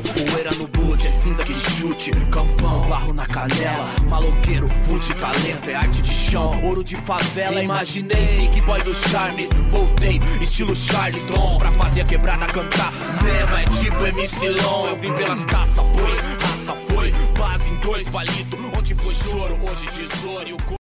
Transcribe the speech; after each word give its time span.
Poeira 0.00 0.50
no 0.52 0.66
boot, 0.68 1.06
é 1.06 1.10
cinza 1.10 1.44
que 1.44 1.54
chute. 1.54 2.10
Campão, 2.30 2.80
barro 2.88 3.12
na 3.12 3.26
canela. 3.26 3.90
Maloqueiro, 4.08 4.68
fute, 4.68 5.14
talento 5.14 5.68
É 5.68 5.74
arte 5.74 6.02
de 6.02 6.12
chão, 6.12 6.62
ouro 6.64 6.82
de 6.82 6.96
favela 6.96 7.62
Imaginei, 7.62 8.38
Nick 8.38 8.60
Boy 8.62 8.82
dos 8.82 9.00
Charmes 9.02 9.48
Voltei, 9.70 10.20
estilo 10.40 10.74
Charles 10.74 11.24
Long 11.26 11.58
Pra 11.58 11.70
fazer 11.72 12.02
a 12.02 12.04
quebrada 12.04 12.46
cantar. 12.46 12.92
Mesmo 13.22 13.56
é 13.56 13.64
tipo 13.80 14.04
MC 14.04 14.48
Long. 14.50 14.86
Eu 14.88 14.96
vim 14.96 15.12
pelas 15.12 15.44
taças, 15.44 15.84
pois 15.94 16.24
raça 16.42 16.74
foi. 16.88 17.12
Base 17.38 17.70
em 17.70 17.76
dois, 17.76 18.08
palito 18.08 18.58
Onde 18.76 18.94
foi 18.94 19.14
choro, 19.14 19.58
hoje 19.62 19.86
tesouro. 19.86 20.48
E 20.48 20.52
o 20.52 20.81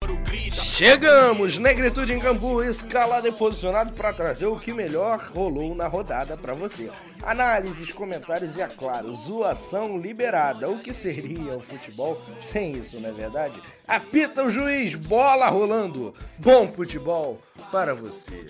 Chegamos, 0.77 1.57
Negritude 1.57 2.11
em 2.11 2.19
Cambu, 2.19 2.61
escalado 2.61 3.25
e 3.25 3.31
posicionado 3.31 3.93
para 3.93 4.11
trazer 4.11 4.47
o 4.47 4.59
que 4.59 4.73
melhor 4.73 5.31
rolou 5.33 5.73
na 5.73 5.87
rodada 5.87 6.35
para 6.35 6.53
você. 6.53 6.91
Análises, 7.23 7.93
comentários 7.93 8.57
e, 8.57 8.61
é 8.61 8.67
claro, 8.67 9.15
zoação 9.15 9.97
liberada. 9.97 10.69
O 10.69 10.79
que 10.79 10.91
seria 10.91 11.55
o 11.55 11.61
futebol 11.61 12.17
sem 12.37 12.73
isso, 12.73 12.99
não 12.99 13.07
é 13.07 13.13
verdade? 13.13 13.57
Apita 13.87 14.43
o 14.43 14.49
juiz, 14.49 14.95
bola 14.95 15.47
rolando. 15.47 16.13
Bom 16.39 16.67
futebol 16.67 17.39
para 17.71 17.95
você. 17.95 18.45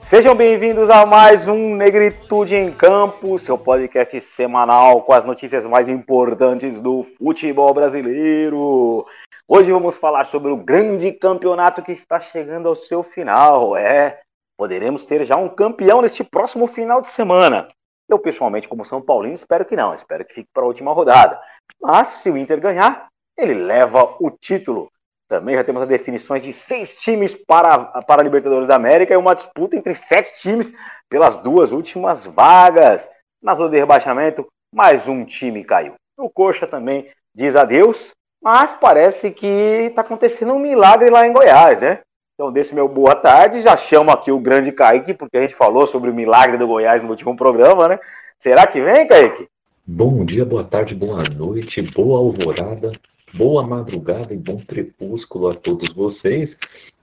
Sejam 0.00 0.34
bem-vindos 0.34 0.88
a 0.88 1.04
mais 1.04 1.46
um 1.46 1.76
Negritude 1.76 2.54
em 2.54 2.72
Campo, 2.72 3.38
seu 3.38 3.58
podcast 3.58 4.18
semanal 4.22 5.02
com 5.02 5.12
as 5.12 5.26
notícias 5.26 5.66
mais 5.66 5.86
importantes 5.86 6.80
do 6.80 7.04
futebol 7.18 7.74
brasileiro. 7.74 9.04
Hoje 9.50 9.72
vamos 9.72 9.96
falar 9.96 10.24
sobre 10.24 10.52
o 10.52 10.58
grande 10.58 11.10
campeonato 11.10 11.82
que 11.82 11.90
está 11.90 12.20
chegando 12.20 12.68
ao 12.68 12.74
seu 12.74 13.02
final. 13.02 13.74
É, 13.74 14.20
poderemos 14.58 15.06
ter 15.06 15.24
já 15.24 15.36
um 15.36 15.48
campeão 15.48 16.02
neste 16.02 16.22
próximo 16.22 16.66
final 16.66 17.00
de 17.00 17.08
semana. 17.08 17.66
Eu, 18.06 18.18
pessoalmente, 18.18 18.68
como 18.68 18.84
São 18.84 19.00
Paulino, 19.00 19.36
espero 19.36 19.64
que 19.64 19.74
não. 19.74 19.94
Espero 19.94 20.22
que 20.26 20.34
fique 20.34 20.50
para 20.52 20.64
a 20.64 20.66
última 20.66 20.92
rodada. 20.92 21.40
Mas, 21.80 22.08
se 22.08 22.30
o 22.30 22.36
Inter 22.36 22.60
ganhar, 22.60 23.08
ele 23.38 23.54
leva 23.54 24.16
o 24.20 24.30
título. 24.30 24.92
Também 25.26 25.56
já 25.56 25.64
temos 25.64 25.80
as 25.80 25.88
definições 25.88 26.42
de 26.42 26.52
seis 26.52 26.96
times 26.96 27.34
para, 27.34 28.02
para 28.02 28.20
a 28.20 28.24
Libertadores 28.24 28.68
da 28.68 28.76
América 28.76 29.14
e 29.14 29.16
uma 29.16 29.34
disputa 29.34 29.78
entre 29.78 29.94
sete 29.94 30.38
times 30.38 30.70
pelas 31.08 31.38
duas 31.38 31.72
últimas 31.72 32.26
vagas. 32.26 33.08
Na 33.42 33.54
zona 33.54 33.70
de 33.70 33.78
rebaixamento, 33.78 34.46
mais 34.74 35.08
um 35.08 35.24
time 35.24 35.64
caiu. 35.64 35.94
O 36.18 36.28
Coxa 36.28 36.66
também 36.66 37.10
diz 37.34 37.56
adeus 37.56 38.12
mas 38.42 38.72
parece 38.74 39.30
que 39.30 39.46
está 39.46 40.02
acontecendo 40.02 40.52
um 40.52 40.58
milagre 40.58 41.10
lá 41.10 41.26
em 41.26 41.32
Goiás, 41.32 41.80
né? 41.80 42.00
Então, 42.34 42.52
desse 42.52 42.74
meu 42.74 42.88
boa 42.88 43.16
tarde, 43.16 43.60
já 43.60 43.76
chamo 43.76 44.12
aqui 44.12 44.30
o 44.30 44.38
grande 44.38 44.70
Kaique, 44.70 45.12
porque 45.12 45.36
a 45.36 45.40
gente 45.40 45.56
falou 45.56 45.86
sobre 45.86 46.08
o 46.08 46.14
milagre 46.14 46.56
do 46.56 46.68
Goiás 46.68 47.02
no 47.02 47.10
último 47.10 47.34
programa, 47.34 47.88
né? 47.88 47.98
Será 48.38 48.66
que 48.66 48.80
vem, 48.80 49.08
Kaique? 49.08 49.48
Bom 49.84 50.24
dia, 50.24 50.44
boa 50.44 50.62
tarde, 50.62 50.94
boa 50.94 51.24
noite, 51.24 51.82
boa 51.82 52.20
alvorada, 52.20 52.92
boa 53.34 53.66
madrugada 53.66 54.32
e 54.32 54.36
bom 54.36 54.62
crepúsculo 54.64 55.48
a 55.48 55.54
todos 55.56 55.92
vocês. 55.94 56.50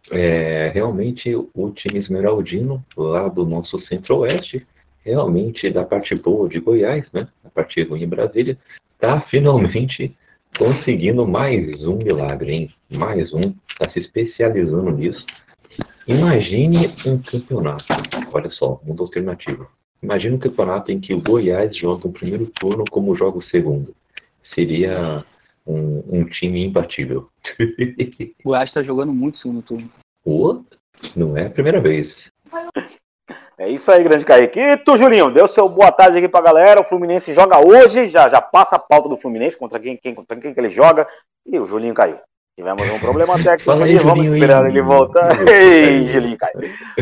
É, 0.09 0.71
realmente, 0.73 1.35
o 1.35 1.71
time 1.71 1.99
esmeraldino, 1.99 2.81
lá 2.95 3.27
do 3.27 3.45
nosso 3.45 3.81
centro-oeste, 3.87 4.65
realmente 5.03 5.69
da 5.69 5.83
parte 5.83 6.15
boa 6.15 6.47
de 6.47 6.59
Goiás, 6.59 7.05
né? 7.11 7.27
A 7.43 7.49
parte 7.49 7.83
ruim 7.83 8.03
em 8.03 8.07
Brasília, 8.07 8.57
está 8.93 9.19
finalmente 9.29 10.15
conseguindo 10.57 11.27
mais 11.27 11.85
um 11.85 11.97
milagre, 11.97 12.51
hein? 12.53 12.71
Mais 12.89 13.33
um, 13.33 13.53
está 13.69 13.89
se 13.91 13.99
especializando 13.99 14.91
nisso. 14.91 15.25
Imagine 16.07 16.95
um 17.05 17.17
campeonato, 17.21 17.85
olha 18.31 18.49
só, 18.51 18.79
mundo 18.83 19.03
alternativo. 19.03 19.67
Imagine 20.01 20.35
um 20.35 20.39
campeonato 20.39 20.91
em 20.91 20.99
que 20.99 21.13
o 21.13 21.21
Goiás 21.21 21.75
joga 21.75 22.07
o 22.07 22.11
primeiro 22.11 22.47
turno 22.59 22.83
como 22.91 23.15
joga 23.15 23.39
o 23.39 23.43
segundo. 23.43 23.93
Seria 24.53 25.25
um, 25.65 26.03
um 26.07 26.25
time 26.25 26.65
imbatível. 26.65 27.27
o 27.59 28.49
Goiás 28.49 28.69
está 28.69 28.83
jogando 28.83 29.13
muito 29.13 29.39
segundo 29.39 29.61
turno. 29.63 29.89
O? 30.23 30.63
Não 31.15 31.35
é 31.35 31.47
a 31.47 31.49
primeira 31.49 31.81
vez. 31.81 32.13
É 33.57 33.69
isso 33.69 33.89
aí, 33.89 34.03
grande 34.03 34.25
Kaique. 34.25 34.59
E 34.59 34.77
tu, 34.77 34.97
Julinho, 34.97 35.31
deu 35.31 35.47
seu 35.47 35.69
boa 35.69 35.91
tarde 35.91 36.17
aqui 36.17 36.27
pra 36.27 36.41
galera. 36.41 36.81
O 36.81 36.83
Fluminense 36.83 37.33
joga 37.33 37.65
hoje, 37.65 38.09
já, 38.09 38.27
já 38.27 38.41
passa 38.41 38.75
a 38.75 38.79
pauta 38.79 39.07
do 39.07 39.15
Fluminense, 39.15 39.55
contra 39.55 39.79
quem, 39.79 39.95
quem, 39.95 40.13
contra 40.13 40.35
quem 40.35 40.53
que 40.53 40.59
ele 40.59 40.69
joga. 40.69 41.07
E 41.45 41.57
o 41.57 41.65
Julinho 41.65 41.93
caiu. 41.93 42.17
Tivemos 42.57 42.89
um 42.89 42.99
problema 42.99 43.35
técnico 43.43 43.71
aí, 43.71 43.97
vamos 43.99 44.27
esperar 44.27 44.65
ele 44.67 44.81
voltar. 44.81 45.29
Ei, 45.47 46.03
Julinho 46.07 46.37
caiu. 46.37 46.59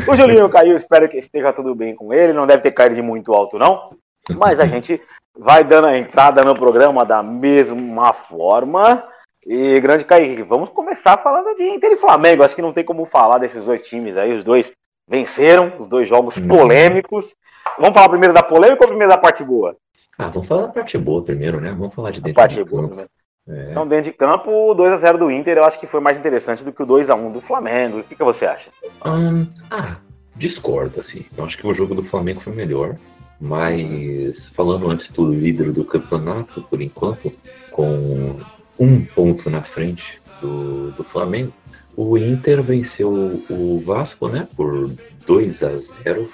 O 0.08 0.16
Julinho 0.16 0.50
caiu, 0.50 0.76
espero 0.76 1.10
que 1.10 1.18
esteja 1.18 1.52
tudo 1.52 1.74
bem 1.74 1.96
com 1.96 2.14
ele. 2.14 2.34
Não 2.34 2.46
deve 2.46 2.62
ter 2.62 2.72
caído 2.72 2.96
de 2.96 3.02
muito 3.02 3.34
alto, 3.34 3.58
não. 3.58 3.96
Mas 4.38 4.60
a 4.60 4.68
gente 4.68 5.02
vai 5.36 5.64
dando 5.64 5.88
a 5.88 5.98
entrada 5.98 6.44
no 6.44 6.54
programa 6.54 7.04
da 7.04 7.24
mesma 7.24 8.14
forma. 8.14 9.04
E 9.46 9.80
grande 9.82 10.06
Kaique, 10.06 10.44
vamos 10.44 10.70
começar 10.70 11.18
falando 11.18 11.56
de 11.56 11.64
Inter 11.64 11.92
e 11.92 11.98
Flamengo. 11.98 12.44
Acho 12.44 12.56
que 12.56 12.62
não 12.62 12.72
tem 12.72 12.86
como 12.86 13.06
falar 13.06 13.40
desses 13.40 13.66
dois 13.66 13.86
times 13.86 14.16
aí, 14.16 14.32
os 14.34 14.44
dois 14.44 14.72
venceram 15.08 15.74
os 15.80 15.88
dois 15.88 16.08
jogos 16.08 16.38
uhum. 16.38 16.48
polêmicos. 16.48 17.36
Vamos 17.78 17.94
falar 17.94 18.10
primeiro 18.10 18.34
da 18.34 18.44
polêmica 18.44 18.84
ou 18.84 18.88
primeiro 18.88 19.12
da 19.12 19.18
parte 19.18 19.44
boa? 19.44 19.76
Ah, 20.18 20.30
vamos 20.30 20.48
falar 20.48 20.68
da 20.68 20.74
parte 20.74 20.98
boa 20.98 21.24
primeiro, 21.24 21.60
né? 21.60 21.72
Vamos 21.72 21.94
falar 21.94 22.12
de 22.12 22.22
dentro 22.22 22.36
parte 22.36 22.56
de 22.56 22.64
boa, 22.64 22.90
campo. 22.90 23.10
É. 23.48 23.72
Então, 23.72 23.88
dentro 23.88 24.12
de 24.12 24.18
campo, 24.18 24.50
o 24.50 24.76
2x0 24.76 25.18
do 25.18 25.32
Inter 25.32 25.58
eu 25.58 25.66
acho 25.66 25.80
que 25.80 25.88
foi 25.88 26.00
mais 26.00 26.18
interessante 26.18 26.64
do 26.64 26.72
que 26.72 26.82
o 26.82 26.88
2x1 26.88 27.32
do 27.32 27.42
Flamengo. 27.42 28.00
O 28.00 28.04
que, 28.04 28.16
que 28.16 28.24
você 28.24 28.46
acha? 28.46 28.70
Um, 29.06 29.46
ah, 29.70 29.98
discordo, 30.36 31.02
assim. 31.02 31.26
Eu 31.38 31.46
acho 31.46 31.58
que 31.58 31.68
o 31.68 31.74
jogo 31.74 31.94
do 31.96 32.04
Flamengo 32.04 32.40
foi 32.40 32.54
melhor. 32.54 32.96
Mas, 33.42 34.38
falando 34.54 34.90
antes 34.90 35.10
do 35.12 35.30
líder 35.30 35.72
do 35.74 35.84
campeonato, 35.84 36.62
por 36.62 36.82
enquanto, 36.82 37.30
com 37.72 38.40
um 38.80 39.06
ponto 39.08 39.50
na 39.50 39.64
frente 39.64 40.22
do, 40.40 40.92
do 40.92 41.04
Flamengo, 41.04 41.52
o 41.96 42.18
Inter 42.18 42.62
venceu 42.62 43.12
o 43.50 43.84
Vasco, 43.86 44.28
né, 44.28 44.48
por 44.56 44.90
2 45.26 45.64
a 45.64 45.70
0 46.04 46.30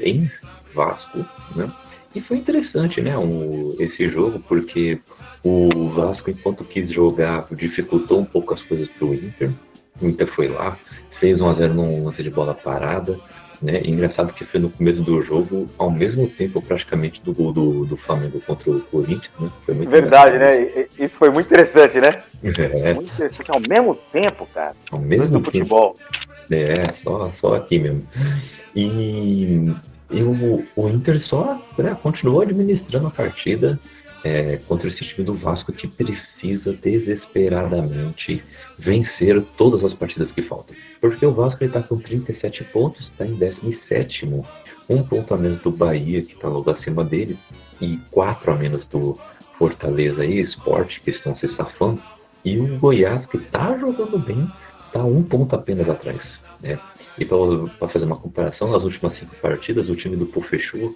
em 0.00 0.30
Vasco, 0.74 1.24
né? 1.56 1.70
E 2.14 2.20
foi 2.20 2.36
interessante, 2.36 3.00
né, 3.00 3.16
um, 3.16 3.74
esse 3.78 4.08
jogo, 4.08 4.38
porque 4.40 5.00
o 5.42 5.88
Vasco, 5.88 6.30
enquanto 6.30 6.64
quis 6.64 6.92
jogar, 6.92 7.46
dificultou 7.52 8.20
um 8.20 8.24
pouco 8.24 8.54
as 8.54 8.62
coisas 8.62 8.88
para 8.88 9.06
o 9.06 9.14
Inter. 9.14 9.50
O 10.00 10.06
Inter 10.06 10.32
foi 10.34 10.48
lá, 10.48 10.76
fez 11.18 11.40
1 11.40 11.48
a 11.48 11.54
0 11.54 11.74
num 11.74 12.04
lance 12.04 12.22
de 12.22 12.30
bola 12.30 12.54
parada, 12.54 13.18
né? 13.62 13.80
E 13.84 13.90
engraçado 13.90 14.32
que 14.32 14.44
foi 14.44 14.60
no 14.60 14.68
começo 14.68 15.00
do 15.02 15.22
jogo, 15.22 15.68
ao 15.78 15.90
mesmo 15.90 16.28
tempo 16.28 16.60
praticamente 16.60 17.22
do 17.22 17.32
gol 17.32 17.52
do, 17.52 17.84
do 17.84 17.96
Flamengo 17.96 18.40
contra 18.40 18.70
o 18.70 18.80
Corinthians, 18.80 19.30
né? 19.38 19.50
Foi 19.64 19.74
muito 19.74 19.90
Verdade, 19.90 20.38
né? 20.38 20.86
Isso 20.98 21.16
foi 21.16 21.30
muito 21.30 21.46
interessante, 21.46 22.00
né? 22.00 22.22
É. 22.42 22.94
Muito 22.94 23.12
interessante 23.12 23.50
ao 23.50 23.60
mesmo 23.60 23.94
tempo, 24.12 24.48
cara. 24.52 24.74
Ao 24.90 24.98
mesmo 24.98 25.38
tempo. 25.38 25.44
futebol. 25.44 25.96
É, 26.50 26.92
só, 27.04 27.32
só 27.40 27.54
aqui 27.54 27.78
mesmo. 27.78 28.06
E, 28.74 29.72
e 30.10 30.22
o, 30.22 30.64
o 30.74 30.88
Inter 30.88 31.20
só 31.20 31.62
né, 31.78 31.96
continuou 32.02 32.42
administrando 32.42 33.06
a 33.06 33.10
partida 33.10 33.78
é, 34.24 34.56
contra 34.68 34.88
esse 34.88 35.04
time 35.04 35.24
do 35.24 35.34
Vasco 35.34 35.72
que 35.72 35.88
precisa 35.88 36.72
desesperadamente 36.72 38.42
vencer 38.78 39.42
todas 39.56 39.84
as 39.84 39.92
partidas 39.92 40.30
que 40.30 40.42
faltam. 40.42 40.74
Porque 41.00 41.26
o 41.26 41.32
Vasco 41.32 41.64
está 41.64 41.82
com 41.82 41.98
37 41.98 42.64
pontos, 42.64 43.06
está 43.06 43.26
em 43.26 43.34
17, 43.34 44.26
um 44.88 45.02
ponto 45.02 45.34
a 45.34 45.36
menos 45.36 45.60
do 45.60 45.70
Bahia, 45.70 46.22
que 46.22 46.32
está 46.32 46.48
logo 46.48 46.70
acima 46.70 47.04
dele, 47.04 47.36
e 47.80 47.98
quatro 48.10 48.52
a 48.52 48.56
menos 48.56 48.84
do 48.86 49.18
Fortaleza 49.58 50.24
e 50.24 50.40
Esporte, 50.40 51.00
que 51.00 51.10
estão 51.10 51.36
se 51.36 51.48
safando. 51.54 52.00
E 52.44 52.58
o 52.58 52.78
Goiás, 52.78 53.24
que 53.26 53.36
está 53.36 53.76
jogando 53.78 54.18
bem, 54.18 54.48
está 54.92 55.02
um 55.02 55.22
ponto 55.22 55.56
apenas 55.56 55.88
atrás. 55.88 56.20
Né? 56.60 56.78
E 57.18 57.24
para 57.24 57.88
fazer 57.88 58.04
uma 58.04 58.16
comparação, 58.16 58.70
nas 58.70 58.82
últimas 58.82 59.18
cinco 59.18 59.34
partidas, 59.36 59.88
o 59.88 59.96
time 59.96 60.16
do 60.16 60.26
Pofechou 60.26 60.94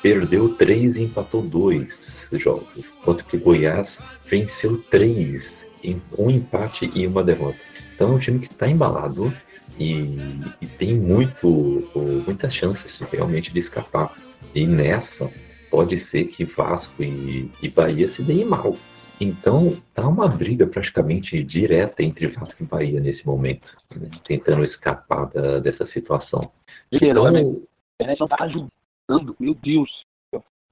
perdeu 0.00 0.54
três 0.54 0.96
e 0.96 1.02
empatou 1.02 1.42
dois 1.42 1.88
jogos, 2.32 2.68
enquanto 2.76 3.24
que 3.24 3.36
Goiás 3.36 3.88
venceu 4.28 4.78
três, 4.90 5.42
em 5.82 6.00
um 6.16 6.30
empate 6.30 6.90
e 6.94 7.06
uma 7.06 7.24
derrota. 7.24 7.58
Então 7.94 8.12
é 8.12 8.14
um 8.14 8.18
time 8.18 8.40
que 8.40 8.52
está 8.52 8.68
embalado 8.68 9.32
e, 9.78 10.40
e, 10.60 10.66
tem 10.66 10.94
muito, 10.94 11.88
muitas 12.26 12.52
chances 12.52 12.98
realmente 13.12 13.52
de 13.52 13.60
escapar. 13.60 14.12
E 14.54 14.66
nessa 14.66 15.30
pode 15.70 16.04
ser 16.10 16.24
que 16.26 16.44
Vasco 16.44 17.02
e, 17.02 17.50
e 17.62 17.68
Bahia 17.68 18.08
se 18.08 18.22
deem 18.22 18.44
mal. 18.44 18.76
Então 19.20 19.72
tá 19.94 20.06
uma 20.06 20.28
briga 20.28 20.66
praticamente 20.66 21.42
direta 21.42 22.02
entre 22.02 22.28
Vasco 22.28 22.62
e 22.62 22.66
Bahia 22.66 23.00
nesse 23.00 23.26
momento, 23.26 23.66
né? 23.94 24.08
tentando 24.26 24.64
escapar 24.64 25.26
da, 25.26 25.58
dessa 25.58 25.86
situação. 25.88 26.50
Então, 26.90 27.26
a 27.26 27.40
internet 27.40 28.20
não 28.20 28.28
tá 28.28 28.44
ajudando, 28.44 29.36
meu 29.38 29.54
Deus. 29.54 29.90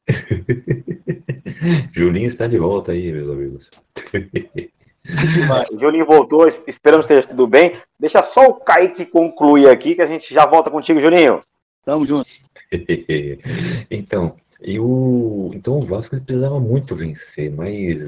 Julinho 1.93 2.31
está 2.31 2.47
de 2.47 2.59
volta 2.59 2.93
aí, 2.93 3.11
meus 3.11 3.29
amigos. 3.29 3.71
Julinho 5.79 6.07
voltou, 6.07 6.47
esperamos 6.47 7.07
que 7.07 7.13
esteja 7.13 7.29
tudo 7.29 7.47
bem. 7.47 7.77
Deixa 7.99 8.23
só 8.23 8.47
o 8.47 8.55
Kaique 8.55 9.05
concluir 9.07 9.69
aqui, 9.69 9.95
que 9.95 10.03
a 10.03 10.07
gente 10.07 10.33
já 10.33 10.47
volta 10.47 10.71
contigo, 10.71 11.01
Julinho. 11.01 11.43
Tamo 11.85 12.07
junto. 12.07 12.29
então, 13.91 14.37
E 14.63 14.79
o, 14.81 15.51
então 15.55 15.81
o 15.81 15.87
Vasco 15.87 16.21
precisava 16.21 16.59
muito 16.59 16.95
vencer, 16.97 17.51
mas 17.53 17.99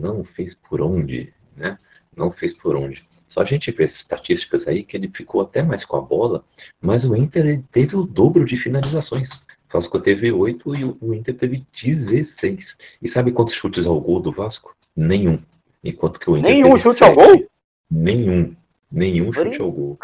não 0.00 0.24
fez 0.24 0.54
por 0.68 0.80
onde, 0.80 1.32
né? 1.56 1.78
Não 2.16 2.30
fez 2.32 2.56
por 2.58 2.76
onde. 2.76 3.02
Só 3.30 3.42
a 3.42 3.44
gente 3.44 3.70
vê 3.70 3.84
as 3.84 3.94
estatísticas 3.94 4.66
aí 4.66 4.82
que 4.84 4.96
ele 4.96 5.08
ficou 5.08 5.42
até 5.42 5.62
mais 5.62 5.84
com 5.84 5.96
a 5.96 6.00
bola, 6.00 6.44
mas 6.80 7.04
o 7.04 7.14
Inter 7.14 7.62
teve 7.72 7.94
o 7.96 8.02
dobro 8.02 8.44
de 8.44 8.56
finalizações. 8.56 9.28
O 9.28 9.78
Vasco 9.80 10.00
teve 10.00 10.32
8 10.32 10.74
e 10.74 10.84
o 10.84 11.14
Inter 11.14 11.36
teve 11.36 11.66
16. 11.82 12.58
E 13.02 13.10
sabe 13.10 13.32
quantos 13.32 13.54
chutes 13.56 13.84
ao 13.86 14.00
gol 14.00 14.20
do 14.20 14.32
Vasco? 14.32 14.74
Nenhum. 14.96 15.38
Enquanto 15.84 16.18
que 16.18 16.30
o 16.30 16.36
Inter 16.36 16.52
Nenhum 16.52 16.76
chute 16.76 17.00
7. 17.00 17.10
ao 17.10 17.14
gol? 17.14 17.46
Nenhum. 17.90 18.56
Nenhum 18.90 19.32
chute 19.32 19.60
ao 19.60 19.70
gol. 19.70 19.96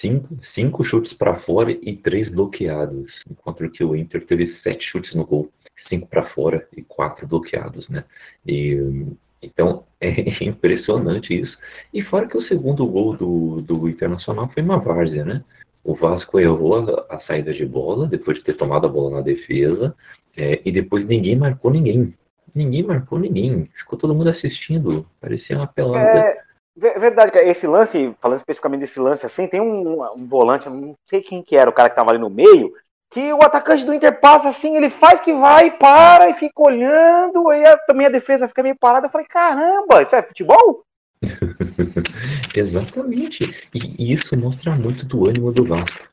Cinco, 0.00 0.36
cinco 0.54 0.84
chutes 0.84 1.12
para 1.14 1.40
fora 1.40 1.70
e 1.70 1.96
três 1.96 2.28
bloqueados. 2.28 3.10
Enquanto 3.30 3.68
que 3.70 3.84
o 3.84 3.94
Inter 3.94 4.26
teve 4.26 4.56
sete 4.62 4.84
chutes 4.90 5.14
no 5.14 5.24
gol, 5.24 5.48
cinco 5.88 6.08
para 6.08 6.28
fora 6.30 6.66
e 6.76 6.82
quatro 6.82 7.26
bloqueados, 7.26 7.88
né? 7.88 8.04
E, 8.46 9.06
então 9.40 9.84
é 10.00 10.44
impressionante 10.44 11.40
isso. 11.40 11.56
E 11.94 12.02
fora 12.02 12.26
que 12.26 12.36
o 12.36 12.46
segundo 12.48 12.86
gol 12.86 13.16
do, 13.16 13.62
do 13.62 13.88
Internacional 13.88 14.48
foi 14.52 14.62
uma 14.62 14.78
várzea, 14.78 15.24
né? 15.24 15.44
O 15.84 15.94
Vasco 15.94 16.38
errou 16.40 16.76
a, 16.76 17.06
a, 17.14 17.20
saída 17.20 17.54
de 17.54 17.64
bola 17.64 18.06
depois 18.08 18.38
de 18.38 18.44
ter 18.44 18.56
tomado 18.56 18.86
a 18.86 18.90
bola 18.90 19.16
na 19.18 19.20
defesa 19.22 19.94
é, 20.36 20.60
e 20.64 20.72
depois 20.72 21.06
ninguém 21.06 21.36
marcou 21.36 21.70
ninguém. 21.70 22.12
Ninguém 22.54 22.82
marcou 22.82 23.18
ninguém. 23.18 23.70
Ficou 23.78 23.98
todo 23.98 24.14
mundo 24.14 24.30
assistindo. 24.30 25.06
Parecia 25.20 25.56
uma 25.56 25.66
pelada. 25.66 26.18
É, 26.18 26.47
Verdade, 26.78 27.32
cara. 27.32 27.46
Esse 27.46 27.66
lance, 27.66 28.14
falando 28.20 28.38
especificamente 28.38 28.80
desse 28.80 29.00
lance 29.00 29.26
assim, 29.26 29.48
tem 29.48 29.60
um, 29.60 30.02
um 30.14 30.26
volante, 30.26 30.68
não 30.68 30.94
sei 31.06 31.20
quem 31.20 31.42
que 31.42 31.56
era, 31.56 31.68
o 31.68 31.72
cara 31.72 31.90
que 31.90 31.96
tava 31.96 32.10
ali 32.10 32.18
no 32.18 32.30
meio, 32.30 32.72
que 33.10 33.32
o 33.32 33.42
atacante 33.42 33.84
do 33.84 33.92
Inter 33.92 34.20
passa 34.20 34.48
assim, 34.48 34.76
ele 34.76 34.90
faz 34.90 35.20
que 35.20 35.32
vai, 35.32 35.70
para 35.70 36.28
e 36.30 36.34
fica 36.34 36.62
olhando, 36.62 37.48
aí 37.48 37.64
a, 37.64 37.76
também 37.78 38.06
a 38.06 38.10
defesa 38.10 38.46
fica 38.46 38.62
meio 38.62 38.76
parada. 38.76 39.06
Eu 39.06 39.10
falei, 39.10 39.26
caramba, 39.26 40.02
isso 40.02 40.14
é 40.14 40.22
futebol? 40.22 40.84
Exatamente. 42.54 43.44
E, 43.74 44.12
isso 44.12 44.36
mostra 44.36 44.74
muito 44.76 45.04
do 45.06 45.26
ânimo 45.26 45.52
do 45.52 45.64
Vasco. 45.64 46.08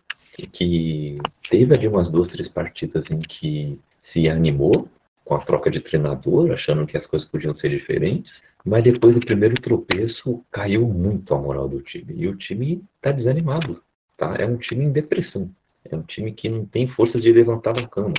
Que 0.51 1.17
teve 1.49 1.73
ali 1.73 1.87
umas 1.87 2.09
duas, 2.09 2.29
três 2.31 2.49
partidas 2.49 3.03
em 3.09 3.19
que 3.19 3.79
se 4.11 4.27
animou 4.27 4.89
com 5.23 5.35
a 5.35 5.45
troca 5.45 5.71
de 5.71 5.79
treinador, 5.79 6.51
achando 6.51 6.85
que 6.85 6.97
as 6.97 7.05
coisas 7.07 7.27
podiam 7.29 7.55
ser 7.55 7.69
diferentes. 7.69 8.31
Mas 8.65 8.83
depois 8.83 9.13
do 9.13 9.23
primeiro 9.23 9.61
tropeço, 9.61 10.43
caiu 10.51 10.87
muito 10.87 11.33
a 11.35 11.37
moral 11.37 11.69
do 11.69 11.81
time. 11.83 12.13
E 12.15 12.27
o 12.27 12.35
time 12.35 12.83
está 12.95 13.11
desanimado. 13.11 13.79
Tá? 14.17 14.35
É 14.39 14.45
um 14.45 14.57
time 14.57 14.85
em 14.85 14.91
depressão. 14.91 15.49
É 15.89 15.95
um 15.95 16.01
time 16.01 16.31
que 16.31 16.49
não 16.49 16.65
tem 16.65 16.87
força 16.87 17.19
de 17.21 17.31
levantar 17.31 17.73
da 17.73 17.87
cama. 17.87 18.15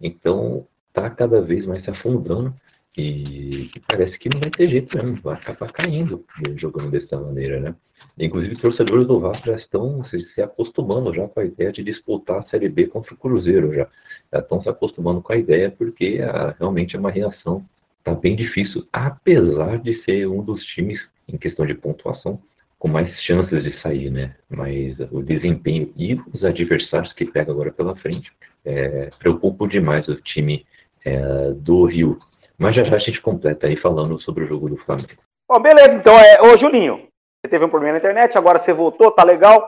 Então, 0.00 0.66
está 0.88 1.08
cada 1.08 1.40
vez 1.40 1.64
mais 1.64 1.84
se 1.84 1.90
afundando. 1.90 2.52
E 2.96 3.70
parece 3.86 4.18
que 4.18 4.28
não 4.28 4.40
vai 4.40 4.50
ter 4.50 4.68
jeito 4.68 4.96
mesmo. 4.96 5.20
Vai 5.22 5.34
acabar 5.34 5.72
caindo 5.72 6.24
jogando 6.56 6.90
dessa 6.90 7.16
maneira, 7.18 7.60
né? 7.60 7.74
Inclusive, 8.18 8.56
torcedores 8.56 9.06
do 9.06 9.20
Vasco 9.20 9.46
já 9.46 9.56
estão 9.56 10.04
se, 10.04 10.24
se, 10.34 10.42
acostumando 10.42 11.12
já 11.14 11.26
com 11.26 11.40
a 11.40 11.44
ideia 11.44 11.72
de 11.72 11.82
disputar 11.82 12.40
a 12.40 12.48
Série 12.48 12.68
B 12.68 12.86
contra 12.86 13.14
o 13.14 13.16
Cruzeiro 13.16 13.72
já. 13.74 13.88
Já 14.32 14.40
estão 14.40 14.60
se 14.62 14.68
acostumando 14.68 15.20
com 15.22 15.32
a 15.32 15.36
ideia 15.36 15.70
porque 15.70 16.20
a, 16.20 16.54
realmente 16.58 16.94
é 16.94 16.98
uma 16.98 17.10
reação 17.10 17.64
tá 18.04 18.14
bem 18.14 18.36
difícil, 18.36 18.86
apesar 18.92 19.78
de 19.78 20.00
ser 20.04 20.28
um 20.28 20.42
dos 20.42 20.62
times, 20.66 21.00
em 21.26 21.38
questão 21.38 21.64
de 21.64 21.74
pontuação, 21.74 22.40
com 22.78 22.86
mais 22.86 23.10
chances 23.22 23.64
de 23.64 23.80
sair, 23.80 24.10
né? 24.10 24.36
Mas 24.48 24.94
o 25.10 25.22
desempenho 25.22 25.90
e 25.96 26.14
os 26.32 26.44
adversários 26.44 27.14
que 27.14 27.24
pega 27.24 27.50
agora 27.50 27.72
pela 27.72 27.96
frente 27.96 28.30
é, 28.62 29.10
preocupam 29.18 29.66
demais 29.66 30.06
o 30.06 30.16
time 30.16 30.66
é, 31.02 31.50
do 31.52 31.86
Rio. 31.86 32.18
Mas 32.58 32.76
já 32.76 32.84
já 32.84 32.96
a 32.96 32.98
gente 32.98 33.22
completa 33.22 33.66
aí 33.66 33.76
falando 33.76 34.20
sobre 34.20 34.44
o 34.44 34.46
jogo 34.46 34.68
do 34.68 34.76
Flamengo. 34.76 35.22
Bom, 35.48 35.60
beleza, 35.60 35.96
então 35.96 36.14
é. 36.18 36.42
Ô 36.42 36.56
Julinho, 36.58 37.08
você 37.42 37.50
teve 37.50 37.64
um 37.64 37.70
problema 37.70 37.92
na 37.94 37.98
internet, 37.98 38.36
agora 38.36 38.58
você 38.58 38.72
voltou, 38.72 39.10
tá 39.10 39.24
legal. 39.24 39.66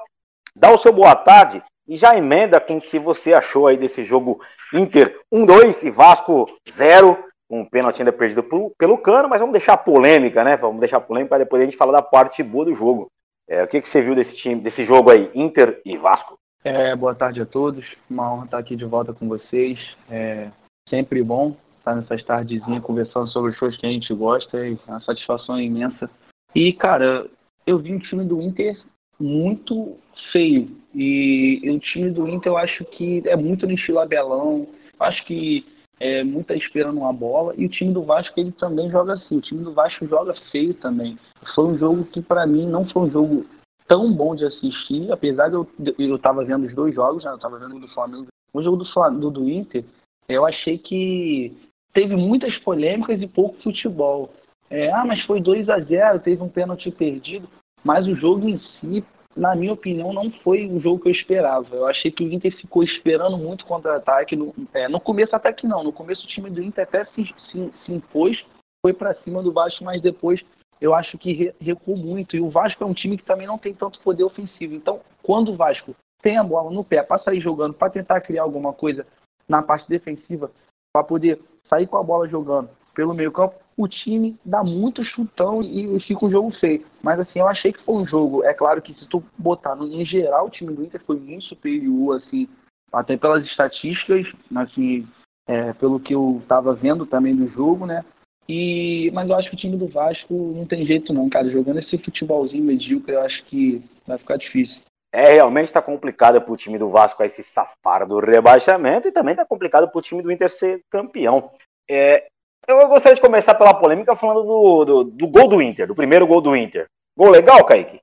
Dá 0.55 0.71
o 0.71 0.79
seu 0.79 0.93
boa 0.93 1.15
tarde 1.15 1.63
e 1.89 1.97
já 1.97 2.17
emenda 2.17 2.61
com 2.61 2.77
o 2.77 2.81
que 2.81 2.99
você 2.99 3.33
achou 3.33 3.67
aí 3.67 3.77
desse 3.77 4.05
jogo 4.05 4.41
Inter 4.75 5.19
1-2 5.33 5.85
e 5.85 5.91
Vasco 5.91 6.47
0 6.71 7.17
um 7.51 7.65
pênalti 7.65 8.01
ainda 8.01 8.13
perdido 8.13 8.43
pelo, 8.43 8.73
pelo 8.77 8.99
Cano, 8.99 9.29
mas 9.29 9.41
vamos 9.41 9.53
deixar 9.53 9.75
a 9.75 9.79
polêmica, 9.79 10.43
né? 10.43 10.57
Vamos 10.57 10.81
deixar 10.81 10.99
a 10.99 11.01
polêmica 11.01 11.31
para 11.31 11.45
depois 11.45 11.63
a 11.63 11.65
gente 11.65 11.77
falar 11.77 11.93
da 11.93 12.03
parte 12.03 12.43
boa 12.43 12.65
do 12.65 12.75
jogo. 12.75 13.11
É, 13.49 13.63
o 13.63 13.69
que, 13.69 13.81
que 13.81 13.89
você 13.89 14.03
viu 14.03 14.15
desse 14.15 14.37
time, 14.37 14.61
desse 14.61 14.85
jogo 14.85 15.11
aí, 15.11 15.31
Inter 15.35 15.81
e 15.85 15.97
Vasco? 15.97 16.37
É, 16.65 16.97
boa 16.97 17.15
tarde 17.15 17.41
a 17.41 17.47
todos. 17.47 17.85
Uma 18.11 18.33
honra 18.33 18.45
estar 18.47 18.59
aqui 18.59 18.75
de 18.75 18.85
volta 18.85 19.13
com 19.13 19.29
vocês. 19.29 19.79
É 20.11 20.51
sempre 20.89 21.23
bom 21.23 21.57
estar 21.79 21.95
nessas 21.95 22.25
tardezinhas 22.25 22.83
conversando 22.83 23.29
sobre 23.29 23.53
os 23.53 23.57
shows 23.57 23.77
que 23.77 23.87
a 23.87 23.91
gente 23.91 24.13
gosta. 24.13 24.67
E 24.67 24.77
a 24.89 25.01
satisfação 25.01 25.57
é 25.57 25.63
imensa. 25.63 26.11
E, 26.53 26.73
cara, 26.73 27.29
eu 27.65 27.79
vi 27.79 27.95
um 27.95 28.01
time 28.01 28.25
do 28.25 28.43
Inter 28.43 28.77
muito 29.21 29.97
feio. 30.33 30.69
E 30.93 31.71
o 31.71 31.79
time 31.79 32.11
do 32.11 32.29
Inter 32.29 32.51
eu 32.51 32.57
acho 32.57 32.85
que 32.85 33.23
é 33.27 33.37
muito 33.37 33.65
no 33.65 33.75
estilo 33.75 34.01
Abelão. 34.01 34.67
Acho 34.99 35.25
que 35.25 35.65
é, 35.99 36.23
muita 36.23 36.55
esperando 36.55 36.99
uma 36.99 37.13
bola. 37.13 37.55
E 37.57 37.65
o 37.67 37.69
time 37.69 37.93
do 37.93 38.03
Vasco 38.03 38.39
ele 38.39 38.53
também 38.53 38.91
joga 38.91 39.15
assim. 39.15 39.37
O 39.37 39.41
time 39.41 39.65
do 39.65 39.73
Vasco 39.73 40.07
joga 40.07 40.35
feio 40.51 40.75
também. 40.75 41.19
Foi 41.55 41.65
um 41.65 41.79
jogo 41.79 42.05
que 42.05 42.21
para 42.21 42.47
mim 42.47 42.67
não 42.67 42.89
foi 42.89 43.03
um 43.03 43.11
jogo 43.11 43.47
tão 43.89 44.13
bom 44.13 44.35
de 44.35 44.45
assistir, 44.45 45.11
apesar 45.13 45.49
de 45.49 45.55
eu 45.55 45.69
eu 45.99 46.17
estava 46.17 46.45
vendo 46.45 46.67
os 46.67 46.75
dois 46.75 46.95
jogos, 46.95 47.25
né? 47.25 47.31
eu 47.31 47.37
estava 47.37 47.59
vendo 47.59 47.77
o 47.77 47.81
do 47.81 47.89
Flamengo, 47.89 48.27
o 48.53 48.63
jogo 48.63 48.77
do, 48.79 49.11
do, 49.21 49.31
do 49.31 49.49
Inter. 49.49 49.85
Eu 50.29 50.45
achei 50.45 50.77
que 50.77 51.57
teve 51.93 52.17
muitas 52.17 52.57
polêmicas 52.59 53.23
e 53.23 53.29
pouco 53.29 53.63
futebol. 53.63 54.33
É, 54.69 54.91
ah, 54.93 55.05
mas 55.05 55.25
foi 55.25 55.41
2 55.41 55.69
a 55.69 55.79
0 55.79 56.19
teve 56.19 56.43
um 56.43 56.49
pênalti 56.49 56.91
perdido. 56.91 57.49
Mas 57.85 58.07
o 58.07 58.17
jogo 58.17 58.49
em 58.49 58.59
si, 58.59 59.05
na 59.37 59.55
minha 59.55 59.73
opinião, 59.73 60.13
não 60.13 60.31
foi 60.43 60.67
o 60.67 60.81
jogo 60.81 61.03
que 61.03 61.09
eu 61.09 61.13
esperava. 61.13 61.75
Eu 61.75 61.87
achei 61.87 62.11
que 62.11 62.25
o 62.25 62.33
Inter 62.33 62.57
ficou 62.57 62.83
esperando 62.83 63.37
muito 63.37 63.67
contra-ataque. 63.67 64.35
No, 64.35 64.55
é, 64.73 64.89
no 64.89 64.99
começo 64.99 65.37
até 65.37 65.53
que 65.53 65.67
não. 65.67 65.85
No 65.85 65.93
começo 65.93 66.25
o 66.25 66.29
time 66.29 66.49
do 66.49 66.63
Inter 66.63 66.85
até 66.85 67.05
se, 67.07 67.35
se, 67.51 67.73
se 67.85 67.93
impôs, 67.93 68.43
foi 68.85 68.95
para 68.95 69.15
cima 69.17 69.43
do 69.43 69.53
Vasco, 69.53 69.85
mas 69.85 70.01
depois 70.01 70.41
eu 70.81 70.95
acho 70.95 71.19
que 71.19 71.33
re, 71.33 71.55
recuou 71.61 71.99
muito. 71.99 72.35
E 72.35 72.41
o 72.41 72.49
Vasco 72.49 72.83
é 72.83 72.87
um 72.87 72.95
time 72.95 73.19
que 73.19 73.25
também 73.25 73.47
não 73.47 73.59
tem 73.59 73.75
tanto 73.75 74.01
poder 74.01 74.25
ofensivo. 74.25 74.75
Então, 74.75 75.01
quando 75.23 75.53
o 75.53 75.57
Vasco 75.57 75.95
tem 76.23 76.39
a 76.39 76.45
bola 76.45 76.71
no 76.71 76.83
pé 76.83 77.03
para 77.03 77.23
sair 77.23 77.41
jogando, 77.41 77.75
para 77.75 77.91
tentar 77.91 78.23
criar 78.23 78.43
alguma 78.43 78.73
coisa 78.73 79.07
na 79.47 79.63
parte 79.63 79.89
defensiva, 79.89 80.51
para 80.93 81.05
poder 81.05 81.39
sair 81.69 81.87
com 81.87 81.99
a 81.99 82.03
bola 82.03 82.27
jogando 82.27 82.71
pelo 82.95 83.15
meio 83.15 83.31
campo, 83.31 83.55
o 83.77 83.87
time 83.87 84.37
dá 84.45 84.65
muito 84.65 85.05
chutão 85.05 85.63
e 85.63 86.01
fica 86.01 86.25
um 86.25 86.31
jogo 86.31 86.51
feio. 86.59 86.85
Mas 87.03 87.21
assim, 87.21 87.39
eu 87.39 87.47
achei 87.47 87.73
que 87.73 87.85
foi 87.85 87.95
um 87.95 88.07
jogo. 88.07 88.43
É 88.43 88.55
claro 88.55 88.81
que 88.81 88.95
se 88.95 89.07
tu 89.07 89.23
botar 89.37 89.77
no, 89.77 89.87
em 89.87 90.05
geral, 90.05 90.47
o 90.47 90.51
time 90.51 90.73
do 90.73 90.83
Inter 90.83 91.03
foi 91.05 91.19
muito 91.19 91.45
superior, 91.45 92.17
assim, 92.17 92.49
até 92.93 93.17
pelas 93.17 93.45
estatísticas, 93.45 94.27
assim, 94.55 95.07
é, 95.47 95.73
pelo 95.75 96.01
que 96.01 96.15
eu 96.15 96.43
tava 96.49 96.75
vendo 96.75 97.05
também 97.05 97.37
do 97.37 97.49
jogo, 97.49 97.85
né? 97.85 98.05
E, 98.49 99.11
mas 99.13 99.29
eu 99.29 99.37
acho 99.37 99.51
que 99.51 99.57
o 99.57 99.59
time 99.59 99.77
do 99.77 99.89
Vasco 99.89 100.33
não 100.33 100.65
tem 100.67 100.87
jeito 100.87 101.13
não, 101.13 101.29
cara. 101.29 101.51
Jogando 101.51 101.81
esse 101.81 101.99
futebolzinho 101.99 102.65
medíocre, 102.65 103.13
eu 103.13 103.23
acho 103.23 103.45
que 103.45 103.83
vai 104.07 104.17
ficar 104.17 104.37
difícil. 104.37 104.81
É, 105.13 105.33
realmente 105.33 105.67
está 105.67 105.83
complicado 105.83 106.41
para 106.41 106.53
o 106.53 106.57
time 106.57 106.79
do 106.79 106.91
Vasco 106.91 107.23
esse 107.23 107.43
safar 107.43 108.07
do 108.07 108.19
rebaixamento 108.21 109.09
e 109.09 109.13
também 109.13 109.33
está 109.33 109.45
complicado 109.45 109.89
para 109.89 109.99
o 109.99 110.03
time 110.03 110.23
do 110.23 110.31
Inter 110.31 110.49
ser 110.49 110.83
campeão. 110.91 111.51
É, 111.89 112.27
eu 112.67 112.89
gostaria 112.89 113.15
de 113.15 113.21
começar 113.21 113.55
pela 113.55 113.75
polêmica 113.75 114.17
falando 114.17 114.43
do, 114.43 114.85
do, 114.85 115.05
do, 115.05 115.27
gol 115.29 115.49
do 115.49 115.63
Inter, 115.63 115.87
do 115.87 115.95
primeiro 115.95 116.27
gol 116.27 116.41
do 116.41 116.57
Inter. 116.57 116.87
Gol 117.17 117.31
legal, 117.31 117.65
Kaique? 117.65 118.01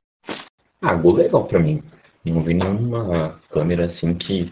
Ah, 0.81 0.95
gol 0.95 1.13
legal 1.13 1.45
para 1.45 1.59
mim. 1.59 1.83
Não 2.25 2.41
vi 2.41 2.53
nenhuma 2.53 3.39
câmera 3.51 3.85
assim 3.85 4.13
que 4.15 4.49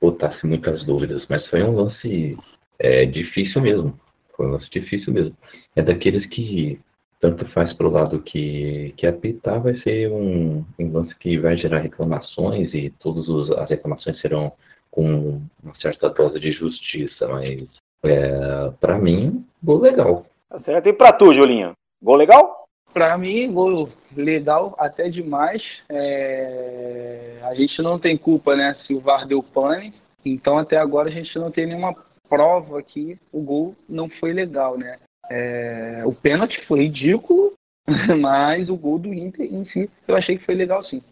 botasse 0.00 0.46
muitas 0.46 0.84
dúvidas, 0.84 1.24
mas 1.28 1.46
foi 1.48 1.62
um 1.62 1.74
lance 1.74 2.38
é, 2.78 3.04
difícil 3.04 3.60
mesmo. 3.60 3.98
Foi 4.36 4.46
um 4.46 4.50
lance 4.52 4.70
difícil 4.70 5.12
mesmo. 5.12 5.36
É 5.74 5.82
daqueles 5.82 6.24
que 6.26 6.80
tanto 7.20 7.44
faz 7.48 7.72
pro 7.72 7.90
lado 7.90 8.22
que, 8.22 8.94
que 8.96 9.06
apitar, 9.06 9.60
vai 9.60 9.76
ser 9.80 10.10
um, 10.10 10.64
um 10.78 10.92
lance 10.92 11.14
que 11.16 11.36
vai 11.38 11.56
gerar 11.56 11.80
reclamações 11.80 12.72
e 12.72 12.90
todas 13.00 13.28
as 13.58 13.68
reclamações 13.68 14.20
serão 14.20 14.52
com 14.90 15.42
uma 15.62 15.74
certa 15.80 16.08
dose 16.08 16.38
de 16.38 16.52
justiça, 16.52 17.26
mas 17.26 17.68
é, 18.04 18.70
para 18.80 18.98
mim, 18.98 19.44
gol 19.62 19.80
legal. 19.80 20.26
Tá 20.48 20.58
certo. 20.58 20.88
E 20.88 20.92
pra 20.92 21.12
tu, 21.12 21.32
Julinho? 21.32 21.72
Gol 22.02 22.16
legal? 22.16 22.66
Para 22.92 23.16
mim, 23.18 23.52
gol 23.52 23.88
legal 24.16 24.74
até 24.78 25.08
demais. 25.08 25.62
É... 25.88 27.38
A 27.42 27.54
gente 27.54 27.80
não 27.82 27.98
tem 27.98 28.16
culpa, 28.16 28.56
né? 28.56 28.76
Se 28.86 28.94
o 28.94 29.00
VAR 29.00 29.26
deu 29.26 29.42
pane. 29.42 29.94
Então, 30.24 30.58
até 30.58 30.76
agora, 30.76 31.08
a 31.08 31.12
gente 31.12 31.38
não 31.38 31.50
tem 31.50 31.66
nenhuma 31.66 31.94
prova 32.28 32.82
que 32.82 33.18
o 33.32 33.40
gol 33.40 33.74
não 33.88 34.08
foi 34.08 34.32
legal, 34.32 34.76
né? 34.78 34.98
É... 35.30 36.02
O 36.04 36.12
pênalti 36.12 36.64
foi 36.66 36.80
ridículo, 36.80 37.52
mas 38.20 38.68
o 38.68 38.76
gol 38.76 38.98
do 38.98 39.12
Inter 39.12 39.46
em 39.52 39.64
si, 39.66 39.90
eu 40.06 40.16
achei 40.16 40.38
que 40.38 40.44
foi 40.44 40.54
legal 40.54 40.82
sim. 40.84 41.02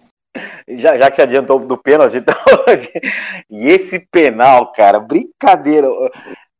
Já, 0.68 0.96
já 0.96 1.08
que 1.08 1.16
você 1.16 1.22
adiantou 1.22 1.60
do 1.60 1.78
pênalti, 1.78 2.16
então, 2.18 2.34
e 3.50 3.68
esse 3.68 4.00
penal, 4.10 4.72
cara, 4.72 4.98
brincadeira. 4.98 5.88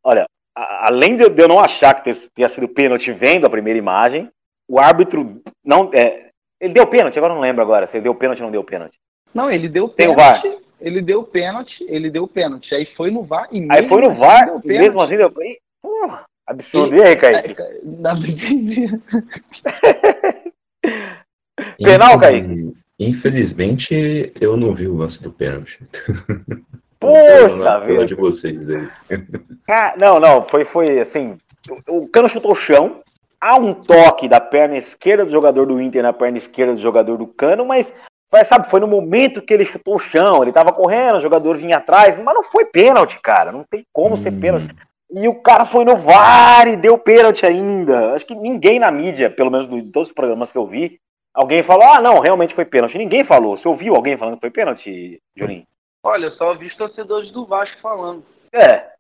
Olha, 0.07 0.25
além 0.55 1.17
de 1.17 1.25
eu 1.25 1.49
não 1.49 1.59
achar 1.59 1.93
que 1.93 2.13
tenha 2.33 2.49
sido 2.49 2.69
pênalti 2.69 3.11
vendo 3.11 3.45
a 3.45 3.51
primeira 3.51 3.77
imagem, 3.77 4.31
o 4.69 4.79
árbitro 4.79 5.43
não. 5.65 5.91
É, 5.93 6.29
ele 6.61 6.73
deu 6.73 6.87
pênalti, 6.87 7.19
agora 7.19 7.35
não 7.35 7.41
lembro 7.41 7.61
agora 7.61 7.89
se 7.89 7.97
ele 7.97 8.05
deu 8.05 8.15
pênalti 8.15 8.39
ou 8.39 8.45
não 8.45 8.53
deu 8.53 8.63
pênalti. 8.63 8.97
Não, 9.35 9.51
ele 9.51 9.69
deu 9.69 9.89
pênalti. 9.89 10.17
Tem 10.17 10.25
o 10.25 10.33
VAR. 10.33 10.43
Ele 10.81 11.03
deu 11.03 11.25
pênalti, 11.25 11.85
ele 11.89 12.09
deu 12.09 12.29
pênalti. 12.29 12.73
Aí 12.73 12.87
foi 12.97 13.11
no 13.11 13.25
VAR 13.25 13.49
e 13.51 13.67
Aí 13.69 13.89
foi 13.89 14.01
no 14.01 14.11
assim 14.11 14.21
VAR 14.21 14.61
e 14.65 14.69
mesmo 14.69 15.03
assim 15.03 15.17
deu 15.17 15.29
pênalti. 15.29 15.61
Porra, 15.83 16.25
absurdo. 16.47 16.95
E, 16.95 16.99
e 17.01 17.03
aí, 17.03 17.17
Kaique? 17.17 17.57
Dá 17.83 18.15
pra 18.15 18.29
entender. 18.29 19.01
Penal, 21.79 22.17
Kaique? 22.21 22.77
Infelizmente, 23.01 24.33
eu 24.41 24.57
não 24.57 24.73
vi 24.73 24.87
o 24.87 24.97
lance 24.97 25.21
do 25.21 25.33
pênalti. 25.33 25.81
Poxa, 26.99 27.81
vida. 27.81 28.07
de 28.07 28.15
vocês 28.15 28.59
aí. 28.69 28.89
Ah, 29.69 29.95
não, 29.97 30.21
não, 30.21 30.47
foi, 30.47 30.65
foi 30.65 31.01
assim. 31.01 31.37
O 31.89 32.07
Cano 32.07 32.29
chutou 32.29 32.53
o 32.53 32.55
chão. 32.55 33.01
Há 33.41 33.57
um 33.57 33.75
toque 33.75 34.29
da 34.29 34.41
perna 34.41 34.77
esquerda 34.77 35.25
do 35.25 35.31
jogador 35.31 35.67
do 35.67 35.81
Inter 35.81 36.03
na 36.03 36.13
perna 36.13 36.39
esquerda 36.39 36.75
do 36.75 36.81
jogador 36.81 37.17
do 37.19 37.27
Cano, 37.27 37.67
mas 37.67 37.95
sabe, 38.45 38.69
foi 38.69 38.81
no 38.81 38.87
momento 38.87 39.43
que 39.43 39.53
ele 39.53 39.65
chutou 39.65 39.97
o 39.97 39.99
chão, 39.99 40.43
ele 40.43 40.53
tava 40.53 40.73
correndo, 40.73 41.17
o 41.17 41.21
jogador 41.21 41.57
vinha 41.57 41.79
atrás, 41.79 42.19
mas 42.19 42.35
não 42.35 42.43
foi 42.43 42.65
pênalti, 42.65 43.19
cara. 43.21 43.53
Não 43.53 43.65
tem 43.65 43.85
como 43.93 44.15
hum. 44.15 44.19
ser 44.19 44.33
pênalti. 44.33 44.75
E 45.11 45.29
o 45.29 45.35
cara 45.35 45.65
foi 45.65 45.85
no 45.85 45.97
VAR 45.97 46.67
e 46.67 46.77
deu 46.77 46.99
pênalti 46.99 47.47
ainda. 47.47 48.13
Acho 48.13 48.27
que 48.27 48.35
ninguém 48.35 48.79
na 48.79 48.91
mídia, 48.91 49.31
pelo 49.31 49.51
menos 49.51 49.69
de 49.69 49.91
todos 49.93 50.09
os 50.09 50.15
programas 50.15 50.51
que 50.51 50.59
eu 50.59 50.67
vi, 50.67 50.99
alguém 51.33 51.63
falou: 51.63 51.85
ah, 51.85 52.01
não, 52.01 52.19
realmente 52.19 52.55
foi 52.55 52.65
pênalti. 52.65 52.99
Ninguém 52.99 53.23
falou. 53.23 53.57
Você 53.57 53.69
ouviu 53.69 53.95
alguém 53.95 54.17
falando 54.17 54.35
que 54.35 54.41
foi 54.41 54.51
pênalti, 54.51 55.21
Juninho? 55.37 55.65
Olha, 56.07 56.31
só 56.37 56.55
vi 56.55 56.69
os 56.69 56.77
torcedores 56.77 57.33
do 57.33 57.45
Vasco 57.45 57.81
falando. 57.81 58.25
É. 58.53 58.93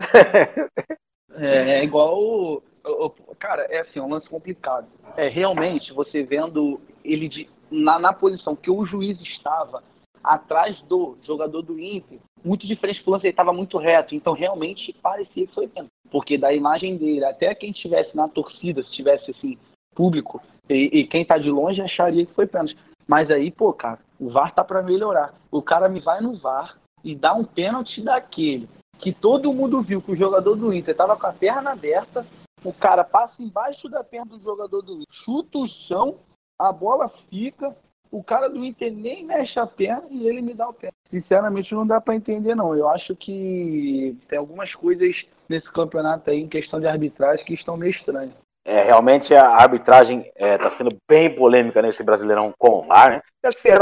é, 1.38 1.78
é 1.78 1.84
igual. 1.84 2.20
O, 2.20 2.62
o, 2.84 3.10
cara, 3.38 3.62
é 3.70 3.78
assim, 3.78 4.00
é 4.00 4.02
um 4.02 4.10
lance 4.10 4.28
complicado. 4.28 4.88
É 5.16 5.28
realmente 5.28 5.92
você 5.92 6.24
vendo 6.24 6.80
ele 7.04 7.28
de, 7.28 7.48
na, 7.70 8.00
na 8.00 8.12
posição 8.12 8.56
que 8.56 8.72
o 8.72 8.84
juiz 8.84 9.20
estava 9.20 9.84
atrás 10.22 10.76
do 10.88 11.16
jogador 11.22 11.62
do 11.62 11.78
Inter, 11.78 12.18
muito 12.44 12.66
diferente 12.66 13.04
do 13.04 13.12
lance, 13.12 13.24
ele 13.24 13.30
estava 13.30 13.52
muito 13.52 13.78
reto. 13.78 14.12
Então 14.12 14.32
realmente 14.32 14.92
parecia 15.00 15.46
que 15.46 15.54
foi 15.54 15.68
pênalti. 15.68 15.92
Porque 16.10 16.36
da 16.36 16.52
imagem 16.52 16.96
dele, 16.96 17.24
até 17.24 17.54
quem 17.54 17.70
estivesse 17.70 18.16
na 18.16 18.26
torcida, 18.26 18.82
se 18.82 18.90
tivesse 18.90 19.30
assim, 19.30 19.56
público, 19.94 20.42
e, 20.68 20.90
e 20.92 21.06
quem 21.06 21.22
está 21.22 21.38
de 21.38 21.50
longe 21.50 21.80
acharia 21.80 22.26
que 22.26 22.34
foi 22.34 22.48
pênalti. 22.48 22.76
Mas 23.06 23.30
aí, 23.30 23.52
pô, 23.52 23.72
cara, 23.72 24.00
o 24.18 24.28
VAR 24.28 24.52
tá 24.52 24.64
para 24.64 24.82
melhorar. 24.82 25.34
O 25.52 25.62
cara 25.62 25.88
me 25.88 26.00
vai 26.00 26.20
no 26.20 26.36
VAR, 26.36 26.76
e 27.06 27.14
dá 27.14 27.32
um 27.32 27.44
pênalti 27.44 28.02
daquele 28.02 28.68
que 28.98 29.12
todo 29.12 29.52
mundo 29.52 29.80
viu 29.80 30.02
que 30.02 30.10
o 30.10 30.16
jogador 30.16 30.56
do 30.56 30.72
Inter 30.72 30.92
estava 30.92 31.16
com 31.16 31.26
a 31.26 31.32
perna 31.32 31.72
aberta, 31.72 32.26
o 32.64 32.72
cara 32.72 33.04
passa 33.04 33.40
embaixo 33.40 33.88
da 33.88 34.02
perna 34.02 34.36
do 34.36 34.42
jogador 34.42 34.82
do 34.82 34.94
Inter, 34.94 35.06
chuta 35.24 35.58
o 35.58 35.68
chão, 35.86 36.18
a 36.58 36.72
bola 36.72 37.08
fica, 37.30 37.76
o 38.10 38.24
cara 38.24 38.48
do 38.48 38.64
Inter 38.64 38.92
nem 38.92 39.24
mexe 39.24 39.58
a 39.58 39.66
perna 39.66 40.06
e 40.10 40.26
ele 40.26 40.40
me 40.40 40.54
dá 40.54 40.68
o 40.68 40.72
pé. 40.72 40.90
Sinceramente, 41.10 41.74
não 41.74 41.86
dá 41.86 42.00
para 42.00 42.16
entender, 42.16 42.54
não. 42.54 42.74
Eu 42.74 42.88
acho 42.88 43.14
que 43.14 44.16
tem 44.28 44.38
algumas 44.38 44.74
coisas 44.74 45.14
nesse 45.48 45.70
campeonato 45.70 46.30
aí, 46.30 46.40
em 46.40 46.48
questão 46.48 46.80
de 46.80 46.86
arbitragem, 46.86 47.44
que 47.44 47.54
estão 47.54 47.76
meio 47.76 47.90
estranhas. 47.90 48.34
É, 48.64 48.82
realmente 48.82 49.32
a 49.32 49.46
arbitragem 49.48 50.20
está 50.20 50.46
é, 50.46 50.58
tá 50.58 50.70
sendo 50.70 50.96
bem 51.08 51.32
polêmica 51.32 51.80
nesse 51.80 52.02
Brasileirão 52.02 52.52
com 52.58 52.80
o 52.80 52.82
VAR, 52.82 53.10
né? 53.10 53.22
Deve 53.40 53.58
ser 53.58 53.78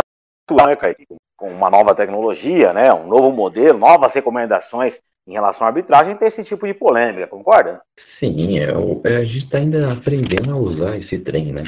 atual, 0.47 0.67
né, 0.67 0.77
Kaique? 0.77 1.07
Com 1.37 1.51
uma 1.51 1.71
nova 1.71 1.95
tecnologia, 1.95 2.73
né, 2.73 2.93
um 2.93 3.07
novo 3.07 3.33
modelo, 3.33 3.79
novas 3.79 4.15
recomendações 4.15 5.01
em 5.27 5.33
relação 5.33 5.67
à 5.67 5.71
arbitragem, 5.71 6.17
tem 6.17 6.29
esse 6.29 6.45
tipo 6.45 6.67
de 6.67 6.75
polêmica, 6.75 7.27
concorda? 7.27 7.81
Sim, 8.21 8.59
é, 8.59 8.65
é 9.05 9.17
a 9.17 9.25
gente 9.25 9.45
está 9.45 9.59
ainda 9.59 9.93
aprendendo 9.93 10.53
a 10.53 10.57
usar 10.57 10.97
esse 10.99 11.19
trem, 11.19 11.53
né? 11.53 11.65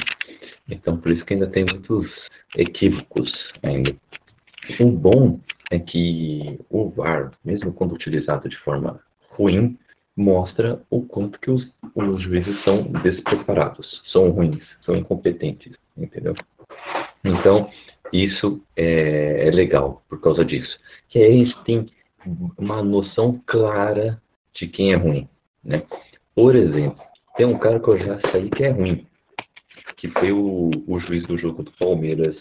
Então, 0.69 0.97
por 0.97 1.11
isso 1.11 1.25
que 1.25 1.33
ainda 1.33 1.47
tem 1.47 1.65
muitos 1.65 2.07
equívocos 2.55 3.31
ainda. 3.63 3.95
O 4.79 4.91
bom 4.91 5.39
é 5.71 5.79
que 5.79 6.59
o 6.69 6.89
VAR, 6.89 7.31
mesmo 7.43 7.73
quando 7.73 7.93
utilizado 7.93 8.47
de 8.47 8.57
forma 8.57 8.99
ruim, 9.31 9.77
mostra 10.15 10.81
o 10.89 11.01
quanto 11.03 11.39
que 11.39 11.51
os, 11.51 11.63
os 11.95 12.21
juízes 12.23 12.63
são 12.63 12.83
despreparados, 13.03 14.01
são 14.11 14.29
ruins, 14.31 14.63
são 14.83 14.95
incompetentes, 14.95 15.73
entendeu? 15.95 16.35
Então, 17.23 17.69
isso 18.11 18.61
é, 18.75 19.47
é 19.47 19.51
legal 19.51 20.03
por 20.09 20.21
causa 20.21 20.43
disso. 20.43 20.77
Que 21.09 21.19
aí 21.19 21.45
gente 21.45 21.63
tem 21.63 21.85
uma 22.57 22.83
noção 22.83 23.41
clara 23.45 24.21
de 24.53 24.67
quem 24.67 24.93
é 24.93 24.95
ruim. 24.95 25.27
Né? 25.63 25.83
Por 26.35 26.55
exemplo, 26.55 27.03
tem 27.35 27.45
um 27.45 27.57
cara 27.57 27.79
que 27.79 27.87
eu 27.87 27.97
já 27.97 28.19
sei 28.31 28.49
que 28.49 28.63
é 28.63 28.69
ruim, 28.69 29.05
que 29.97 30.07
foi 30.09 30.31
o, 30.31 30.71
o 30.87 30.99
juiz 30.99 31.25
do 31.25 31.37
jogo 31.37 31.63
do 31.63 31.71
Palmeiras, 31.73 32.35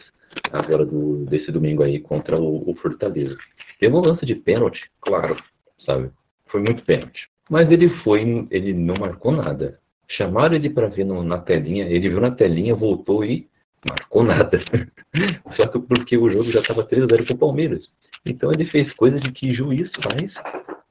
agora 0.52 0.84
do, 0.84 1.24
desse 1.26 1.50
domingo 1.50 1.82
aí, 1.82 2.00
contra 2.00 2.38
o, 2.38 2.68
o 2.70 2.74
Fortaleza. 2.76 3.36
Teve 3.78 3.94
um 3.94 4.00
lance 4.00 4.24
de 4.24 4.34
pênalti, 4.34 4.80
claro, 5.00 5.36
sabe? 5.84 6.10
Foi 6.46 6.60
muito 6.60 6.84
pênalti. 6.84 7.28
Mas 7.48 7.70
ele 7.70 7.88
foi, 8.02 8.46
ele 8.50 8.72
não 8.72 8.96
marcou 8.96 9.32
nada. 9.32 9.78
Chamaram 10.08 10.54
ele 10.54 10.70
para 10.70 10.88
ver 10.88 11.04
no, 11.04 11.22
na 11.22 11.38
telinha, 11.38 11.84
ele 11.84 12.08
viu 12.08 12.20
na 12.20 12.30
telinha, 12.30 12.74
voltou 12.74 13.24
e 13.24 13.48
marcou 13.84 14.22
nada. 14.22 14.60
Só 15.56 15.66
que 15.66 15.78
porque 15.78 16.16
o 16.16 16.30
jogo 16.30 16.50
já 16.52 16.60
estava 16.60 16.86
3x0 16.86 17.24
para 17.24 17.34
o 17.34 17.38
Palmeiras. 17.38 17.88
Então 18.24 18.52
ele 18.52 18.66
fez 18.66 18.92
coisas 18.94 19.20
de 19.20 19.30
que 19.32 19.54
juiz 19.54 19.90
faz 20.02 20.32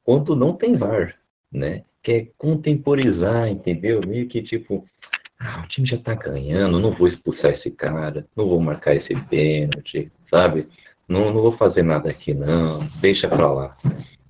quando 0.04 0.36
não 0.36 0.54
tem 0.54 0.77
VAR, 0.77 1.15
né? 1.51 1.84
Que 2.04 2.12
é 2.12 2.27
contemporizar, 2.38 3.50
entendeu? 3.50 4.00
Meio 4.06 4.27
que 4.27 4.42
tipo, 4.42 4.86
ah, 5.39 5.63
o 5.63 5.68
time 5.68 5.88
já 5.88 5.98
tá 5.98 6.13
ganhando, 6.13 6.80
não 6.80 6.92
vou 6.92 7.08
expulsar 7.08 7.51
esse 7.51 7.72
cara, 7.72 8.25
não 8.36 8.48
vou 8.48 8.62
marcar 8.62 8.96
esse 8.96 9.13
pênalti, 9.30 10.12
sabe? 10.30 10.68
Não, 11.08 11.34
não 11.34 11.42
vou 11.42 11.58
fazer 11.58 11.84
nada 11.84 12.10
aqui 12.10 12.34
não, 12.34 12.88
deixa 13.01 13.27
pra 13.27 13.51
lá, 13.51 13.77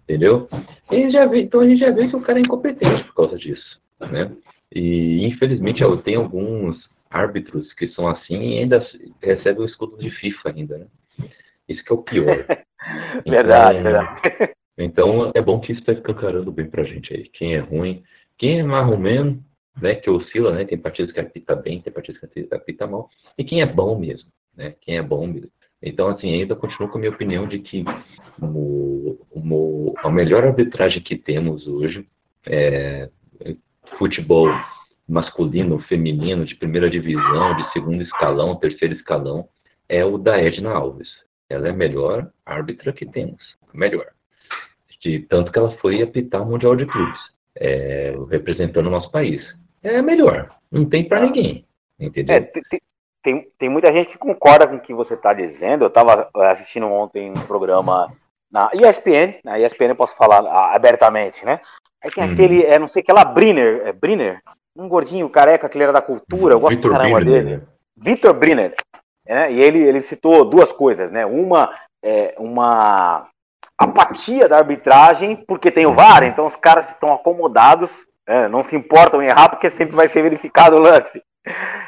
entendeu? 0.03 0.49
E 0.91 1.09
já 1.09 1.25
vê, 1.25 1.41
então 1.41 1.61
a 1.61 1.67
gente 1.67 1.79
já 1.79 1.91
vê 1.91 2.07
que 2.07 2.15
o 2.15 2.21
cara 2.21 2.39
é 2.39 2.41
incompetente 2.41 3.03
por 3.05 3.15
causa 3.15 3.37
disso, 3.37 3.79
né? 3.99 4.31
E 4.73 5.25
infelizmente 5.25 5.83
tem 6.03 6.15
alguns 6.15 6.89
árbitros 7.15 7.71
que 7.73 7.87
são 7.89 8.07
assim 8.07 8.35
e 8.35 8.59
ainda 8.59 8.85
recebem 9.21 9.63
o 9.63 9.65
escudo 9.65 9.97
de 9.97 10.09
FIFA 10.11 10.49
ainda, 10.49 10.77
né? 10.77 10.87
Isso 11.67 11.83
que 11.83 11.91
é 11.91 11.95
o 11.95 12.03
pior. 12.03 12.35
verdade, 13.25 13.79
então, 13.79 13.91
verdade. 13.91 14.53
Então 14.77 15.31
é 15.33 15.41
bom 15.41 15.59
que 15.59 15.71
isso 15.71 15.79
está 15.79 15.93
escancarando 15.93 16.51
bem 16.51 16.69
pra 16.69 16.83
gente 16.83 17.13
aí. 17.13 17.29
Quem 17.29 17.55
é 17.55 17.59
ruim, 17.59 18.03
quem 18.37 18.59
é 18.59 18.63
marromeno, 18.63 19.41
né, 19.81 19.95
que 19.95 20.09
oscila, 20.09 20.51
né? 20.51 20.65
Tem 20.65 20.77
partidos 20.77 21.13
que 21.13 21.19
apita 21.19 21.55
bem, 21.55 21.81
tem 21.81 21.91
partidos 21.91 22.19
que 22.19 22.47
apita 22.51 22.85
mal. 22.85 23.09
E 23.37 23.43
quem 23.43 23.61
é 23.61 23.65
bom 23.65 23.97
mesmo, 23.97 24.29
né? 24.55 24.75
Quem 24.81 24.97
é 24.97 25.01
bom 25.01 25.25
mesmo. 25.25 25.51
Então, 25.81 26.07
assim, 26.09 26.33
ainda 26.33 26.55
continuo 26.55 26.89
com 26.89 26.97
a 26.97 27.01
minha 27.01 27.11
opinião 27.11 27.47
de 27.47 27.59
que 27.59 27.85
o, 28.41 29.19
o, 29.31 29.93
a 29.97 30.09
melhor 30.09 30.43
arbitragem 30.43 31.01
que 31.01 31.15
temos 31.15 31.67
hoje 31.67 32.05
é 32.45 33.09
futebol 33.97 34.49
masculino, 35.07 35.79
feminino, 35.83 36.45
de 36.45 36.55
primeira 36.55 36.89
divisão, 36.89 37.55
de 37.55 37.71
segundo 37.71 38.01
escalão, 38.01 38.55
terceiro 38.55 38.95
escalão, 38.95 39.47
é 39.87 40.03
o 40.03 40.17
da 40.17 40.41
Edna 40.41 40.71
Alves. 40.71 41.09
Ela 41.49 41.67
é 41.67 41.71
a 41.71 41.75
melhor 41.75 42.31
árbitra 42.45 42.91
que 42.91 43.05
temos, 43.05 43.41
melhor. 43.73 44.07
De 45.01 45.19
tanto 45.19 45.51
que 45.51 45.59
ela 45.59 45.77
foi 45.77 46.01
apitar 46.01 46.41
o 46.41 46.45
Mundial 46.45 46.75
de 46.75 46.87
Clubes, 46.87 47.19
é, 47.55 48.15
representando 48.29 48.87
o 48.87 48.91
nosso 48.91 49.11
país. 49.11 49.45
É 49.83 49.97
a 49.97 50.01
melhor, 50.01 50.49
não 50.71 50.85
tem 50.85 51.07
para 51.07 51.21
ninguém, 51.21 51.63
entendeu? 51.99 52.35
É, 52.35 52.39
tem, 52.39 52.81
tem, 53.21 53.47
tem, 53.57 53.69
muita 53.69 53.93
gente 53.93 54.07
que 54.07 54.17
concorda 54.17 54.67
com 54.67 54.77
o 54.77 54.81
que 54.81 54.95
você 54.95 55.13
está 55.13 55.31
dizendo. 55.31 55.83
Eu 55.83 55.89
estava 55.89 56.27
assistindo 56.33 56.87
ontem 56.87 57.31
um 57.31 57.45
programa 57.45 58.11
na 58.51 58.71
ESPN, 58.73 59.39
na 59.43 59.59
ESPN 59.59 59.89
eu 59.89 59.95
posso 59.95 60.15
falar 60.15 60.39
abertamente, 60.73 61.45
né? 61.45 61.59
Aí 62.03 62.11
tem 62.11 62.23
uhum. 62.23 62.33
aquele, 62.33 62.63
é, 62.63 62.79
não 62.79 62.87
sei, 62.87 63.01
aquela 63.01 63.23
Brinner, 63.23 63.81
é 63.85 63.93
Brinner? 63.93 64.41
Um 64.75 64.87
gordinho 64.87 65.29
careca 65.29 65.69
que 65.69 65.77
ele 65.77 65.83
era 65.83 65.93
da 65.93 66.01
cultura, 66.01 66.53
eu 66.53 66.59
gosto 66.59 66.75
Victor 66.75 66.91
caramba 66.91 67.19
Brinner, 67.19 67.43
dele. 67.43 67.57
Né? 67.57 67.63
Vitor 67.95 68.33
Brinner. 68.33 68.75
Né? 69.27 69.51
E 69.53 69.61
ele, 69.61 69.79
ele 69.79 70.01
citou 70.01 70.45
duas 70.45 70.71
coisas, 70.71 71.09
né? 71.09 71.25
Uma, 71.25 71.73
é, 72.03 72.35
uma 72.37 73.27
apatia 73.77 74.47
da 74.47 74.57
arbitragem, 74.57 75.35
porque 75.35 75.71
tem 75.71 75.85
o 75.85 75.93
VAR, 75.93 76.23
então 76.23 76.45
os 76.45 76.55
caras 76.55 76.89
estão 76.89 77.13
acomodados, 77.13 77.89
né? 78.27 78.47
não 78.47 78.61
se 78.61 78.75
importam 78.75 79.21
em 79.21 79.27
errar, 79.27 79.49
porque 79.49 79.69
sempre 79.69 79.95
vai 79.95 80.07
ser 80.07 80.21
verificado 80.21 80.75
o 80.75 80.79
lance. 80.79 81.21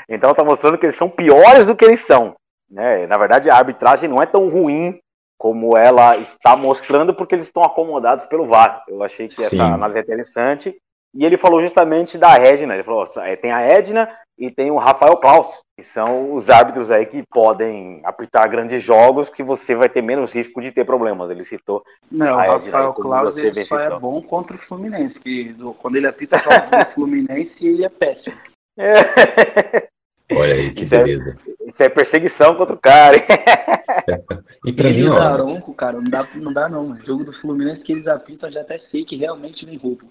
Então 0.10 0.34
tá 0.34 0.44
mostrando 0.44 0.78
que 0.78 0.86
eles 0.86 0.96
são 0.96 1.10
piores 1.10 1.68
do 1.68 1.76
que 1.76 1.84
eles 1.84 2.02
são. 2.02 2.36
Né? 2.70 3.06
Na 3.08 3.18
verdade, 3.18 3.50
a 3.50 3.56
arbitragem 3.56 4.10
não 4.10 4.22
é 4.22 4.26
tão 4.26 4.50
ruim 4.50 5.00
como 5.38 5.78
ela 5.78 6.18
está 6.18 6.56
mostrando, 6.56 7.14
porque 7.14 7.36
eles 7.36 7.46
estão 7.46 7.64
acomodados 7.64 8.26
pelo 8.26 8.48
VAR. 8.48 8.84
Eu 8.88 9.04
achei 9.04 9.28
que 9.28 9.44
essa 9.44 9.56
Sim. 9.56 9.62
análise 9.62 10.00
é 10.00 10.02
interessante. 10.02 10.76
E 11.16 11.26
ele 11.26 11.38
falou 11.38 11.62
justamente 11.62 12.18
da 12.18 12.36
Edna. 12.38 12.74
Ele 12.74 12.84
falou: 12.84 13.06
é, 13.18 13.36
tem 13.36 13.52
a 13.52 13.62
Edna 13.62 14.10
e 14.38 14.52
tem 14.52 14.70
o 14.70 14.78
Rafael 14.78 15.18
Klaus, 15.18 15.48
que 15.76 15.84
são 15.84 16.34
os 16.34 16.50
árbitros 16.50 16.92
aí 16.92 17.06
que 17.06 17.24
podem 17.30 18.02
apitar 18.04 18.50
grandes 18.50 18.84
jogos 18.84 19.30
que 19.30 19.44
você 19.44 19.74
vai 19.74 19.90
ter 19.90 20.02
menos 20.02 20.32
risco 20.32 20.62
de 20.62 20.72
ter 20.72 20.86
problemas. 20.86 21.30
Ele 21.30 21.44
citou. 21.44 21.84
Não, 22.12 22.34
o 22.34 22.38
Rafael 22.38 22.94
Klaus 22.94 23.38
ele 23.38 23.66
só 23.66 23.80
é 23.80 24.00
bom 24.00 24.22
contra 24.22 24.56
o 24.56 24.60
Fluminense, 24.60 25.20
que 25.20 25.56
quando 25.80 25.96
ele 25.96 26.08
apita 26.08 26.38
só 26.40 26.50
o 26.50 26.86
Fluminense 26.94 27.56
ele 27.66 27.84
é 27.86 27.90
péssimo. 27.90 28.36
É. 28.78 28.94
Olha 30.32 30.54
aí, 30.54 30.74
que 30.74 30.82
isso 30.82 30.94
é- 30.94 31.04
beleza. 31.04 31.38
É, 31.48 31.70
isso 31.70 31.84
é 31.84 31.90
perseguição 31.90 32.56
contra 32.56 32.76
o 32.76 32.80
cara. 32.80 33.16
e 34.66 34.74
pra 34.74 34.90
mim, 34.90 35.08
ó. 35.08 35.16
Daronco, 35.16 35.74
cara, 35.74 36.00
não 36.00 36.10
dá, 36.10 36.28
não 36.36 36.54
dá 36.54 36.70
não. 36.70 36.92
O 36.92 37.06
jogo 37.06 37.24
do 37.24 37.34
Fluminense 37.42 37.82
que 37.84 37.92
eles 37.92 38.08
apitam, 38.08 38.50
eu 38.50 38.54
já 38.54 38.62
até 38.62 38.78
sei 38.92 39.04
que 39.04 39.16
realmente 39.16 39.66
vem 39.66 39.78
roubo. 39.78 40.06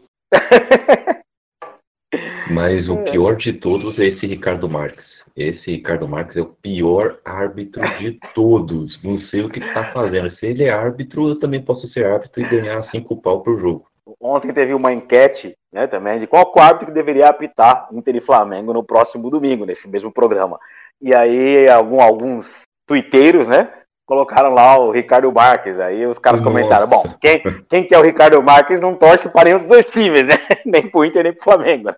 Mas 2.50 2.88
o 2.88 2.96
pior 3.04 3.36
de 3.36 3.52
todos 3.54 3.98
é 3.98 4.06
esse 4.06 4.26
Ricardo 4.26 4.68
Marques. 4.68 5.04
Esse 5.36 5.72
Ricardo 5.72 6.08
Marques 6.08 6.36
é 6.36 6.40
o 6.40 6.46
pior 6.46 7.18
árbitro 7.24 7.82
de 7.98 8.18
todos. 8.34 8.98
Não 9.02 9.20
sei 9.28 9.42
o 9.42 9.50
que 9.50 9.58
está 9.58 9.92
fazendo. 9.92 10.34
Se 10.36 10.46
ele 10.46 10.64
é 10.64 10.70
árbitro, 10.70 11.28
eu 11.28 11.38
também 11.38 11.60
posso 11.62 11.86
ser 11.88 12.06
árbitro 12.06 12.40
e 12.40 12.48
ganhar 12.48 12.88
cinco 12.90 13.20
pau 13.20 13.42
pro 13.42 13.58
jogo. 13.58 13.86
Ontem 14.20 14.52
teve 14.52 14.72
uma 14.72 14.92
enquete, 14.92 15.54
né, 15.72 15.86
também, 15.86 16.18
de 16.18 16.26
qual 16.26 16.50
árbitro 16.56 16.86
que 16.86 16.92
deveria 16.92 17.28
apitar 17.28 17.88
Inter 17.92 18.16
e 18.16 18.20
Flamengo 18.20 18.72
no 18.72 18.84
próximo 18.84 19.28
domingo, 19.28 19.66
nesse 19.66 19.88
mesmo 19.88 20.12
programa. 20.12 20.58
E 21.02 21.14
aí, 21.14 21.68
algum, 21.68 22.00
alguns 22.00 22.62
tuiteiros, 22.86 23.48
né, 23.48 23.68
colocaram 24.06 24.54
lá 24.54 24.78
o 24.78 24.90
Ricardo 24.90 25.30
Marques. 25.32 25.78
Aí 25.78 26.06
os 26.06 26.18
caras 26.18 26.40
comentaram: 26.40 26.86
bom, 26.86 27.04
quem, 27.20 27.42
quem 27.68 27.84
que 27.84 27.94
é 27.94 27.98
o 27.98 28.02
Ricardo 28.02 28.42
Marques 28.42 28.80
não 28.80 28.94
torce 28.94 29.28
para 29.28 29.44
nenhum 29.44 29.58
dos 29.58 29.66
dois 29.66 29.92
times, 29.92 30.28
né? 30.28 30.34
Nem 30.64 30.88
pro 30.88 31.04
Inter, 31.04 31.24
nem 31.24 31.32
pro 31.32 31.44
Flamengo. 31.44 31.88
Né? 31.88 31.96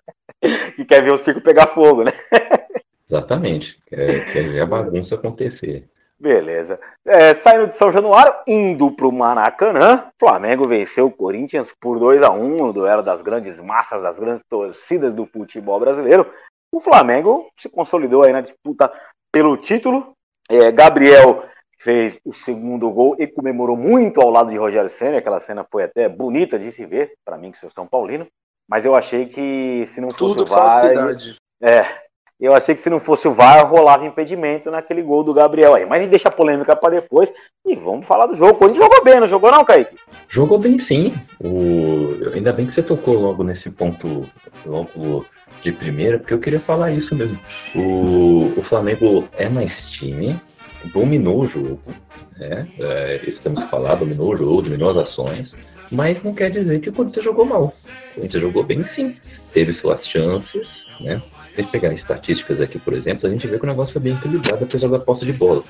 Que 0.74 0.84
quer 0.84 1.02
ver 1.02 1.12
o 1.12 1.18
circo 1.18 1.40
pegar 1.40 1.68
fogo, 1.68 2.04
né? 2.04 2.12
Exatamente. 3.08 3.76
Quer, 3.86 4.32
quer 4.32 4.48
ver 4.48 4.60
a 4.60 4.66
bagunça 4.66 5.14
acontecer. 5.14 5.88
Beleza. 6.20 6.80
É, 7.06 7.32
saindo 7.32 7.68
de 7.68 7.76
São 7.76 7.92
Januário, 7.92 8.34
indo 8.46 8.90
para 8.90 9.06
o 9.06 9.12
Maracanã, 9.12 10.10
Flamengo 10.18 10.66
venceu 10.66 11.06
o 11.06 11.12
Corinthians 11.12 11.72
por 11.80 11.98
2 11.98 12.22
a 12.22 12.30
1 12.30 12.56
no 12.56 12.72
duelo 12.72 13.02
das 13.02 13.22
grandes 13.22 13.60
massas, 13.60 14.02
das 14.02 14.18
grandes 14.18 14.42
torcidas 14.42 15.14
do 15.14 15.26
futebol 15.26 15.78
brasileiro. 15.78 16.28
O 16.72 16.80
Flamengo 16.80 17.46
se 17.56 17.68
consolidou 17.68 18.24
aí 18.24 18.32
na 18.32 18.40
disputa 18.40 18.92
pelo 19.32 19.56
título. 19.56 20.12
É, 20.50 20.72
Gabriel 20.72 21.44
fez 21.78 22.18
o 22.24 22.32
segundo 22.32 22.90
gol 22.90 23.16
e 23.18 23.26
comemorou 23.26 23.76
muito 23.76 24.20
ao 24.20 24.30
lado 24.30 24.50
de 24.50 24.56
Rogério 24.56 24.90
Senna. 24.90 25.18
Aquela 25.18 25.40
cena 25.40 25.66
foi 25.70 25.84
até 25.84 26.08
bonita 26.08 26.58
de 26.58 26.72
se 26.72 26.84
ver, 26.84 27.12
para 27.24 27.38
mim 27.38 27.52
que 27.52 27.58
sou 27.58 27.70
São 27.70 27.86
Paulino. 27.86 28.26
Mas 28.68 28.84
eu 28.84 28.94
achei 28.94 29.26
que 29.26 29.84
se 29.86 30.00
não 30.00 30.08
Tudo 30.08 30.34
fosse 30.34 30.40
o 30.40 30.46
VAR. 30.46 30.86
É, 31.62 31.86
eu 32.40 32.54
achei 32.54 32.74
que 32.74 32.80
se 32.80 32.90
não 32.90 33.00
fosse 33.00 33.26
o 33.26 33.32
VAR, 33.32 33.68
rolava 33.68 34.06
impedimento 34.06 34.70
naquele 34.70 35.02
gol 35.02 35.24
do 35.24 35.34
Gabriel 35.34 35.74
aí. 35.74 35.84
Mas 35.86 35.98
a 35.98 36.00
gente 36.02 36.10
deixa 36.10 36.28
a 36.28 36.32
polêmica 36.32 36.76
para 36.76 37.00
depois 37.00 37.32
e 37.66 37.74
vamos 37.74 38.06
falar 38.06 38.26
do 38.26 38.34
jogo. 38.34 38.54
Quando 38.54 38.76
jogou 38.76 39.02
bem, 39.02 39.18
não 39.18 39.26
jogou 39.26 39.50
não, 39.50 39.64
Kaique? 39.64 39.96
Jogou 40.28 40.58
bem 40.58 40.78
sim. 40.80 41.12
O... 41.42 42.32
Ainda 42.32 42.52
bem 42.52 42.66
que 42.66 42.74
você 42.74 42.82
tocou 42.82 43.14
logo 43.14 43.42
nesse 43.42 43.70
ponto, 43.70 44.24
logo 44.64 45.26
de 45.62 45.72
primeira, 45.72 46.18
porque 46.18 46.34
eu 46.34 46.38
queria 46.38 46.60
falar 46.60 46.92
isso 46.92 47.14
mesmo. 47.16 47.38
O, 47.74 48.60
o 48.60 48.62
Flamengo 48.62 49.26
é 49.36 49.48
mais 49.48 49.72
time, 49.98 50.38
dominou 50.86 51.42
o 51.42 51.46
jogo, 51.46 51.80
né? 52.38 52.68
É, 52.78 53.20
isso 53.26 53.40
temos 53.42 53.68
falado, 53.68 54.00
dominou 54.00 54.32
o 54.32 54.36
jogo, 54.36 54.62
dominou 54.62 54.90
as 54.90 55.08
ações, 55.08 55.50
mas 55.90 56.22
não 56.22 56.34
quer 56.34 56.50
dizer 56.50 56.80
que 56.80 56.88
o 56.88 56.92
Corinthians 56.92 57.24
jogou 57.24 57.44
mal. 57.44 57.72
O 58.12 58.14
Corinthians 58.14 58.42
jogou 58.42 58.62
bem 58.62 58.82
sim, 58.94 59.16
teve 59.52 59.72
suas 59.74 60.04
chances, 60.06 60.68
né? 61.00 61.20
Se 61.54 61.62
pegar 61.64 61.92
estatísticas 61.92 62.60
aqui, 62.60 62.78
por 62.78 62.94
exemplo, 62.94 63.28
a 63.28 63.32
gente 63.32 63.46
vê 63.46 63.58
que 63.58 63.64
o 63.64 63.68
negócio 63.68 63.92
foi 63.92 64.02
bem 64.02 64.14
equilibrado 64.14 64.64
apesar 64.64 64.88
da 64.88 64.98
posse 65.00 65.24
de 65.24 65.32
bola. 65.32 65.64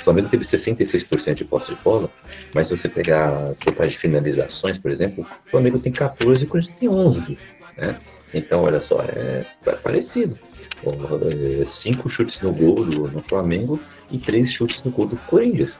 O 0.00 0.04
Flamengo 0.04 0.28
teve 0.28 0.44
66% 0.44 1.34
de 1.34 1.44
posse 1.44 1.74
de 1.74 1.82
bola, 1.82 2.08
mas 2.54 2.68
se 2.68 2.76
você 2.76 2.88
pegar 2.88 3.52
totais 3.64 3.92
de 3.92 3.98
finalizações, 3.98 4.78
por 4.78 4.90
exemplo, 4.90 5.26
o 5.46 5.50
Flamengo 5.50 5.78
tem 5.80 5.92
14 5.92 6.42
e 6.42 6.44
o 6.44 6.48
Corinthians 6.48 6.78
tem 6.78 6.88
11, 6.88 7.38
né? 7.76 7.96
Então, 8.34 8.62
olha 8.62 8.80
só, 8.82 9.00
é, 9.02 9.44
é 9.66 9.72
parecido. 9.72 10.38
É, 10.84 11.66
cinco 11.82 12.10
chutes 12.10 12.40
no 12.40 12.52
gol 12.52 12.84
do, 12.84 13.08
no 13.08 13.22
Flamengo 13.22 13.78
e 14.12 14.18
três 14.18 14.52
chutes 14.52 14.80
no 14.84 14.90
gol 14.90 15.06
do 15.06 15.16
Corinthians. 15.16 15.72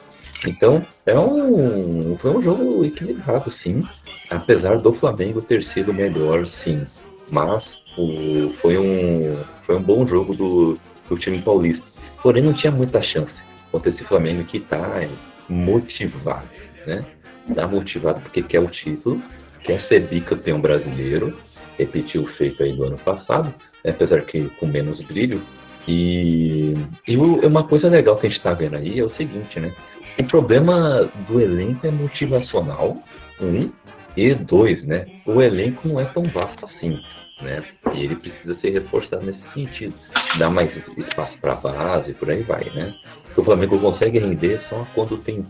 Então, 0.47 0.83
é 1.07 1.17
um, 1.19 2.17
foi 2.19 2.31
um 2.31 2.43
jogo 2.43 2.85
equilibrado, 2.85 3.53
sim. 3.63 3.83
Apesar 4.29 4.79
do 4.79 4.93
Flamengo 4.95 5.41
ter 5.41 5.63
sido 5.73 5.95
melhor, 5.95 6.47
sim. 6.65 6.85
Mas 7.31 7.65
o, 7.97 8.53
foi, 8.61 8.77
um, 8.79 9.39
foi 9.65 9.77
um 9.77 9.83
bom 9.83 10.07
jogo 10.07 10.35
do, 10.35 10.79
do 11.09 11.19
time 11.19 11.41
paulista. 11.43 11.85
Porém, 12.23 12.43
não 12.43 12.53
tinha 12.53 12.73
muita 12.73 13.03
chance 13.03 13.33
contra 13.71 13.91
esse 13.91 14.03
Flamengo 14.05 14.45
que 14.45 14.59
está 14.59 15.07
motivado, 15.49 16.49
né? 16.87 17.05
Está 17.49 17.67
motivado 17.67 18.21
porque 18.21 18.43
quer 18.43 18.61
o 18.61 18.69
título, 18.69 19.21
quer 19.65 19.81
ser 19.81 20.07
bicampeão 20.07 20.61
brasileiro, 20.61 21.37
repetiu 21.79 22.23
o 22.23 22.27
feito 22.27 22.63
aí 22.63 22.73
do 22.73 22.85
ano 22.85 22.99
passado, 22.99 23.53
né? 23.85 23.91
apesar 23.91 24.23
que 24.23 24.49
com 24.51 24.67
menos 24.67 25.01
brilho. 25.03 25.41
E, 25.87 26.75
e 27.07 27.17
uma 27.17 27.65
coisa 27.65 27.89
legal 27.89 28.17
que 28.17 28.27
a 28.27 28.31
gente 28.31 28.39
está 28.39 28.53
vendo 28.53 28.77
aí 28.77 28.99
é 28.99 29.05
o 29.05 29.11
seguinte, 29.11 29.59
né? 29.59 29.73
O 30.19 30.25
problema 30.25 31.09
do 31.27 31.41
elenco 31.41 31.87
é 31.87 31.91
motivacional, 31.91 32.97
um, 33.41 33.71
e 34.17 34.35
dois, 34.35 34.85
né? 34.85 35.07
O 35.27 35.41
elenco 35.41 35.89
não 35.89 36.01
é 36.01 36.05
tão 36.05 36.25
vasto 36.25 36.67
assim, 36.67 37.01
né? 37.41 37.63
E 37.95 38.05
ele 38.05 38.17
precisa 38.17 38.55
ser 38.57 38.71
reforçado 38.71 39.25
nesse 39.25 39.41
sentido. 39.53 39.95
Dar 40.39 40.51
mais 40.51 40.71
espaço 40.97 41.37
para 41.41 41.53
a 41.53 41.57
base, 41.57 42.13
por 42.15 42.31
aí 42.31 42.43
vai, 42.43 42.65
né? 42.75 42.95
O 43.37 43.43
Flamengo 43.43 43.79
consegue 43.79 44.19
render 44.19 44.61
só 44.69 44.87
quando 44.95 45.17
tem 45.17 45.45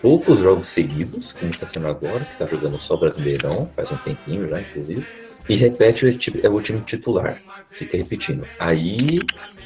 poucos 0.00 0.38
jogos 0.38 0.68
seguidos, 0.74 1.32
como 1.32 1.50
está 1.50 1.66
sendo 1.68 1.88
agora, 1.88 2.20
que 2.20 2.32
está 2.32 2.46
jogando 2.46 2.78
só 2.80 2.96
Brasileirão, 2.96 3.68
faz 3.74 3.90
um 3.90 3.96
tempinho 3.96 4.48
já, 4.48 4.60
inclusive, 4.60 5.04
e 5.48 5.56
repete 5.56 6.04
o, 6.04 6.46
é 6.46 6.48
o 6.48 6.60
time 6.60 6.80
titular, 6.80 7.40
fica 7.72 7.96
repetindo. 7.96 8.46
Aí 8.58 9.20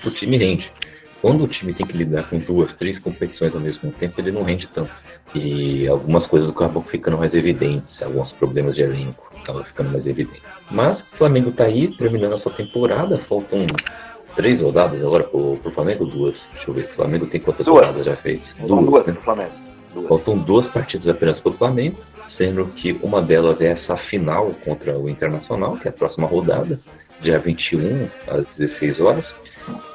o 0.05 0.11
time 0.11 0.37
rende. 0.37 0.71
Quando 1.21 1.45
o 1.45 1.49
time 1.49 1.73
tem 1.73 1.87
que 1.87 1.97
lidar 1.97 2.29
com 2.29 2.38
duas, 2.38 2.73
três 2.77 2.99
competições 2.99 3.53
ao 3.53 3.61
mesmo 3.61 3.91
tempo, 3.93 4.21
ele 4.21 4.31
não 4.31 4.43
rende 4.43 4.69
tanto. 4.73 4.91
E 5.35 5.87
algumas 5.88 6.27
coisas 6.27 6.49
acabam 6.49 6.83
ficando 6.83 7.19
mais 7.19 7.35
evidentes, 7.35 8.01
alguns 8.03 8.31
problemas 8.33 8.75
de 8.75 8.83
elenco 8.83 9.29
acabam 9.43 9.64
ficando 9.64 9.91
mais 9.91 10.07
evidentes. 10.07 10.43
Mas 10.71 10.99
o 10.99 11.17
Flamengo 11.17 11.51
está 11.51 11.64
aí, 11.64 11.88
terminando 11.97 12.35
a 12.35 12.38
sua 12.38 12.53
temporada, 12.53 13.19
faltam 13.29 13.67
três 14.37 14.61
rodadas 14.61 15.03
agora 15.03 15.25
pro, 15.25 15.57
pro 15.57 15.73
Flamengo, 15.73 16.07
duas. 16.07 16.35
Deixa 16.55 16.71
eu 16.71 16.75
ver, 16.75 16.85
o 16.85 16.88
Flamengo 16.88 17.27
tem 17.27 17.41
quantas 17.41 17.67
duas. 17.67 17.87
rodadas 17.87 18.07
já 18.07 18.17
feitas? 18.17 18.49
Duas, 18.59 18.85
duas 18.85 19.07
né? 19.07 19.12
pro 19.14 19.23
Flamengo. 19.23 19.67
Faltam 20.09 20.38
duas 20.38 20.66
partidas 20.70 21.09
apenas 21.09 21.40
pro 21.40 21.53
Flamengo, 21.53 21.98
sendo 22.37 22.66
que 22.66 22.92
uma 23.03 23.20
delas 23.20 23.61
é 23.61 23.72
essa 23.72 23.96
final 23.96 24.53
contra 24.64 24.98
o 24.98 25.09
Internacional, 25.09 25.77
que 25.77 25.88
é 25.88 25.90
a 25.90 25.94
próxima 25.94 26.27
rodada, 26.27 26.79
dia 27.20 27.38
21, 27.38 28.09
às 28.29 28.46
16 28.57 29.01
horas. 29.01 29.27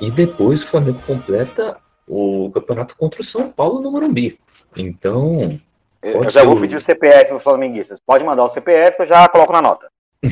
E 0.02 0.12
depois 0.12 0.62
o 0.62 0.68
Flamengo 0.68 1.00
completa 1.06 1.78
o 2.08 2.52
campeonato 2.54 2.96
contra 2.98 3.22
o 3.22 3.26
São 3.26 3.52
Paulo 3.52 3.82
no 3.82 3.92
Morumbi. 3.92 4.38
Então. 4.76 5.60
Eu 6.02 6.30
já 6.30 6.44
vou 6.44 6.60
pedir 6.60 6.76
o 6.76 6.82
CPF 6.82 7.28
para 7.28 7.38
os 7.38 7.44
flamenguistas. 7.44 8.00
Pode 8.06 8.24
mandar 8.24 8.44
o 8.44 8.50
CPF 8.50 8.98
que 8.98 9.04
eu 9.04 9.08
já 9.08 9.28
coloco 9.30 9.54
na 9.54 9.62
nota. 9.62 9.90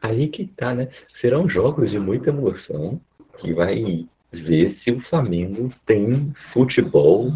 Aí 0.00 0.28
que 0.28 0.46
tá, 0.46 0.74
né? 0.74 0.88
Serão 1.20 1.48
jogos 1.48 1.90
de 1.90 1.98
muita 1.98 2.30
emoção 2.30 3.00
que 3.38 3.52
vai 3.52 4.06
ver 4.32 4.78
se 4.82 4.90
o 4.90 5.00
Flamengo 5.02 5.72
tem 5.84 6.32
futebol 6.52 7.30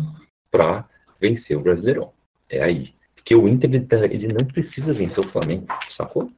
para 0.56 0.88
vencer 1.20 1.54
o 1.54 1.60
Brasileirão. 1.60 2.12
É 2.48 2.62
aí. 2.62 2.94
Porque 3.14 3.34
o 3.34 3.46
Inter 3.46 3.74
ele, 3.74 3.84
tá, 3.84 4.06
ele 4.06 4.32
não 4.32 4.44
precisa 4.46 4.94
vencer 4.94 5.18
o 5.18 5.28
Flamengo, 5.30 5.66
sacou? 5.96 6.30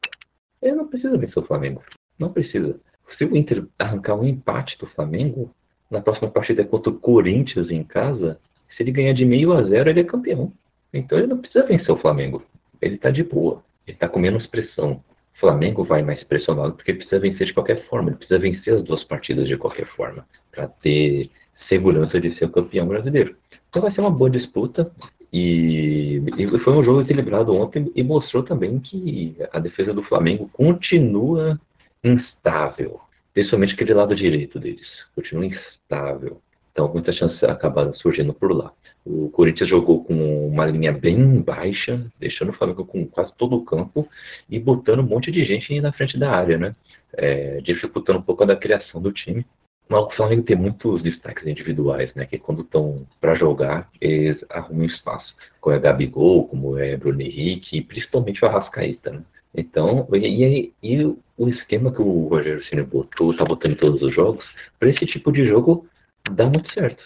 Ele 0.61 0.75
não 0.75 0.89
precisa 0.89 1.17
vencer 1.17 1.41
o 1.41 1.47
Flamengo. 1.47 1.83
Não 2.19 2.33
precisa. 2.33 2.81
Se 3.17 3.25
o 3.25 3.37
Inter 3.37 3.65
arrancar 3.79 4.17
um 4.17 4.27
empate 4.27 4.77
do 4.79 4.89
Flamengo, 4.89 5.55
na 5.89 6.01
próxima 6.01 6.29
partida 6.31 6.65
contra 6.65 6.91
o 6.91 6.99
Corinthians 6.99 7.71
em 7.71 7.85
casa, 7.85 8.41
se 8.77 8.83
ele 8.83 8.91
ganhar 8.91 9.13
de 9.13 9.25
meio 9.25 9.53
a 9.53 9.63
zero, 9.63 9.89
ele 9.89 10.01
é 10.01 10.05
campeão. 10.05 10.53
Então 10.93 11.17
ele 11.17 11.29
não 11.29 11.39
precisa 11.39 11.65
vencer 11.65 11.91
o 11.91 11.99
Flamengo. 11.99 12.43
Ele 12.83 12.97
está 12.97 13.11
de 13.11 13.23
boa. 13.23 13.63
Ele 13.87 13.95
está 13.95 14.09
com 14.09 14.19
menos 14.19 14.47
pressão. 14.49 15.03
O 15.37 15.41
Flamengo 15.41 15.85
vai 15.85 16.03
mais 16.03 16.25
pressionado 16.25 16.75
porque 16.75 16.93
precisa 16.93 17.21
vencer 17.21 17.47
de 17.47 17.55
qualquer 17.55 17.87
forma. 17.87 18.11
Ele 18.11 18.17
precisa 18.17 18.41
vencer 18.41 18.75
as 18.75 18.83
duas 18.83 19.05
partidas 19.05 19.47
de 19.47 19.57
qualquer 19.57 19.87
forma 19.95 20.27
para 20.51 20.67
ter 20.67 21.31
segurança 21.69 22.21
de 22.21 22.37
ser 22.37 22.47
o 22.47 22.51
campeão 22.51 22.89
brasileiro. 22.89 23.37
Então 23.69 23.83
vai 23.83 23.93
ser 23.93 24.01
uma 24.01 24.11
boa 24.11 24.31
disputa. 24.31 24.91
E, 25.33 26.23
e 26.39 26.59
foi 26.61 26.73
um 26.73 26.83
jogo 26.83 27.03
equilibrado 27.03 27.55
ontem 27.55 27.93
e 27.95 28.03
mostrou 28.03 28.43
também 28.43 28.81
que 28.81 29.37
a 29.53 29.59
defesa 29.59 29.93
do 29.93 30.03
Flamengo 30.03 30.49
continua 30.55 31.61
instável, 32.03 33.01
principalmente 33.35 33.75
aquele 33.75 33.93
lado 33.93 34.17
direito 34.17 34.59
deles, 34.59 34.89
continua 35.15 35.45
instável. 35.45 36.41
Então, 36.73 36.91
muitas 36.93 37.17
chances 37.17 37.43
acabaram 37.43 37.93
surgindo 37.95 38.33
por 38.33 38.53
lá. 38.53 38.73
O 39.05 39.29
Corinthians 39.31 39.69
jogou 39.69 40.05
com 40.05 40.49
uma 40.49 40.65
linha 40.65 40.93
bem 40.93 41.41
baixa, 41.41 42.07
deixando 42.21 42.51
o 42.51 42.53
Flamengo 42.53 42.85
com 42.85 43.07
quase 43.07 43.33
todo 43.37 43.57
o 43.57 43.65
campo 43.65 44.09
e 44.49 44.59
botando 44.61 45.01
um 45.01 45.07
monte 45.07 45.33
de 45.33 45.45
gente 45.45 45.81
na 45.81 45.93
frente 45.93 46.19
da 46.19 46.31
área, 46.31 46.57
né? 46.57 46.77
É, 47.15 47.61
dificultando 47.63 48.21
um 48.21 48.23
pouco 48.23 48.45
a 48.45 48.57
criação 48.57 49.01
do 49.03 49.11
time. 49.11 49.45
Mas 49.89 50.05
o 50.05 50.11
Flamengo 50.11 50.43
tem 50.43 50.57
muitos 50.57 51.03
destaques 51.03 51.47
individuais, 51.47 52.13
né? 52.15 52.27
Que 52.27 52.39
quando 52.39 52.63
estão 52.63 53.07
para 53.21 53.35
jogar, 53.35 53.89
eles 54.01 54.39
arrumam 54.51 54.85
espaço. 54.85 55.35
Como 55.61 55.75
é 55.75 55.79
Gabigol, 55.79 56.47
como 56.47 56.79
é 56.79 56.97
Bruno 56.97 57.23
Henrique, 57.23 57.79
e 57.79 57.83
principalmente 57.83 58.45
o 58.45 58.49
Arrascaíta, 58.49 59.11
né? 59.11 59.23
Então, 59.55 60.07
e, 60.13 60.19
e, 60.19 60.73
e 60.83 61.05
o 61.37 61.49
esquema 61.49 61.91
que 61.91 62.03
o 62.03 62.29
Rogério 62.29 62.63
Ceni 62.65 62.83
botou, 62.83 63.35
tá 63.35 63.45
botando 63.45 63.73
em 63.73 63.77
todos 63.77 64.03
os 64.03 64.15
jogos, 64.15 64.45
para 64.79 64.91
esse 64.91 65.07
tipo 65.07 65.33
de 65.33 65.47
jogo 65.47 65.87
dá 66.31 66.47
muito 66.47 66.73
certo. 66.73 67.03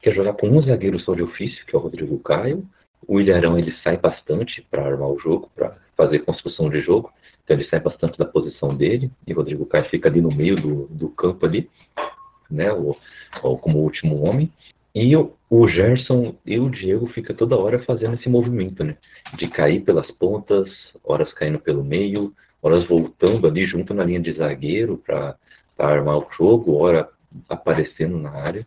Quer 0.00 0.14
jogar 0.14 0.32
com 0.34 0.48
um 0.48 0.62
zagueiro 0.62 0.98
só 1.00 1.14
de 1.14 1.22
ofício, 1.22 1.64
que 1.66 1.74
é 1.74 1.78
o 1.78 1.82
Rodrigo 1.82 2.18
Caio. 2.20 2.64
O 3.06 3.20
Ilharão 3.20 3.58
ele 3.58 3.72
sai 3.82 3.96
bastante 3.96 4.64
para 4.70 4.86
armar 4.86 5.08
o 5.08 5.18
jogo, 5.18 5.50
para 5.54 5.76
fazer 5.96 6.20
construção 6.20 6.70
de 6.70 6.80
jogo. 6.80 7.12
Então 7.48 7.56
ele 7.56 7.68
sai 7.70 7.80
bastante 7.80 8.18
da 8.18 8.26
posição 8.26 8.76
dele. 8.76 9.10
E 9.26 9.32
Rodrigo 9.32 9.64
Caio 9.64 9.88
fica 9.88 10.06
ali 10.06 10.20
no 10.20 10.28
meio 10.28 10.54
do, 10.56 10.86
do 10.88 11.08
campo 11.08 11.46
ali, 11.46 11.66
né? 12.50 12.70
O, 12.70 12.94
como 13.56 13.78
último 13.78 14.22
homem. 14.22 14.52
E 14.94 15.16
o, 15.16 15.34
o 15.48 15.66
Gerson 15.66 16.34
e 16.44 16.58
o 16.58 16.68
Diego 16.68 17.06
fica 17.06 17.32
toda 17.32 17.56
hora 17.56 17.82
fazendo 17.84 18.16
esse 18.16 18.28
movimento, 18.28 18.84
né? 18.84 18.98
De 19.38 19.48
cair 19.48 19.80
pelas 19.80 20.10
pontas, 20.10 20.68
horas 21.02 21.32
caindo 21.32 21.58
pelo 21.58 21.82
meio, 21.82 22.34
horas 22.60 22.86
voltando 22.86 23.46
ali 23.46 23.66
junto 23.66 23.94
na 23.94 24.04
linha 24.04 24.20
de 24.20 24.34
zagueiro 24.34 24.98
para 24.98 25.34
armar 25.78 26.18
o 26.18 26.28
jogo, 26.36 26.76
hora 26.76 27.08
aparecendo 27.48 28.18
na 28.18 28.30
área. 28.30 28.66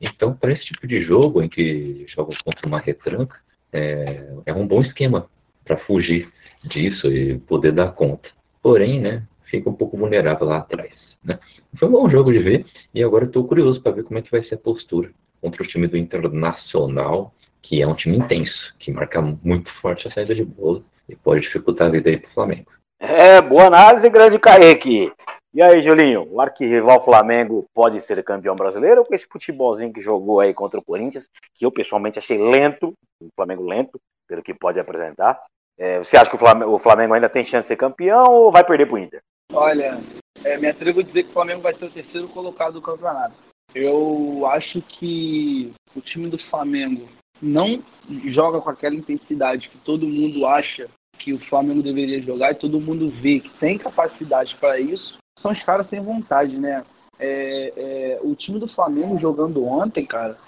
Então, 0.00 0.34
para 0.34 0.52
esse 0.52 0.64
tipo 0.64 0.86
de 0.86 1.02
jogo 1.02 1.42
em 1.42 1.48
que 1.48 2.06
jogam 2.08 2.34
contra 2.42 2.66
uma 2.66 2.80
retranca, 2.80 3.36
é, 3.70 4.32
é 4.46 4.54
um 4.54 4.66
bom 4.66 4.80
esquema 4.80 5.28
para 5.62 5.76
fugir 5.78 6.32
disso 6.68 7.08
e 7.08 7.38
poder 7.38 7.72
dar 7.72 7.92
conta. 7.92 8.28
Porém, 8.62 9.00
né, 9.00 9.22
fica 9.50 9.68
um 9.68 9.74
pouco 9.74 9.96
vulnerável 9.96 10.46
lá 10.46 10.58
atrás. 10.58 10.92
Né? 11.22 11.38
Foi 11.78 11.88
um 11.88 11.92
bom 11.92 12.08
jogo 12.08 12.32
de 12.32 12.38
ver 12.38 12.66
e 12.94 13.02
agora 13.02 13.24
estou 13.24 13.46
curioso 13.46 13.80
para 13.80 13.92
ver 13.92 14.04
como 14.04 14.18
é 14.18 14.22
que 14.22 14.30
vai 14.30 14.44
ser 14.44 14.54
a 14.54 14.58
postura 14.58 15.10
contra 15.40 15.62
o 15.62 15.66
time 15.66 15.86
do 15.86 15.96
Internacional, 15.96 17.34
que 17.62 17.82
é 17.82 17.86
um 17.86 17.94
time 17.94 18.16
intenso, 18.16 18.74
que 18.78 18.90
marca 18.90 19.20
muito 19.20 19.70
forte 19.80 20.08
a 20.08 20.12
saída 20.12 20.34
de 20.34 20.44
bola 20.44 20.82
e 21.08 21.14
pode 21.14 21.42
dificultar 21.42 21.88
a 21.88 21.90
vida 21.90 22.10
aí 22.10 22.18
para 22.18 22.30
o 22.30 22.34
Flamengo. 22.34 22.70
É, 22.98 23.40
boa 23.42 23.66
análise, 23.66 24.08
grande 24.08 24.38
Kaique. 24.38 25.12
E 25.52 25.62
aí, 25.62 25.80
Julinho, 25.82 26.26
o 26.30 26.40
arquirrival 26.40 27.04
Flamengo 27.04 27.66
pode 27.72 28.00
ser 28.00 28.22
campeão 28.24 28.56
brasileiro 28.56 29.04
com 29.04 29.14
esse 29.14 29.26
futebolzinho 29.30 29.92
que 29.92 30.00
jogou 30.00 30.40
aí 30.40 30.52
contra 30.52 30.80
o 30.80 30.84
Corinthians, 30.84 31.28
que 31.54 31.64
eu 31.64 31.70
pessoalmente 31.70 32.18
achei 32.18 32.38
lento, 32.38 32.92
o 33.20 33.28
Flamengo 33.36 33.64
lento, 33.64 34.00
pelo 34.26 34.42
que 34.42 34.52
pode 34.52 34.80
apresentar. 34.80 35.38
É, 35.78 35.98
você 35.98 36.16
acha 36.16 36.30
que 36.30 36.36
o 36.36 36.38
Flamengo, 36.38 36.76
o 36.76 37.14
ainda 37.14 37.28
tem 37.28 37.44
chance 37.44 37.64
de 37.64 37.68
ser 37.68 37.76
campeão 37.76 38.24
ou 38.30 38.52
vai 38.52 38.64
perder 38.64 38.86
pro 38.86 38.98
Inter? 38.98 39.20
Olha, 39.52 40.00
é, 40.44 40.56
me 40.56 40.68
atrevo 40.68 41.00
a 41.00 41.02
dizer 41.02 41.24
que 41.24 41.30
o 41.30 41.32
Flamengo 41.32 41.62
vai 41.62 41.74
ser 41.74 41.86
o 41.86 41.90
terceiro 41.90 42.28
colocado 42.28 42.74
do 42.74 42.82
campeonato. 42.82 43.34
Eu 43.74 44.46
acho 44.46 44.80
que 44.82 45.72
o 45.96 46.00
time 46.00 46.28
do 46.28 46.38
Flamengo 46.48 47.08
não 47.42 47.82
joga 48.26 48.60
com 48.60 48.70
aquela 48.70 48.94
intensidade 48.94 49.68
que 49.68 49.78
todo 49.78 50.06
mundo 50.06 50.46
acha 50.46 50.88
que 51.18 51.32
o 51.32 51.40
Flamengo 51.48 51.82
deveria 51.82 52.22
jogar 52.22 52.52
e 52.52 52.56
todo 52.56 52.80
mundo 52.80 53.10
vê 53.20 53.40
que 53.40 53.50
tem 53.58 53.78
capacidade 53.78 54.54
para 54.60 54.78
isso 54.78 55.18
são 55.44 55.52
os 55.52 55.62
caras 55.62 55.86
sem 55.90 56.00
vontade, 56.00 56.56
né? 56.56 56.82
É, 57.18 57.72
é, 57.76 58.20
o 58.22 58.34
time 58.34 58.58
do 58.58 58.66
Flamengo 58.68 59.20
jogando 59.20 59.62
ontem, 59.62 60.06
cara, 60.06 60.38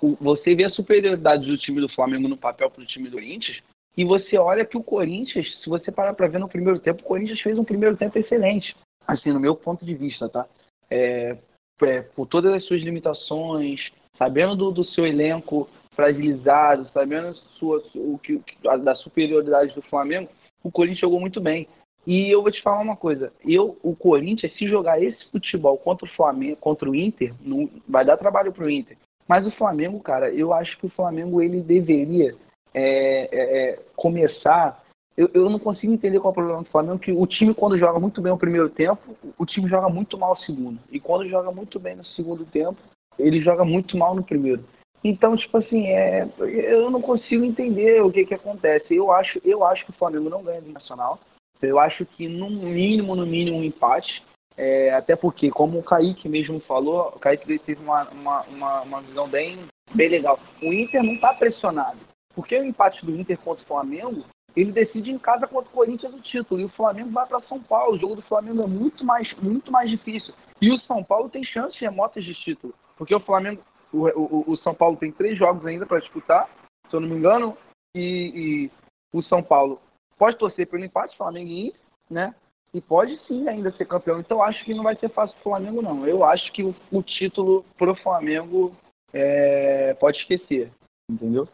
o, 0.00 0.16
você 0.20 0.54
vê 0.54 0.64
a 0.64 0.70
superioridade 0.70 1.44
do 1.44 1.58
time 1.58 1.80
do 1.80 1.88
Flamengo 1.88 2.28
no 2.28 2.36
papel 2.36 2.70
pro 2.70 2.86
time 2.86 3.08
do 3.08 3.16
Corinthians, 3.16 3.60
e 3.96 4.04
você 4.04 4.36
olha 4.36 4.64
que 4.64 4.76
o 4.76 4.82
Corinthians, 4.82 5.46
se 5.62 5.68
você 5.68 5.92
parar 5.92 6.14
para 6.14 6.26
ver 6.26 6.38
no 6.38 6.48
primeiro 6.48 6.78
tempo, 6.80 7.02
o 7.02 7.06
Corinthians 7.06 7.40
fez 7.40 7.58
um 7.58 7.64
primeiro 7.64 7.96
tempo 7.96 8.18
excelente, 8.18 8.74
assim, 9.06 9.32
no 9.32 9.40
meu 9.40 9.54
ponto 9.54 9.84
de 9.84 9.94
vista, 9.94 10.28
tá? 10.28 10.46
É, 10.90 11.36
é, 11.82 12.02
por 12.02 12.26
todas 12.26 12.52
as 12.52 12.64
suas 12.64 12.82
limitações, 12.82 13.80
sabendo 14.16 14.56
do, 14.56 14.70
do 14.70 14.84
seu 14.84 15.06
elenco 15.06 15.68
fragilizado, 15.94 16.88
sabendo 16.92 17.34
sua, 17.58 17.82
o 17.94 18.18
que, 18.18 18.42
da 18.82 18.94
superioridade 18.96 19.74
do 19.74 19.82
Flamengo, 19.82 20.28
o 20.62 20.70
Corinthians 20.70 21.00
jogou 21.00 21.20
muito 21.20 21.40
bem. 21.40 21.68
E 22.06 22.30
eu 22.30 22.42
vou 22.42 22.50
te 22.50 22.60
falar 22.60 22.80
uma 22.80 22.96
coisa, 22.96 23.32
eu, 23.44 23.78
o 23.82 23.96
Corinthians, 23.96 24.52
se 24.58 24.68
jogar 24.68 25.02
esse 25.02 25.24
futebol 25.30 25.78
contra 25.78 26.04
o 26.04 26.10
Flamengo, 26.14 26.56
contra 26.56 26.90
o 26.90 26.94
Inter, 26.94 27.32
não, 27.40 27.70
vai 27.88 28.04
dar 28.04 28.18
trabalho 28.18 28.52
pro 28.52 28.68
Inter. 28.68 28.98
Mas 29.26 29.46
o 29.46 29.50
Flamengo, 29.52 29.98
cara, 30.00 30.30
eu 30.30 30.52
acho 30.52 30.76
que 30.78 30.86
o 30.86 30.90
Flamengo 30.90 31.40
ele 31.40 31.62
deveria 31.62 32.36
é, 32.74 33.28
é, 33.30 33.70
é, 33.70 33.78
começar. 33.96 34.82
Eu, 35.16 35.30
eu 35.32 35.48
não 35.48 35.60
consigo 35.60 35.92
entender 35.92 36.18
qual 36.18 36.30
é 36.30 36.32
o 36.32 36.34
problema 36.34 36.62
do 36.62 36.70
Flamengo, 36.70 36.98
que 36.98 37.12
o 37.12 37.26
time, 37.26 37.54
quando 37.54 37.78
joga 37.78 38.00
muito 38.00 38.20
bem 38.20 38.32
o 38.32 38.38
primeiro 38.38 38.68
tempo, 38.68 39.16
o 39.38 39.46
time 39.46 39.68
joga 39.68 39.88
muito 39.88 40.18
mal 40.18 40.32
o 40.32 40.38
segundo. 40.38 40.80
E 40.90 40.98
quando 40.98 41.28
joga 41.28 41.52
muito 41.52 41.78
bem 41.78 41.94
no 41.94 42.04
segundo 42.04 42.44
tempo, 42.44 42.76
ele 43.18 43.40
joga 43.40 43.64
muito 43.64 43.96
mal 43.96 44.14
no 44.14 44.24
primeiro. 44.24 44.64
Então, 45.04 45.36
tipo 45.36 45.58
assim, 45.58 45.86
é, 45.86 46.26
eu 46.38 46.90
não 46.90 47.00
consigo 47.00 47.44
entender 47.44 48.02
o 48.02 48.10
que 48.10 48.24
que 48.24 48.34
acontece. 48.34 48.94
Eu 48.94 49.12
acho, 49.12 49.40
eu 49.44 49.64
acho 49.64 49.84
que 49.84 49.90
o 49.90 49.94
Flamengo 49.94 50.30
não 50.30 50.42
ganha 50.42 50.62
do 50.62 50.72
Nacional. 50.72 51.20
Eu 51.60 51.78
acho 51.78 52.04
que 52.06 52.26
no 52.26 52.50
mínimo, 52.50 53.14
no 53.14 53.26
mínimo, 53.26 53.58
um 53.58 53.64
empate. 53.64 54.22
É, 54.56 54.94
até 54.94 55.14
porque, 55.14 55.50
como 55.50 55.78
o 55.78 55.82
Kaique 55.82 56.28
mesmo 56.28 56.60
falou, 56.60 57.12
o 57.14 57.18
Kaique 57.18 57.58
teve 57.58 57.82
uma, 57.82 58.08
uma, 58.10 58.42
uma, 58.42 58.80
uma 58.82 59.00
visão 59.02 59.28
bem, 59.28 59.66
bem 59.94 60.08
legal. 60.08 60.38
O 60.62 60.72
Inter 60.72 61.02
não 61.02 61.14
está 61.14 61.34
pressionado. 61.34 61.98
Porque 62.34 62.58
o 62.58 62.64
empate 62.64 63.04
do 63.04 63.14
Inter 63.14 63.38
contra 63.38 63.62
o 63.62 63.66
Flamengo, 63.66 64.24
ele 64.56 64.72
decide 64.72 65.10
em 65.10 65.18
casa 65.18 65.46
contra 65.46 65.70
o 65.70 65.74
Corinthians 65.74 66.14
o 66.14 66.20
título. 66.20 66.60
E 66.60 66.64
o 66.64 66.70
Flamengo 66.70 67.10
vai 67.10 67.26
para 67.26 67.40
São 67.42 67.62
Paulo. 67.62 67.96
O 67.96 67.98
jogo 67.98 68.16
do 68.16 68.22
Flamengo 68.22 68.62
é 68.62 68.66
muito 68.66 69.04
mais, 69.04 69.32
muito 69.34 69.70
mais 69.70 69.90
difícil. 69.90 70.34
E 70.60 70.70
o 70.72 70.78
São 70.80 71.02
Paulo 71.02 71.28
tem 71.28 71.44
chances 71.44 71.78
remotas 71.78 72.24
de 72.24 72.34
título. 72.34 72.74
Porque 72.96 73.14
o 73.14 73.20
Flamengo, 73.20 73.62
o, 73.92 74.06
o, 74.08 74.52
o 74.52 74.56
São 74.58 74.74
Paulo 74.74 74.96
tem 74.96 75.12
três 75.12 75.38
jogos 75.38 75.64
ainda 75.66 75.86
para 75.86 76.00
disputar, 76.00 76.48
se 76.88 76.94
eu 76.94 77.00
não 77.00 77.08
me 77.08 77.16
engano. 77.16 77.56
E, 77.94 78.32
e 78.34 78.70
o 79.12 79.22
São 79.22 79.42
Paulo 79.42 79.80
pode 80.18 80.38
torcer 80.38 80.66
pelo 80.68 80.84
empate, 80.84 81.16
Flamengo 81.16 81.48
e 81.48 81.68
Inter, 81.68 81.80
né? 82.10 82.34
E 82.72 82.80
pode 82.80 83.16
sim 83.26 83.48
ainda 83.48 83.70
ser 83.72 83.84
campeão. 83.84 84.18
Então 84.18 84.42
acho 84.42 84.64
que 84.64 84.74
não 84.74 84.82
vai 84.82 84.96
ser 84.96 85.08
fácil 85.10 85.34
pro 85.36 85.50
Flamengo, 85.50 85.80
não. 85.80 86.06
Eu 86.06 86.24
acho 86.24 86.52
que 86.52 86.64
o, 86.64 86.74
o 86.90 87.02
título 87.02 87.64
pro 87.78 87.94
Flamengo 87.96 88.74
é, 89.12 89.94
pode 89.94 90.18
esquecer, 90.18 90.72
entendeu? 91.08 91.48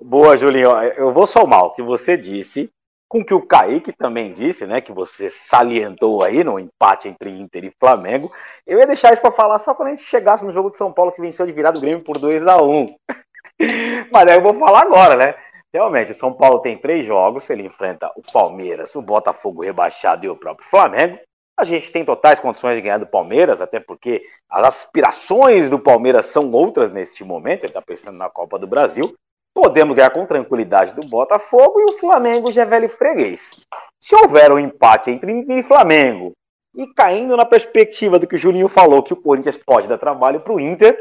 Boa, 0.00 0.36
Julinho. 0.36 0.70
Eu 0.96 1.12
vou 1.12 1.26
somar 1.26 1.64
o 1.64 1.70
que 1.70 1.82
você 1.82 2.16
disse 2.16 2.70
com 3.12 3.20
o 3.20 3.24
que 3.24 3.34
o 3.34 3.46
Kaique 3.46 3.92
também 3.92 4.32
disse, 4.32 4.66
né? 4.66 4.80
Que 4.80 4.90
você 4.90 5.28
salientou 5.28 6.24
aí 6.24 6.42
no 6.42 6.58
empate 6.58 7.08
entre 7.08 7.30
Inter 7.30 7.66
e 7.66 7.72
Flamengo. 7.78 8.32
Eu 8.66 8.78
ia 8.78 8.86
deixar 8.86 9.12
isso 9.12 9.20
para 9.20 9.30
falar 9.30 9.58
só 9.58 9.74
quando 9.74 9.88
a 9.88 9.90
gente 9.90 10.02
chegasse 10.02 10.44
no 10.46 10.52
jogo 10.52 10.70
de 10.70 10.78
São 10.78 10.90
Paulo 10.90 11.12
que 11.12 11.20
venceu 11.20 11.44
de 11.44 11.52
virado 11.52 11.76
o 11.76 11.80
Grêmio 11.80 12.02
por 12.02 12.18
2 12.18 12.46
a 12.46 12.62
1 12.62 12.86
Mas 14.10 14.26
aí 14.26 14.36
eu 14.36 14.42
vou 14.42 14.54
falar 14.58 14.82
agora, 14.82 15.14
né? 15.14 15.34
Realmente, 15.74 16.12
o 16.12 16.14
São 16.14 16.32
Paulo 16.32 16.60
tem 16.60 16.78
três 16.78 17.06
jogos, 17.06 17.50
ele 17.50 17.66
enfrenta 17.66 18.10
o 18.16 18.22
Palmeiras, 18.32 18.94
o 18.94 19.02
Botafogo 19.02 19.62
rebaixado 19.62 20.24
e 20.24 20.28
o 20.30 20.36
próprio 20.36 20.66
Flamengo. 20.68 21.18
A 21.58 21.64
gente 21.64 21.92
tem 21.92 22.04
totais 22.04 22.40
condições 22.40 22.76
de 22.76 22.80
ganhar 22.80 22.98
do 22.98 23.06
Palmeiras, 23.06 23.60
até 23.60 23.78
porque 23.78 24.22
as 24.50 24.64
aspirações 24.64 25.68
do 25.68 25.78
Palmeiras 25.78 26.26
são 26.26 26.50
outras 26.50 26.90
neste 26.90 27.24
momento, 27.24 27.64
ele 27.64 27.70
está 27.70 27.82
pensando 27.82 28.16
na 28.16 28.30
Copa 28.30 28.58
do 28.58 28.66
Brasil. 28.66 29.14
Podemos 29.54 29.94
ganhar 29.94 30.10
com 30.10 30.26
tranquilidade 30.26 30.94
do 30.94 31.06
Botafogo 31.06 31.80
e 31.80 31.84
o 31.84 31.98
Flamengo 31.98 32.50
já 32.50 32.62
é 32.62 32.66
velho 32.66 32.88
freguês. 32.88 33.54
Se 34.00 34.14
houver 34.14 34.50
um 34.50 34.58
empate 34.58 35.10
entre 35.10 35.30
Inter 35.30 35.58
e 35.58 35.62
Flamengo, 35.62 36.32
e 36.74 36.86
caindo 36.86 37.36
na 37.36 37.44
perspectiva 37.44 38.18
do 38.18 38.26
que 38.26 38.34
o 38.34 38.38
Juninho 38.38 38.68
falou, 38.68 39.02
que 39.02 39.12
o 39.12 39.16
Corinthians 39.16 39.56
pode 39.56 39.86
dar 39.86 39.98
trabalho 39.98 40.40
para 40.40 40.52
o 40.52 40.60
Inter, 40.60 40.96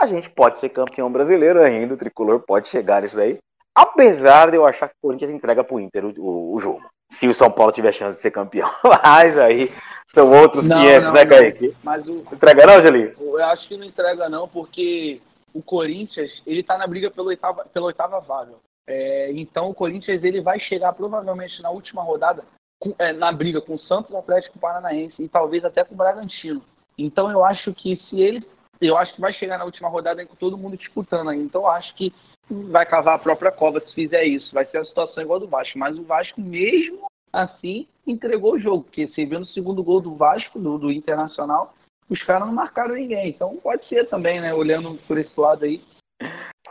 a 0.00 0.06
gente 0.06 0.28
pode 0.28 0.58
ser 0.58 0.70
campeão 0.70 1.10
brasileiro 1.10 1.62
ainda, 1.62 1.94
o 1.94 1.96
tricolor 1.96 2.40
pode 2.40 2.68
chegar 2.68 3.04
isso 3.04 3.20
aí. 3.20 3.38
Apesar 3.74 4.50
de 4.50 4.56
eu 4.56 4.66
achar 4.66 4.88
que 4.88 4.94
o 5.00 5.06
Corinthians 5.06 5.30
entrega 5.30 5.64
Inter 5.80 6.04
o, 6.04 6.12
o, 6.18 6.54
o 6.54 6.60
jogo. 6.60 6.82
Se 7.10 7.28
o 7.28 7.34
São 7.34 7.50
Paulo 7.50 7.72
tiver 7.72 7.92
chance 7.92 8.16
de 8.16 8.22
ser 8.22 8.30
campeão. 8.30 8.70
Mas 9.02 9.38
aí 9.38 9.72
são 10.06 10.30
outros 10.30 10.66
não, 10.66 10.80
500, 10.80 11.04
não, 11.04 11.12
né, 11.12 11.26
Kaique? 11.26 11.76
Mas 11.82 12.06
o, 12.06 12.24
entrega 12.32 12.66
não, 12.66 12.82
Gelinho? 12.82 13.12
Eu 13.18 13.44
acho 13.44 13.68
que 13.68 13.76
não 13.76 13.86
entrega 13.86 14.28
não, 14.28 14.48
porque 14.48 15.20
o 15.54 15.62
Corinthians, 15.62 16.30
ele 16.46 16.62
tá 16.62 16.78
na 16.78 16.86
briga 16.86 17.10
pela 17.10 17.28
oitava, 17.28 17.64
pela 17.66 17.86
oitava 17.86 18.20
vaga. 18.20 18.54
É, 18.86 19.30
então 19.32 19.70
o 19.70 19.74
Corinthians 19.74 20.24
ele 20.24 20.40
vai 20.40 20.58
chegar 20.58 20.92
provavelmente 20.92 21.62
na 21.62 21.70
última 21.70 22.02
rodada 22.02 22.44
com, 22.80 22.94
é, 22.98 23.12
na 23.12 23.30
briga 23.30 23.60
com 23.60 23.74
o 23.74 23.78
Santos 23.78 24.14
Atlético 24.14 24.58
Paranaense 24.58 25.14
e 25.22 25.28
talvez 25.28 25.64
até 25.64 25.84
com 25.84 25.94
o 25.94 25.96
Bragantino. 25.96 26.62
Então 26.98 27.30
eu 27.30 27.44
acho 27.44 27.72
que 27.74 27.96
se 28.08 28.20
ele. 28.20 28.44
Eu 28.80 28.96
acho 28.96 29.14
que 29.14 29.20
vai 29.20 29.32
chegar 29.32 29.58
na 29.58 29.64
última 29.64 29.88
rodada 29.88 30.26
com 30.26 30.34
todo 30.34 30.58
mundo 30.58 30.76
disputando. 30.76 31.32
Então 31.32 31.62
eu 31.62 31.68
acho 31.68 31.94
que 31.94 32.12
vai 32.50 32.84
cavar 32.84 33.14
a 33.14 33.18
própria 33.18 33.52
cova 33.52 33.80
se 33.80 33.94
fizer 33.94 34.24
isso. 34.24 34.52
Vai 34.52 34.66
ser 34.66 34.78
a 34.78 34.84
situação 34.84 35.22
igual 35.22 35.36
a 35.36 35.40
do 35.40 35.46
Vasco. 35.46 35.78
Mas 35.78 35.96
o 35.96 36.02
Vasco, 36.02 36.40
mesmo 36.40 37.06
assim, 37.32 37.86
entregou 38.04 38.54
o 38.54 38.58
jogo. 38.58 38.82
Porque 38.82 39.06
você 39.06 39.24
vê 39.24 39.38
no 39.38 39.46
segundo 39.46 39.84
gol 39.84 40.00
do 40.00 40.16
Vasco, 40.16 40.58
do, 40.58 40.78
do 40.78 40.90
Internacional, 40.90 41.74
os 42.12 42.22
caras 42.24 42.46
não 42.46 42.54
marcaram 42.54 42.94
ninguém. 42.94 43.30
Então 43.30 43.56
pode 43.62 43.86
ser 43.88 44.06
também, 44.08 44.40
né? 44.40 44.52
Olhando 44.52 44.98
por 45.08 45.18
esse 45.18 45.32
lado 45.38 45.64
aí. 45.64 45.82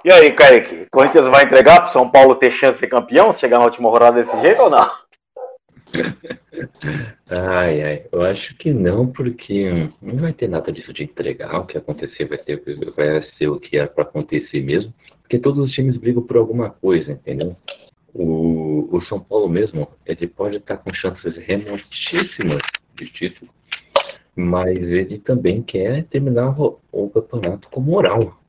E 0.05 0.11
aí, 0.11 0.31
Kaique, 0.31 0.87
Corinthians 0.91 1.27
vai 1.27 1.43
entregar 1.43 1.81
pro 1.81 1.91
São 1.91 2.09
Paulo 2.09 2.35
ter 2.35 2.51
chance 2.51 2.73
de 2.73 2.79
ser 2.79 2.87
campeão, 2.87 3.31
se 3.31 3.39
chegar 3.39 3.59
na 3.59 3.65
última 3.65 3.89
rodada 3.89 4.17
desse 4.17 4.39
jeito 4.41 4.61
ou 4.61 4.69
não? 4.69 4.89
ai, 7.29 7.81
ai, 7.83 8.05
eu 8.11 8.21
acho 8.23 8.55
que 8.57 8.71
não, 8.71 9.11
porque 9.11 9.89
não 10.01 10.17
vai 10.17 10.33
ter 10.33 10.47
nada 10.47 10.71
disso 10.71 10.93
de 10.93 11.03
entregar. 11.03 11.59
O 11.59 11.65
que 11.65 11.77
acontecer 11.77 12.25
vai, 12.25 12.37
ter, 12.37 12.63
vai 12.95 13.21
ser 13.37 13.47
o 13.47 13.59
que 13.59 13.77
é 13.77 13.85
para 13.85 14.03
acontecer 14.03 14.61
mesmo, 14.61 14.93
porque 15.21 15.37
todos 15.37 15.63
os 15.63 15.71
times 15.71 15.97
brigam 15.97 16.23
por 16.23 16.37
alguma 16.37 16.69
coisa, 16.69 17.11
entendeu? 17.11 17.55
O, 18.13 18.89
o 18.91 19.01
São 19.05 19.19
Paulo 19.19 19.49
mesmo, 19.49 19.87
ele 20.05 20.27
pode 20.27 20.57
estar 20.57 20.77
com 20.77 20.93
chances 20.93 21.35
remotíssimas 21.35 22.61
de 22.95 23.05
título, 23.13 23.51
mas 24.35 24.77
ele 24.77 25.19
também 25.19 25.61
quer 25.61 26.05
terminar 26.05 26.55
o, 26.59 27.09
campeonato 27.09 27.69
com 27.69 27.81
moral. 27.81 28.39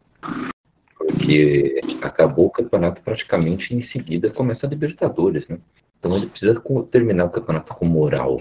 Porque 0.96 1.80
acabou 2.00 2.46
o 2.46 2.50
campeonato 2.50 3.02
praticamente 3.02 3.74
em 3.74 3.86
seguida 3.88 4.30
começa 4.30 4.66
a 4.66 4.70
Libertadores, 4.70 5.46
né? 5.48 5.58
Então 5.98 6.16
ele 6.16 6.26
precisa 6.26 6.60
terminar 6.90 7.26
o 7.26 7.30
campeonato 7.30 7.74
com 7.74 7.84
moral 7.84 8.40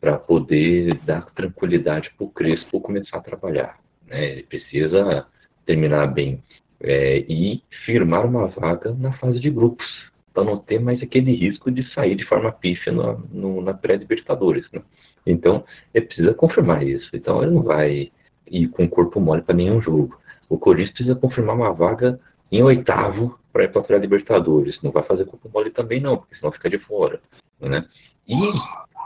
para 0.00 0.18
poder 0.18 0.98
dar 1.04 1.26
tranquilidade 1.34 2.10
para 2.16 2.24
o 2.24 2.30
Crespo 2.30 2.80
começar 2.80 3.18
a 3.18 3.22
trabalhar. 3.22 3.78
Né? 4.06 4.32
Ele 4.32 4.42
precisa 4.44 5.26
terminar 5.64 6.08
bem 6.08 6.42
é, 6.80 7.18
e 7.28 7.62
firmar 7.84 8.26
uma 8.26 8.48
vaga 8.48 8.92
na 8.94 9.12
fase 9.14 9.38
de 9.38 9.50
grupos, 9.50 9.86
para 10.34 10.44
não 10.44 10.56
ter 10.58 10.80
mais 10.80 11.02
aquele 11.02 11.32
risco 11.34 11.70
de 11.70 11.84
sair 11.92 12.16
de 12.16 12.24
forma 12.24 12.50
pífia 12.50 12.92
no, 12.92 13.18
no, 13.32 13.60
na 13.62 13.74
pré-Libertadores. 13.74 14.66
Né? 14.72 14.82
Então, 15.26 15.64
ele 15.94 16.06
precisa 16.06 16.34
confirmar 16.34 16.82
isso. 16.86 17.08
Então, 17.14 17.42
ele 17.42 17.52
não 17.52 17.62
vai 17.62 18.10
ir 18.50 18.68
com 18.68 18.84
o 18.84 18.88
corpo 18.88 19.20
mole 19.20 19.42
para 19.42 19.54
nenhum 19.54 19.80
jogo. 19.80 20.18
O 20.48 20.58
Corinthians 20.58 20.94
precisa 20.94 21.16
confirmar 21.16 21.56
uma 21.56 21.72
vaga 21.72 22.18
em 22.50 22.62
oitavo 22.62 23.38
para 23.52 23.64
ir 23.64 23.68
para 23.68 23.96
a 23.96 23.98
Libertadores. 23.98 24.80
Não 24.82 24.90
vai 24.90 25.02
fazer 25.04 25.24
corpo 25.24 25.50
mole 25.52 25.70
também, 25.70 26.00
não, 26.00 26.18
porque 26.18 26.36
senão 26.36 26.52
fica 26.52 26.68
de 26.68 26.78
fora. 26.78 27.20
Né? 27.60 27.86
E, 28.28 28.34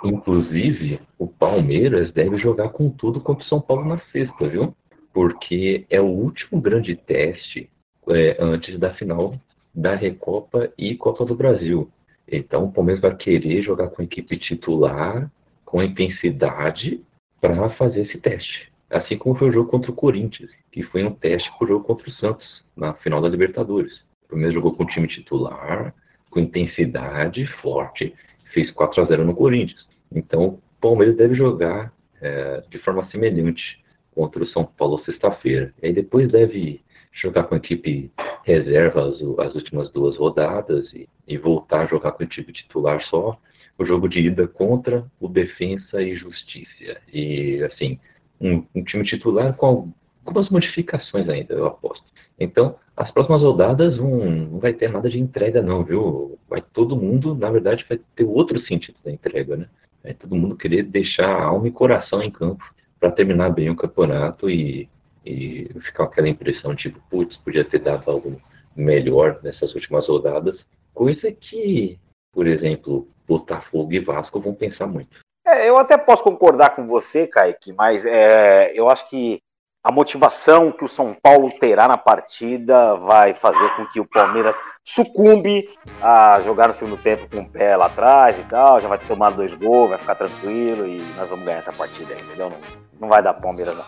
inclusive, 0.04 1.00
o 1.18 1.26
Palmeiras 1.26 2.12
deve 2.12 2.38
jogar 2.38 2.70
com 2.70 2.90
tudo 2.90 3.20
contra 3.20 3.44
o 3.44 3.48
São 3.48 3.60
Paulo 3.60 3.84
na 3.84 3.98
sexta, 4.12 4.48
viu? 4.48 4.74
Porque 5.12 5.86
é 5.88 6.00
o 6.00 6.06
último 6.06 6.60
grande 6.60 6.94
teste 6.94 7.70
é, 8.08 8.36
antes 8.38 8.78
da 8.78 8.92
final 8.94 9.34
da 9.74 9.94
Recopa 9.94 10.72
e 10.78 10.96
Copa 10.96 11.24
do 11.24 11.34
Brasil. 11.34 11.90
Então 12.26 12.64
o 12.64 12.72
Palmeiras 12.72 13.02
vai 13.02 13.14
querer 13.14 13.62
jogar 13.62 13.88
com 13.88 14.02
a 14.02 14.04
equipe 14.04 14.36
titular, 14.38 15.30
com 15.66 15.82
intensidade, 15.82 17.04
para 17.40 17.68
fazer 17.70 18.02
esse 18.02 18.16
teste. 18.18 18.72
Assim 18.88 19.18
como 19.18 19.36
foi 19.36 19.50
o 19.50 19.52
jogo 19.52 19.70
contra 19.70 19.90
o 19.90 19.94
Corinthians, 19.94 20.50
que 20.72 20.82
foi 20.84 21.04
um 21.04 21.12
teste 21.12 21.50
para 21.58 21.64
o 21.64 21.68
jogo 21.68 21.84
contra 21.84 22.08
o 22.08 22.12
Santos, 22.12 22.64
na 22.74 22.94
final 22.94 23.20
da 23.20 23.28
Libertadores. 23.28 23.92
O 24.24 24.30
Palmeiras 24.30 24.54
jogou 24.54 24.74
com 24.74 24.84
o 24.84 24.86
time 24.86 25.06
titular, 25.08 25.92
com 26.30 26.40
intensidade 26.40 27.46
forte, 27.60 28.14
fez 28.52 28.70
4 28.70 29.02
a 29.02 29.04
0 29.06 29.24
no 29.24 29.34
Corinthians. 29.34 29.86
Então 30.10 30.46
o 30.46 30.62
Palmeiras 30.80 31.16
deve 31.16 31.34
jogar 31.34 31.92
é, 32.20 32.62
de 32.70 32.78
forma 32.78 33.06
semelhante 33.10 33.84
contra 34.14 34.42
o 34.42 34.46
São 34.46 34.64
Paulo 34.64 35.02
sexta-feira. 35.04 35.74
E 35.82 35.86
aí 35.86 35.92
depois 35.92 36.30
deve 36.30 36.80
jogar 37.12 37.44
com 37.44 37.54
a 37.54 37.58
equipe 37.58 38.10
reserva 38.44 39.08
as, 39.08 39.14
as 39.14 39.54
últimas 39.54 39.90
duas 39.92 40.16
rodadas 40.16 40.92
e, 40.92 41.08
e, 41.26 41.36
voltar 41.36 41.82
a 41.82 41.86
jogar 41.86 42.12
com 42.12 42.22
a 42.22 42.26
equipe 42.26 42.52
titular 42.52 43.02
só 43.04 43.38
o 43.78 43.84
jogo 43.84 44.08
de 44.08 44.20
ida 44.20 44.46
contra 44.46 45.04
o 45.20 45.28
Defensa 45.28 46.02
e 46.02 46.16
Justiça. 46.16 47.00
E, 47.12 47.62
assim, 47.64 47.98
um, 48.40 48.64
um 48.74 48.84
time 48.84 49.04
titular 49.04 49.54
com 49.54 49.92
algumas 50.24 50.48
modificações 50.50 51.28
ainda, 51.28 51.54
eu 51.54 51.66
aposto. 51.66 52.04
Então, 52.38 52.76
as 52.96 53.10
próximas 53.10 53.42
rodadas 53.42 53.98
um, 53.98 54.50
não 54.50 54.58
vai 54.58 54.72
ter 54.72 54.90
nada 54.90 55.08
de 55.08 55.18
entrega, 55.18 55.62
não, 55.62 55.84
viu? 55.84 56.38
Vai 56.48 56.62
todo 56.62 56.96
mundo, 56.96 57.34
na 57.34 57.50
verdade, 57.50 57.84
vai 57.88 57.98
ter 58.14 58.24
outro 58.24 58.60
sentido 58.66 58.96
da 59.04 59.10
entrega, 59.10 59.56
né? 59.56 59.68
Vai 60.02 60.14
todo 60.14 60.36
mundo 60.36 60.56
querer 60.56 60.82
deixar 60.84 61.42
alma 61.42 61.68
e 61.68 61.72
coração 61.72 62.22
em 62.22 62.30
campo 62.30 62.64
para 63.00 63.10
terminar 63.10 63.50
bem 63.50 63.70
o 63.70 63.76
campeonato 63.76 64.48
e 64.48 64.88
e 65.26 65.68
ficar 65.84 66.04
aquela 66.04 66.28
impressão 66.28 66.74
tipo, 66.76 67.00
putz, 67.10 67.36
podia 67.38 67.64
ter 67.64 67.80
dado 67.80 68.08
algo 68.08 68.40
melhor 68.76 69.40
nessas 69.42 69.74
últimas 69.74 70.06
rodadas, 70.06 70.56
coisa 70.94 71.32
que, 71.32 71.98
por 72.32 72.46
exemplo, 72.46 73.08
Botafogo 73.26 73.92
e 73.92 74.00
Vasco 74.00 74.40
vão 74.40 74.54
pensar 74.54 74.86
muito. 74.86 75.18
É, 75.46 75.68
eu 75.68 75.78
até 75.78 75.96
posso 75.96 76.22
concordar 76.24 76.74
com 76.74 76.86
você, 76.86 77.26
Kaique, 77.26 77.72
mas 77.72 78.04
é, 78.04 78.72
eu 78.74 78.88
acho 78.88 79.08
que 79.08 79.40
a 79.84 79.92
motivação 79.92 80.72
que 80.72 80.84
o 80.84 80.88
São 80.88 81.14
Paulo 81.14 81.48
terá 81.60 81.86
na 81.86 81.96
partida 81.96 82.96
vai 82.96 83.34
fazer 83.34 83.70
com 83.76 83.86
que 83.86 84.00
o 84.00 84.04
Palmeiras 84.04 84.60
sucumbe 84.84 85.68
a 86.02 86.40
jogar 86.40 86.66
no 86.66 86.74
segundo 86.74 86.96
tempo 86.96 87.28
com 87.30 87.42
o 87.42 87.48
pé 87.48 87.76
lá 87.76 87.86
atrás 87.86 88.36
e 88.36 88.42
tal, 88.42 88.80
já 88.80 88.88
vai 88.88 88.98
tomar 88.98 89.30
dois 89.30 89.54
gols, 89.54 89.90
vai 89.90 89.98
ficar 89.98 90.16
tranquilo 90.16 90.88
e 90.88 90.96
nós 91.16 91.28
vamos 91.28 91.44
ganhar 91.44 91.58
essa 91.58 91.72
partida 91.72 92.14
aí, 92.14 92.20
entendeu? 92.20 92.50
Não, 92.50 92.58
não 93.02 93.08
vai 93.08 93.22
dar 93.22 93.34
Palmeiras 93.34 93.76
não 93.76 93.84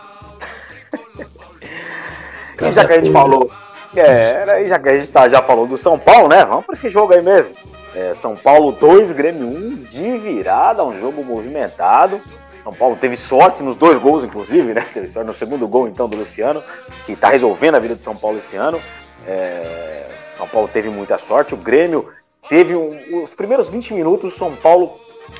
e 2.61 2.71
já 2.71 2.85
que 2.85 2.93
a 2.93 2.95
gente 2.95 3.11
falou. 3.11 3.51
É, 3.95 4.65
já 4.67 4.79
que 4.79 4.89
a 4.89 4.97
gente 4.97 5.09
tá, 5.09 5.27
já 5.27 5.41
falou 5.41 5.65
do 5.65 5.77
São 5.77 5.97
Paulo, 5.97 6.27
né? 6.27 6.45
Vamos 6.45 6.65
para 6.65 6.75
esse 6.75 6.89
jogo 6.89 7.13
aí 7.13 7.21
mesmo. 7.21 7.51
É, 7.99 8.15
São 8.15 8.33
Paulo 8.33 8.71
2, 8.71 9.11
Grêmio 9.11 9.45
1, 9.45 9.75
de 9.83 10.17
virada, 10.19 10.85
um 10.85 10.97
jogo 11.01 11.21
movimentado. 11.21 12.21
São 12.63 12.73
Paulo 12.73 12.95
teve 12.95 13.17
sorte 13.17 13.61
nos 13.61 13.75
dois 13.75 13.99
gols, 13.99 14.23
inclusive, 14.23 14.73
né? 14.73 14.85
Teve 14.93 15.09
sorte 15.09 15.27
no 15.27 15.33
segundo 15.33 15.67
gol, 15.67 15.85
então, 15.85 16.07
do 16.07 16.15
Luciano, 16.15 16.63
que 17.05 17.11
está 17.11 17.27
resolvendo 17.27 17.75
a 17.75 17.79
vida 17.79 17.95
do 17.95 18.01
São 18.01 18.15
Paulo 18.15 18.37
esse 18.37 18.55
ano. 18.55 18.79
É, 19.27 20.07
São 20.37 20.47
Paulo 20.47 20.69
teve 20.71 20.89
muita 20.89 21.17
sorte. 21.17 21.53
O 21.53 21.57
Grêmio 21.57 22.07
teve 22.47 22.73
um, 22.73 23.21
os 23.21 23.33
primeiros 23.33 23.67
20 23.67 23.93
minutos, 23.93 24.33
São 24.37 24.55
Paulo 24.55 24.97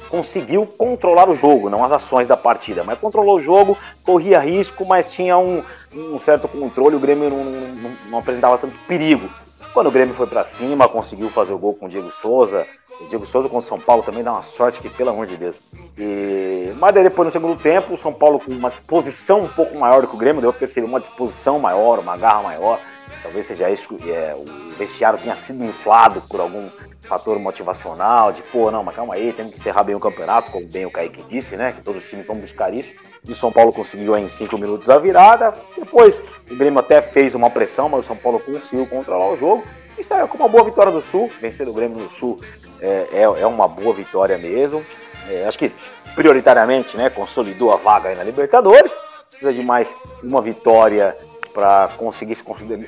conseguiu 0.10 0.66
controlar 0.66 1.30
o 1.30 1.36
jogo, 1.36 1.70
não 1.70 1.84
as 1.84 1.94
ações 1.94 2.28
da 2.28 2.36
partida, 2.36 2.84
mas 2.84 3.00
controlou 3.00 3.38
o 3.38 3.42
jogo, 3.42 3.78
corria 4.04 4.38
risco, 4.40 4.86
mas 4.86 5.12
tinha 5.12 5.38
um, 5.38 5.64
um 5.96 6.20
certo 6.20 6.48
controle, 6.48 6.98
o 6.98 7.00
Grêmio 7.00 7.30
não, 7.30 7.44
não, 7.44 7.92
não, 8.10 8.20
apresentava 8.20 8.58
tanto 8.58 8.76
perigo. 8.86 9.30
Quando 9.74 9.88
o 9.88 9.92
Grêmio 9.92 10.16
foi 10.16 10.28
para 10.28 10.44
cima, 10.44 10.90
conseguiu 10.90 11.30
fazer 11.30 11.54
o 11.54 11.58
gol 11.58 11.76
com 11.76 11.86
o 11.86 11.90
Diego 11.90 12.12
Souza. 12.12 12.66
O 13.00 13.08
Diego 13.08 13.26
Souza 13.26 13.48
com 13.48 13.58
o 13.58 13.62
São 13.62 13.80
Paulo 13.80 14.04
também 14.04 14.24
dá 14.24 14.34
uma 14.34 14.42
sorte 14.42 14.82
que, 14.82 14.90
pelo 14.90 15.12
amor 15.12 15.28
de 15.28 15.38
Deus. 15.38 15.56
E... 15.98 16.74
Mas 16.78 16.94
daí 16.94 17.04
depois 17.04 17.28
no 17.28 17.32
segundo 17.32 17.60
tempo, 17.62 17.94
o 17.94 17.98
São 17.98 18.12
Paulo 18.12 18.40
com 18.40 18.52
uma 18.52 18.70
disposição 18.70 19.42
um 19.42 19.48
pouco 19.48 19.78
maior 19.78 20.02
do 20.02 20.08
que 20.08 20.16
o 20.16 20.20
Grêmio, 20.20 20.42
deu 20.42 20.52
para 20.52 20.60
perceber 20.60 20.88
uma 20.88 21.00
disposição 21.00 21.60
maior, 21.60 22.00
uma 22.00 22.18
garra 22.18 22.44
maior. 22.44 22.80
Talvez 23.24 23.48
seja 23.48 23.70
isso, 23.70 23.96
é, 24.08 24.34
o 24.36 24.70
vestiário 24.72 25.20
tenha 25.20 25.36
sido 25.36 25.64
inflado 25.64 26.22
por 26.30 26.40
algum 26.40 26.70
fator 27.04 27.40
motivacional, 27.40 28.32
de 28.32 28.42
pô, 28.44 28.70
não, 28.70 28.84
mas 28.84 28.96
calma 28.96 29.16
aí, 29.16 29.34
temos 29.34 29.54
que 29.54 29.60
encerrar 29.60 29.84
bem 29.84 29.96
o 29.96 30.00
campeonato, 30.00 30.52
como 30.52 30.66
bem 30.68 30.86
o 30.86 30.92
Kaique 30.92 31.24
disse, 31.24 31.58
né? 31.58 31.72
Que 31.72 31.82
todos 31.82 32.04
os 32.04 32.10
times 32.10 32.26
vão 32.26 32.36
buscar 32.36 32.74
isso. 32.74 32.94
E 33.28 33.32
o 33.32 33.36
São 33.36 33.52
Paulo 33.52 33.74
conseguiu 33.74 34.18
em 34.18 34.28
cinco 34.28 34.58
minutos 34.58 34.90
a 34.90 34.98
virada. 34.98 35.54
Depois 35.78 36.22
o 36.50 36.56
Grêmio 36.56 36.80
até 36.80 37.02
fez 37.02 37.36
uma 37.36 37.50
pressão, 37.50 37.90
mas 37.90 38.02
o 38.02 38.08
São 38.08 38.16
Paulo 38.16 38.40
conseguiu 38.40 38.86
controlar 38.88 39.30
o 39.30 39.38
jogo. 39.38 39.64
E 39.98 40.04
saiu 40.04 40.28
com 40.28 40.38
uma 40.38 40.48
boa 40.48 40.64
vitória 40.64 40.92
do 40.92 41.02
Sul. 41.02 41.30
Vencer 41.42 41.68
o 41.68 41.74
Grêmio 41.74 42.00
no 42.00 42.10
Sul 42.10 42.40
é, 42.80 43.08
é, 43.12 43.22
é 43.22 43.46
uma 43.46 43.68
boa 43.68 43.94
vitória 43.94 44.38
mesmo. 44.38 44.86
É, 45.30 45.46
acho 45.46 45.60
que 45.60 45.72
prioritariamente, 46.16 46.98
né, 46.98 47.10
consolidou 47.10 47.74
a 47.74 47.76
vaga 47.76 48.14
na 48.16 48.24
Libertadores. 48.24 48.92
Precisa 49.30 49.54
de 49.54 49.64
mais 49.64 49.94
uma 50.24 50.42
vitória 50.42 51.16
para 51.54 51.90
conseguir 51.98 52.36
se 52.36 52.44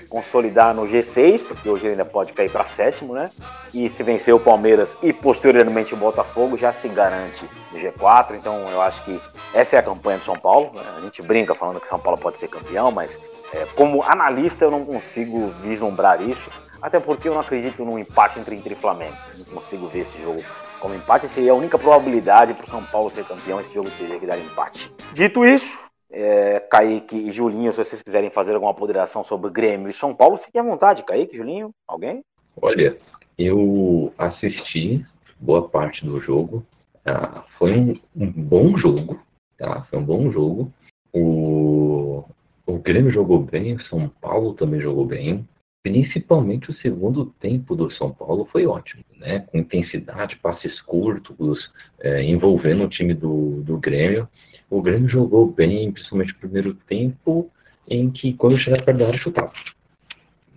consolidar 0.10 0.74
no 0.74 0.84
G6, 0.84 1.44
porque 1.44 1.70
hoje 1.70 1.86
ele 1.86 1.92
ainda 1.92 2.06
pode 2.06 2.34
cair 2.34 2.50
para 2.50 2.66
sétimo, 2.66 3.14
né? 3.14 3.30
E 3.74 3.90
se 3.90 4.04
vencer 4.04 4.34
o 4.34 4.40
Palmeiras 4.40 4.96
e 5.02 5.12
posteriormente 5.12 5.94
o 5.94 5.98
Botafogo, 5.98 6.58
já 6.58 6.72
se 6.72 6.88
garante 6.88 7.46
no 7.72 7.80
G4. 7.80 8.36
Então 8.36 8.70
eu 8.70 8.82
acho 8.82 9.04
que 9.04 9.20
essa 9.54 9.76
é 9.76 9.80
a 9.80 9.84
campanha 9.84 10.18
do 10.18 10.24
São 10.24 10.38
Paulo. 10.38 10.72
Né? 10.74 10.82
A 10.98 11.02
gente 11.02 11.22
brinca 11.22 11.56
falando 11.56 11.80
que 11.80 11.88
São 11.88 12.00
Paulo 12.00 12.20
pode 12.20 12.38
ser 12.38 12.48
campeão, 12.48 12.92
mas 12.92 13.20
é, 13.54 13.66
como 13.76 14.04
analista 14.04 14.66
eu 14.66 14.72
não 14.72 14.86
consigo 14.86 15.50
vislumbrar 15.62 16.22
isso, 16.22 16.50
até 16.82 17.00
porque 17.00 17.28
eu 17.28 17.34
não 17.34 17.42
acredito 17.42 17.84
num 17.86 18.00
empate 18.00 18.40
entre 18.40 18.56
Inter 18.56 18.74
e 18.74 18.76
Flamengo. 18.76 19.16
Não 19.38 19.46
consigo 19.46 19.88
ver 19.88 20.00
esse 20.00 20.20
jogo 20.22 20.44
como 20.80 20.96
empate. 20.96 21.28
Seria 21.30 21.52
a 21.52 21.56
única 21.56 21.78
probabilidade 21.78 22.54
para 22.54 22.66
o 22.66 22.70
São 22.70 22.84
Paulo 22.84 23.10
ser 23.10 23.24
campeão. 23.26 23.60
Esse 23.60 23.74
jogo 23.74 23.90
teria 23.92 24.20
que 24.20 24.26
dar 24.26 24.38
empate. 24.38 24.92
Dito 25.14 25.46
isso, 25.46 25.78
é, 26.12 26.60
Kaique 26.60 27.16
e 27.16 27.32
Julinho, 27.32 27.72
se 27.72 27.78
vocês 27.78 28.02
quiserem 28.02 28.30
fazer 28.30 28.54
alguma 28.54 28.74
ponderação 28.74 29.24
sobre 29.24 29.50
Grêmio 29.50 29.90
e 29.90 29.94
São 29.94 30.14
Paulo, 30.14 30.38
fiquem 30.38 30.60
à 30.60 30.64
vontade. 30.64 31.04
Kaique, 31.04 31.38
Julinho, 31.38 31.72
alguém? 31.88 32.24
Olha, 32.62 32.98
eu 33.38 34.14
assisti 34.18 35.06
boa 35.40 35.68
parte 35.68 36.06
do 36.06 36.20
jogo. 36.20 36.66
Ah, 37.06 37.44
foi 37.58 37.72
um, 37.72 38.00
um, 38.16 38.32
bom 38.32 38.78
jogo. 38.78 39.20
Tá? 39.58 39.84
Foi 39.90 40.00
um 40.00 40.04
bom 40.04 40.32
jogo. 40.32 40.72
O, 41.14 42.24
o 42.66 42.78
Grêmio 42.78 43.12
jogou 43.12 43.40
bem, 43.40 43.76
o 43.76 43.82
São 43.84 44.10
Paulo 44.22 44.54
também 44.54 44.82
jogou 44.82 45.06
bem. 45.06 45.48
Principalmente 45.82 46.70
o 46.70 46.76
segundo 46.76 47.26
tempo 47.40 47.76
do 47.76 47.90
São 47.92 48.12
Paulo 48.12 48.48
foi 48.52 48.68
ótimo, 48.68 49.04
né? 49.18 49.40
Com 49.52 49.58
intensidade, 49.58 50.36
passes 50.36 50.80
curtos, 50.82 51.72
é, 52.00 52.22
envolvendo 52.24 52.84
o 52.84 52.90
time 52.90 53.16
do, 53.16 53.64
do 53.64 53.80
Grêmio 53.80 54.28
o 54.72 54.82
Grêmio 54.82 55.10
jogou 55.10 55.52
bem, 55.52 55.92
principalmente 55.92 56.34
no 56.34 56.40
primeiro 56.40 56.74
tempo, 56.88 57.52
em 57.88 58.10
que 58.10 58.34
quando 58.34 58.58
chegava 58.58 58.84
perto 58.84 58.98
da 58.98 59.08
área 59.08 59.20
chutava. 59.20 59.52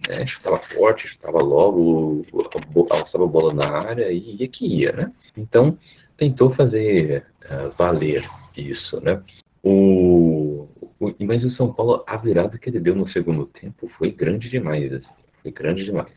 Né? 0.09 0.24
Chutava 0.29 0.61
forte, 0.72 1.09
chutava 1.09 1.42
logo, 1.42 2.24
alçava 2.90 3.24
a 3.24 3.27
bola 3.27 3.53
na 3.53 3.68
área 3.68 4.12
e 4.12 4.37
ia 4.37 4.48
que 4.48 4.66
ia, 4.66 4.92
né? 4.92 5.12
Então, 5.37 5.77
tentou 6.16 6.55
fazer 6.55 7.27
uh, 7.44 7.74
valer 7.77 8.24
isso, 8.57 9.00
né? 9.00 9.20
O, 9.64 10.68
o, 11.00 11.12
mas 11.20 11.44
o 11.44 11.50
São 11.53 11.72
Paulo, 11.72 12.05
a 12.07 12.16
virada 12.16 12.57
que 12.57 12.68
ele 12.70 12.79
deu 12.79 12.94
no 12.94 13.09
segundo 13.09 13.46
tempo 13.46 13.90
foi 13.98 14.12
grande 14.12 14.48
demais. 14.48 14.92
Assim, 14.92 15.07
foi 15.42 15.50
grande 15.50 15.85
demais. 15.85 16.12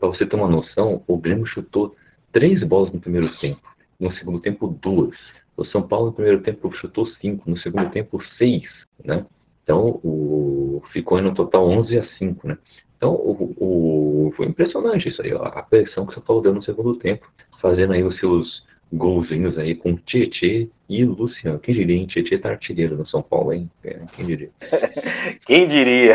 Para 0.00 0.08
você 0.08 0.26
ter 0.26 0.34
uma 0.34 0.48
noção, 0.48 1.04
o 1.06 1.16
Grêmio 1.16 1.46
chutou 1.46 1.94
três 2.32 2.64
bolas 2.64 2.92
no 2.92 2.98
primeiro 2.98 3.30
tempo. 3.38 3.60
No 4.00 4.12
segundo 4.14 4.40
tempo, 4.40 4.66
duas. 4.82 5.14
O 5.58 5.64
São 5.64 5.82
Paulo 5.82 6.06
no 6.06 6.12
primeiro 6.12 6.40
tempo 6.40 6.72
chutou 6.76 7.04
cinco. 7.20 7.50
No 7.50 7.58
segundo 7.58 7.90
tempo, 7.90 8.22
seis. 8.38 8.62
Né? 9.04 9.26
Então, 9.64 10.00
o, 10.04 10.80
ficou 10.92 11.20
no 11.20 11.34
total 11.34 11.68
11 11.68 11.98
a 11.98 12.06
5. 12.16 12.46
Né? 12.46 12.56
Então, 12.96 13.12
o, 13.12 13.54
o, 13.58 14.32
foi 14.36 14.46
impressionante 14.46 15.08
isso 15.08 15.20
aí. 15.20 15.34
Ó, 15.34 15.42
a 15.42 15.62
pressão 15.62 16.06
que 16.06 16.12
o 16.12 16.14
São 16.14 16.22
Paulo 16.22 16.42
deu 16.42 16.54
no 16.54 16.62
segundo 16.62 16.94
tempo. 16.94 17.26
Fazendo 17.60 17.92
aí 17.92 18.04
os 18.04 18.16
seus 18.20 18.64
golzinhos 18.92 19.58
aí 19.58 19.74
com 19.74 19.96
Tietê 19.96 20.70
e 20.88 21.04
Luciano. 21.04 21.58
Quem 21.58 21.74
diria, 21.74 21.96
hein? 21.96 22.06
Tietê 22.06 22.38
tá 22.38 22.50
artilheiro 22.50 22.96
no 22.96 23.06
São 23.08 23.20
Paulo, 23.20 23.52
hein? 23.52 23.68
É, 23.82 23.98
quem 24.14 24.26
diria? 24.26 24.50
quem 25.44 25.66
diria? 25.66 26.14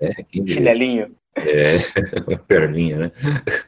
É, 0.00 0.22
quem 0.22 0.42
diria? 0.42 0.54
Chinelinho. 0.54 1.14
É, 1.36 1.80
uma 2.26 2.38
perninha, 2.38 2.96
né? 2.96 3.12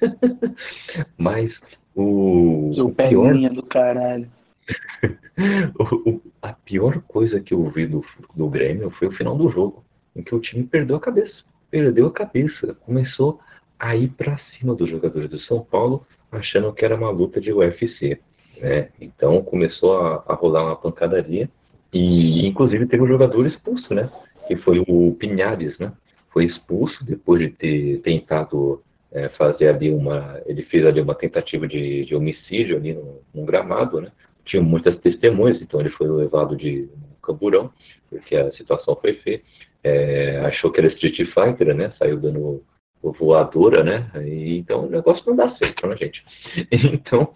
Mas 1.19 1.53
o. 1.95 2.73
O 2.81 2.95
perninha 2.95 3.51
pior... 3.51 3.55
do 3.55 3.63
caralho. 3.63 4.27
o, 5.79 6.11
o, 6.11 6.23
a 6.41 6.53
pior 6.53 7.01
coisa 7.03 7.41
que 7.41 7.55
eu 7.55 7.69
vi 7.71 7.87
do, 7.87 8.05
do 8.35 8.49
Grêmio 8.49 8.91
foi 8.93 9.09
o 9.09 9.13
final 9.13 9.37
do 9.37 9.51
jogo, 9.51 9.85
em 10.15 10.23
que 10.23 10.35
o 10.35 10.41
time 10.41 10.65
perdeu 10.65 10.97
a 10.97 11.01
cabeça. 11.01 11.35
Perdeu 11.71 12.07
a 12.07 12.13
cabeça. 12.13 12.75
Começou 12.87 13.41
a 13.79 13.97
ir 13.97 14.09
para 14.11 14.39
cima 14.59 14.75
dos 14.75 14.89
jogadores 14.89 15.29
do 15.29 15.39
São 15.41 15.63
Paulo, 15.65 16.07
achando 16.31 16.73
que 16.73 16.85
era 16.85 16.97
uma 16.97 17.11
luta 17.11 17.41
de 17.41 17.53
UFC. 17.53 18.21
Né? 18.61 18.91
Então 19.01 19.43
começou 19.43 19.99
a, 19.99 20.25
a 20.29 20.35
rolar 20.35 20.65
uma 20.65 20.77
pancadaria 20.77 21.51
e 21.93 22.47
inclusive 22.47 22.87
teve 22.87 23.03
um 23.03 23.09
jogador 23.09 23.47
expulso, 23.47 23.93
né? 23.93 24.11
Que 24.47 24.57
foi 24.57 24.83
o 24.87 25.15
Pinhares, 25.19 25.79
né? 25.79 25.93
Foi 26.33 26.47
expulso 26.47 27.05
depois 27.05 27.41
de 27.41 27.51
ter 27.51 28.01
tentado 28.01 28.83
é, 29.13 29.29
fazer 29.31 29.69
ali 29.69 29.91
uma, 29.91 30.41
ele 30.47 30.63
fez 30.63 30.87
ali 30.87 31.01
uma 31.01 31.15
tentativa 31.15 31.69
de, 31.69 32.07
de 32.07 32.15
homicídio 32.15 32.77
ali 32.77 32.95
no, 32.95 33.21
no, 33.35 33.45
gramado, 33.45 34.01
né? 34.01 34.11
Tinha 34.45 34.63
muitas 34.63 34.99
testemunhas, 35.01 35.61
então 35.61 35.81
ele 35.81 35.91
foi 35.91 36.09
levado 36.09 36.57
de 36.57 36.89
camburão, 37.23 37.71
porque 38.11 38.37
a 38.37 38.53
situação 38.53 38.97
foi 38.97 39.15
feia. 39.15 39.41
É, 39.85 40.41
achou 40.41 40.71
que 40.71 40.81
era 40.81 40.93
Street 40.93 41.17
Fighter, 41.33 41.75
né? 41.75 41.93
Saiu 41.99 42.19
dando 42.19 42.63
voadora, 43.03 43.83
né? 43.83 44.11
E, 44.25 44.59
então 44.59 44.87
o 44.87 44.91
negócio 44.91 45.25
não 45.27 45.35
dá 45.35 45.51
certo, 45.57 45.87
né, 45.87 45.97
gente? 45.97 46.25
Então 46.93 47.33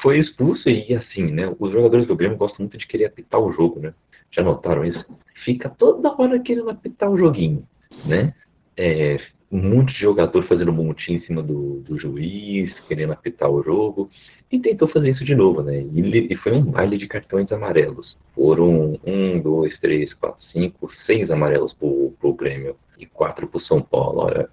foi 0.00 0.18
expulso 0.18 0.68
e 0.68 0.94
assim, 0.94 1.24
né? 1.30 1.52
Os 1.58 1.72
jogadores 1.72 2.06
do 2.06 2.16
Grêmio 2.16 2.38
gostam 2.38 2.60
muito 2.60 2.78
de 2.78 2.86
querer 2.86 3.06
apitar 3.06 3.40
o 3.40 3.52
jogo, 3.52 3.80
né? 3.80 3.92
Já 4.30 4.42
notaram 4.42 4.84
isso? 4.84 5.04
Fica 5.44 5.68
toda 5.68 6.14
hora 6.16 6.38
querendo 6.40 6.70
apitar 6.70 7.10
o 7.10 7.18
joguinho, 7.18 7.66
né? 8.04 8.34
É, 8.76 9.18
um 9.50 9.62
monte 9.62 9.94
de 9.94 10.00
jogador 10.00 10.46
fazendo 10.46 10.70
um 10.70 10.74
montinho 10.74 11.18
em 11.18 11.22
cima 11.22 11.42
do, 11.42 11.80
do 11.80 11.98
juiz, 11.98 12.72
querendo 12.86 13.12
apitar 13.12 13.50
o 13.50 13.62
jogo, 13.62 14.10
e 14.50 14.58
tentou 14.58 14.88
fazer 14.88 15.10
isso 15.10 15.24
de 15.24 15.34
novo, 15.34 15.62
né? 15.62 15.80
E, 15.80 16.32
e 16.32 16.36
foi 16.36 16.52
um 16.52 16.62
baile 16.62 16.98
de 16.98 17.06
cartões 17.06 17.50
amarelos. 17.52 18.16
Foram 18.34 18.98
um, 19.04 19.40
dois, 19.40 19.78
três, 19.80 20.12
quatro, 20.14 20.42
cinco, 20.52 20.90
seis 21.06 21.30
amarelos 21.30 21.72
pro, 21.74 22.14
pro 22.20 22.32
Grêmio 22.34 22.76
e 22.98 23.06
quatro 23.06 23.46
pro 23.46 23.60
São 23.60 23.80
Paulo. 23.80 24.20
Olha, 24.20 24.48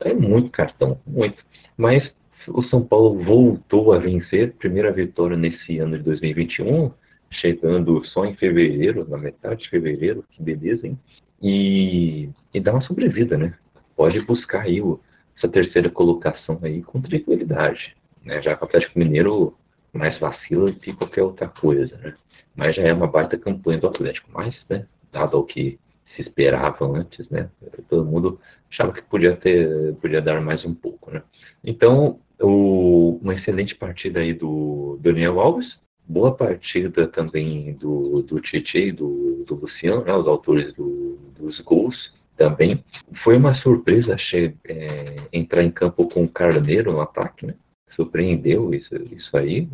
é 0.00 0.12
muito 0.14 0.50
cartão, 0.50 0.98
muito. 1.06 1.42
Mas 1.76 2.10
o 2.48 2.62
São 2.64 2.82
Paulo 2.82 3.22
voltou 3.22 3.92
a 3.92 3.98
vencer, 3.98 4.54
primeira 4.54 4.92
vitória 4.92 5.36
nesse 5.36 5.78
ano 5.78 5.96
de 5.96 6.04
2021, 6.04 6.90
chegando 7.30 8.04
só 8.06 8.24
em 8.24 8.34
fevereiro, 8.36 9.08
na 9.08 9.18
metade 9.18 9.62
de 9.62 9.70
fevereiro, 9.70 10.24
que 10.30 10.42
beleza, 10.42 10.86
hein? 10.86 10.98
E, 11.42 12.28
e 12.52 12.60
dá 12.60 12.72
uma 12.72 12.82
sobrevida, 12.82 13.36
né? 13.36 13.54
Pode 13.96 14.20
buscar 14.22 14.62
aí 14.62 14.80
o, 14.80 15.00
essa 15.36 15.48
terceira 15.48 15.90
colocação 15.90 16.58
aí 16.62 16.82
com 16.82 17.00
tranquilidade, 17.00 17.96
né? 18.24 18.40
Já 18.42 18.56
que 18.56 18.62
o 18.62 18.66
Atlético 18.66 18.98
Mineiro 18.98 19.56
mais 19.92 20.18
vacila 20.18 20.72
que 20.72 20.92
qualquer 20.92 21.22
outra 21.22 21.48
coisa, 21.48 21.96
né? 21.98 22.14
Mas 22.54 22.76
já 22.76 22.82
é 22.82 22.92
uma 22.92 23.06
baita 23.06 23.38
campanha 23.38 23.78
do 23.78 23.88
Atlético, 23.88 24.28
mas, 24.32 24.54
né, 24.68 24.86
dado 25.12 25.38
o 25.38 25.44
que 25.44 25.78
se 26.14 26.22
esperava 26.22 26.86
antes, 26.86 27.28
né? 27.30 27.48
Todo 27.88 28.04
mundo 28.04 28.40
achava 28.70 28.92
que 28.92 29.02
podia 29.02 29.36
ter, 29.36 29.94
podia 29.96 30.20
dar 30.20 30.40
mais 30.40 30.64
um 30.64 30.74
pouco, 30.74 31.10
né? 31.10 31.22
Então, 31.62 32.20
o, 32.40 33.18
uma 33.22 33.34
excelente 33.34 33.74
partida 33.74 34.20
aí 34.20 34.32
do 34.32 34.98
Daniel 35.00 35.40
Alves, 35.40 35.66
boa 36.06 36.34
partida 36.34 37.08
também 37.08 37.74
do, 37.74 38.22
do 38.22 38.40
Tietchan 38.40 38.78
e 38.78 38.92
do, 38.92 39.44
do 39.46 39.54
Luciano, 39.56 40.04
né? 40.04 40.14
Os 40.14 40.28
autores 40.28 40.72
do, 40.74 41.18
dos 41.36 41.60
gols 41.60 42.12
também. 42.36 42.84
Foi 43.22 43.36
uma 43.36 43.54
surpresa, 43.56 44.14
achei, 44.14 44.54
é, 44.66 45.16
entrar 45.32 45.62
em 45.62 45.70
campo 45.70 46.08
com 46.08 46.24
o 46.24 46.28
Carneiro 46.28 46.92
no 46.92 47.00
ataque, 47.00 47.46
né? 47.46 47.54
Surpreendeu 47.94 48.74
isso, 48.74 48.94
isso 49.12 49.36
aí, 49.36 49.68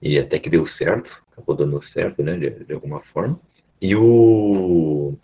e 0.00 0.18
até 0.18 0.38
que 0.38 0.50
deu 0.50 0.66
certo, 0.78 1.10
acabou 1.32 1.56
dando 1.56 1.82
certo, 1.88 2.22
né? 2.22 2.36
De, 2.36 2.64
de 2.64 2.72
alguma 2.72 3.00
forma. 3.12 3.38
E 3.80 3.94
o 3.96 5.14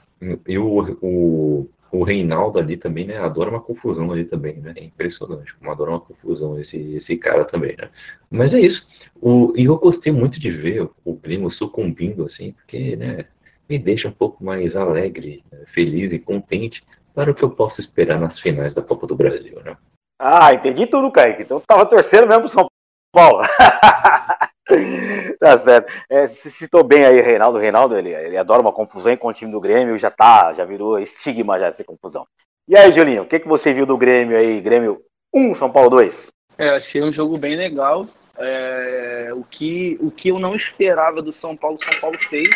e 0.46 0.58
o, 0.58 0.98
o, 1.00 1.70
o 1.92 2.02
Reinaldo 2.02 2.58
ali 2.58 2.76
também, 2.76 3.06
né? 3.06 3.18
Adora 3.18 3.50
uma 3.50 3.60
confusão 3.60 4.10
ali 4.12 4.24
também, 4.24 4.56
né? 4.56 4.72
É 4.76 4.84
impressionante 4.84 5.54
como 5.56 5.70
adora 5.70 5.92
uma 5.92 6.00
confusão 6.00 6.58
esse, 6.60 6.76
esse 6.76 7.16
cara 7.16 7.44
também, 7.44 7.76
né? 7.76 7.88
Mas 8.30 8.52
é 8.52 8.60
isso. 8.60 8.84
O, 9.20 9.52
e 9.56 9.64
eu 9.64 9.76
gostei 9.78 10.12
muito 10.12 10.38
de 10.40 10.50
ver 10.50 10.88
o 11.04 11.14
primo 11.16 11.50
sucumbindo, 11.52 12.24
assim, 12.26 12.52
porque, 12.52 12.96
né? 12.96 13.24
Me 13.68 13.78
deixa 13.78 14.08
um 14.08 14.12
pouco 14.12 14.42
mais 14.42 14.74
alegre, 14.74 15.44
feliz 15.74 16.12
e 16.12 16.18
contente 16.18 16.82
para 17.14 17.30
o 17.30 17.34
que 17.34 17.42
eu 17.42 17.50
posso 17.50 17.80
esperar 17.80 18.18
nas 18.18 18.38
finais 18.40 18.72
da 18.74 18.82
Copa 18.82 19.06
do 19.06 19.16
Brasil, 19.16 19.60
né? 19.62 19.76
Ah, 20.18 20.52
entendi 20.54 20.86
tudo, 20.86 21.12
Kaique. 21.12 21.42
Então 21.42 21.60
tava 21.66 21.86
torcendo 21.86 22.26
mesmo 22.26 22.42
pro 22.42 22.48
São 22.48 22.66
Paulo. 23.12 23.42
tá 25.38 25.58
certo. 25.58 25.92
É, 26.10 26.26
você 26.26 26.50
citou 26.50 26.82
bem 26.82 27.04
aí 27.04 27.20
Reinaldo. 27.20 27.58
Reinaldo, 27.58 27.96
ele, 27.96 28.14
ele 28.14 28.36
adora 28.36 28.62
uma 28.62 28.72
confusão 28.72 29.16
com 29.16 29.28
o 29.28 29.32
time 29.32 29.50
do 29.50 29.60
Grêmio, 29.60 29.98
já 29.98 30.10
tá, 30.10 30.52
já 30.54 30.64
virou 30.64 30.98
estigma 30.98 31.58
já 31.58 31.66
essa 31.66 31.84
confusão. 31.84 32.26
E 32.68 32.76
aí, 32.76 32.92
Julinho, 32.92 33.22
o 33.22 33.26
que, 33.26 33.40
que 33.40 33.48
você 33.48 33.72
viu 33.72 33.86
do 33.86 33.96
Grêmio 33.96 34.36
aí? 34.36 34.60
Grêmio 34.60 35.00
1, 35.34 35.54
São 35.54 35.70
Paulo 35.70 35.90
2? 35.90 36.28
É, 36.58 36.70
achei 36.70 37.02
um 37.02 37.12
jogo 37.12 37.38
bem 37.38 37.56
legal. 37.56 38.06
É, 38.36 39.30
o, 39.34 39.42
que, 39.42 39.96
o 40.00 40.10
que 40.10 40.28
eu 40.28 40.38
não 40.38 40.54
esperava 40.54 41.22
do 41.22 41.32
São 41.40 41.56
Paulo, 41.56 41.78
São 41.82 42.00
Paulo 42.00 42.18
fez, 42.18 42.48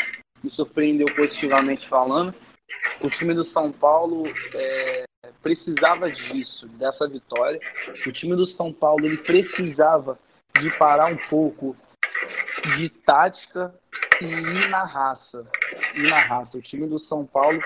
me 0.42 0.50
surpreendeu 0.50 1.07
positivamente 1.14 1.88
falando. 1.88 2.35
O 3.00 3.11
time 3.11 3.35
do 3.35 3.44
São 3.50 3.70
Paulo 3.70 4.24
é, 4.55 5.05
precisava 5.42 6.11
disso, 6.11 6.66
dessa 6.68 7.09
vitória. 7.09 7.61
O 8.07 8.12
time 8.12 8.35
do 8.35 8.46
São 8.52 8.72
Paulo 8.72 9.05
ele 9.05 9.18
precisava 9.18 10.18
de 10.61 10.70
parar 10.78 11.07
um 11.07 11.16
pouco 11.28 11.76
de 12.76 12.88
tática 12.88 13.74
e 14.20 14.24
ir 14.24 14.68
na 14.68 14.85
raça. 14.85 15.46
Ir 15.94 16.09
na 16.09 16.18
raça. 16.18 16.57
O 16.57 16.62
time 16.62 16.87
do 16.87 16.98
São 17.00 17.26
Paulo 17.26 17.61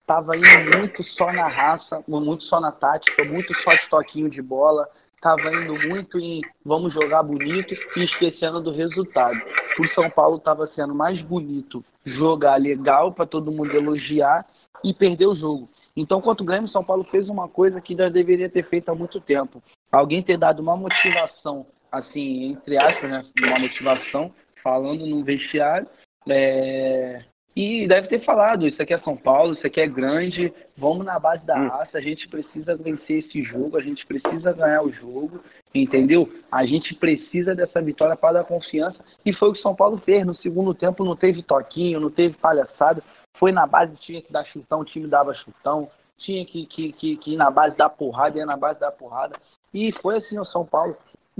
estava 0.00 0.32
indo 0.36 0.78
muito 0.78 1.02
só 1.16 1.32
na 1.32 1.46
raça, 1.46 2.02
muito 2.08 2.44
só 2.44 2.60
na 2.60 2.72
tática, 2.72 3.24
muito 3.24 3.54
só 3.60 3.72
de 3.72 3.88
toquinho 3.88 4.28
de 4.28 4.42
bola, 4.42 4.88
estava 5.14 5.54
indo 5.54 5.88
muito 5.88 6.18
em 6.18 6.40
vamos 6.64 6.92
jogar 6.92 7.22
bonito 7.22 7.74
e 7.96 8.04
esquecendo 8.04 8.60
do 8.60 8.72
resultado. 8.72 9.38
O 9.78 9.86
São 9.88 10.10
Paulo 10.10 10.38
estava 10.38 10.66
sendo 10.74 10.94
mais 10.94 11.20
bonito 11.22 11.84
jogar 12.04 12.56
legal 12.56 13.12
para 13.12 13.26
todo 13.26 13.52
mundo 13.52 13.74
elogiar 13.74 14.46
e 14.82 14.94
perder 14.94 15.26
o 15.26 15.36
jogo. 15.36 15.68
Então, 15.96 16.20
contra 16.20 16.42
o 16.42 16.46
Grêmio, 16.46 16.68
São 16.68 16.84
Paulo 16.84 17.04
fez 17.04 17.28
uma 17.28 17.48
coisa 17.48 17.80
que 17.80 17.96
já 17.96 18.08
deveria 18.08 18.48
ter 18.48 18.66
feito 18.68 18.88
há 18.88 18.94
muito 18.94 19.20
tempo. 19.20 19.62
Alguém 19.90 20.22
ter 20.22 20.38
dado 20.38 20.60
uma 20.60 20.76
motivação 20.76 21.66
assim, 21.90 22.52
entre 22.52 22.76
aspas, 22.78 23.10
né, 23.10 23.24
uma 23.36 23.58
motivação, 23.58 24.32
falando 24.62 25.04
no 25.06 25.24
vestiário. 25.24 25.88
É... 26.28 27.24
E 27.54 27.86
deve 27.88 28.06
ter 28.06 28.24
falado, 28.24 28.66
isso 28.66 28.80
aqui 28.80 28.94
é 28.94 29.00
São 29.00 29.16
Paulo, 29.16 29.54
isso 29.54 29.66
aqui 29.66 29.80
é 29.80 29.86
grande, 29.86 30.52
vamos 30.76 31.04
na 31.04 31.18
base 31.18 31.44
da 31.44 31.58
hum. 31.58 31.68
raça, 31.68 31.98
a 31.98 32.00
gente 32.00 32.28
precisa 32.28 32.76
vencer 32.76 33.24
esse 33.24 33.42
jogo, 33.42 33.76
a 33.76 33.82
gente 33.82 34.06
precisa 34.06 34.52
ganhar 34.52 34.82
o 34.82 34.92
jogo, 34.92 35.40
entendeu? 35.74 36.30
A 36.50 36.64
gente 36.64 36.94
precisa 36.94 37.54
dessa 37.54 37.82
vitória 37.82 38.14
para 38.14 38.34
dar 38.34 38.44
confiança, 38.44 39.04
e 39.26 39.32
foi 39.32 39.48
o 39.48 39.52
que 39.52 39.58
o 39.58 39.62
São 39.62 39.74
Paulo 39.74 39.98
fez. 39.98 40.24
No 40.24 40.34
segundo 40.36 40.72
tempo 40.72 41.04
não 41.04 41.16
teve 41.16 41.42
toquinho, 41.42 41.98
não 41.98 42.10
teve 42.10 42.36
palhaçada, 42.36 43.02
foi 43.36 43.50
na 43.50 43.66
base, 43.66 43.96
tinha 43.96 44.22
que 44.22 44.32
dar 44.32 44.44
chutão, 44.44 44.80
o 44.80 44.84
time 44.84 45.08
dava 45.08 45.34
chutão, 45.34 45.90
tinha 46.18 46.44
que, 46.44 46.66
que, 46.66 46.92
que, 46.92 47.16
que 47.16 47.32
ir 47.32 47.36
na 47.36 47.50
base 47.50 47.76
da 47.76 47.88
porrada, 47.88 48.38
ia 48.38 48.46
na 48.46 48.56
base 48.56 48.78
da 48.78 48.92
porrada, 48.92 49.34
e 49.74 49.90
foi 50.00 50.18
assim 50.18 50.38
o 50.38 50.44
São 50.44 50.64
Paulo 50.64 50.96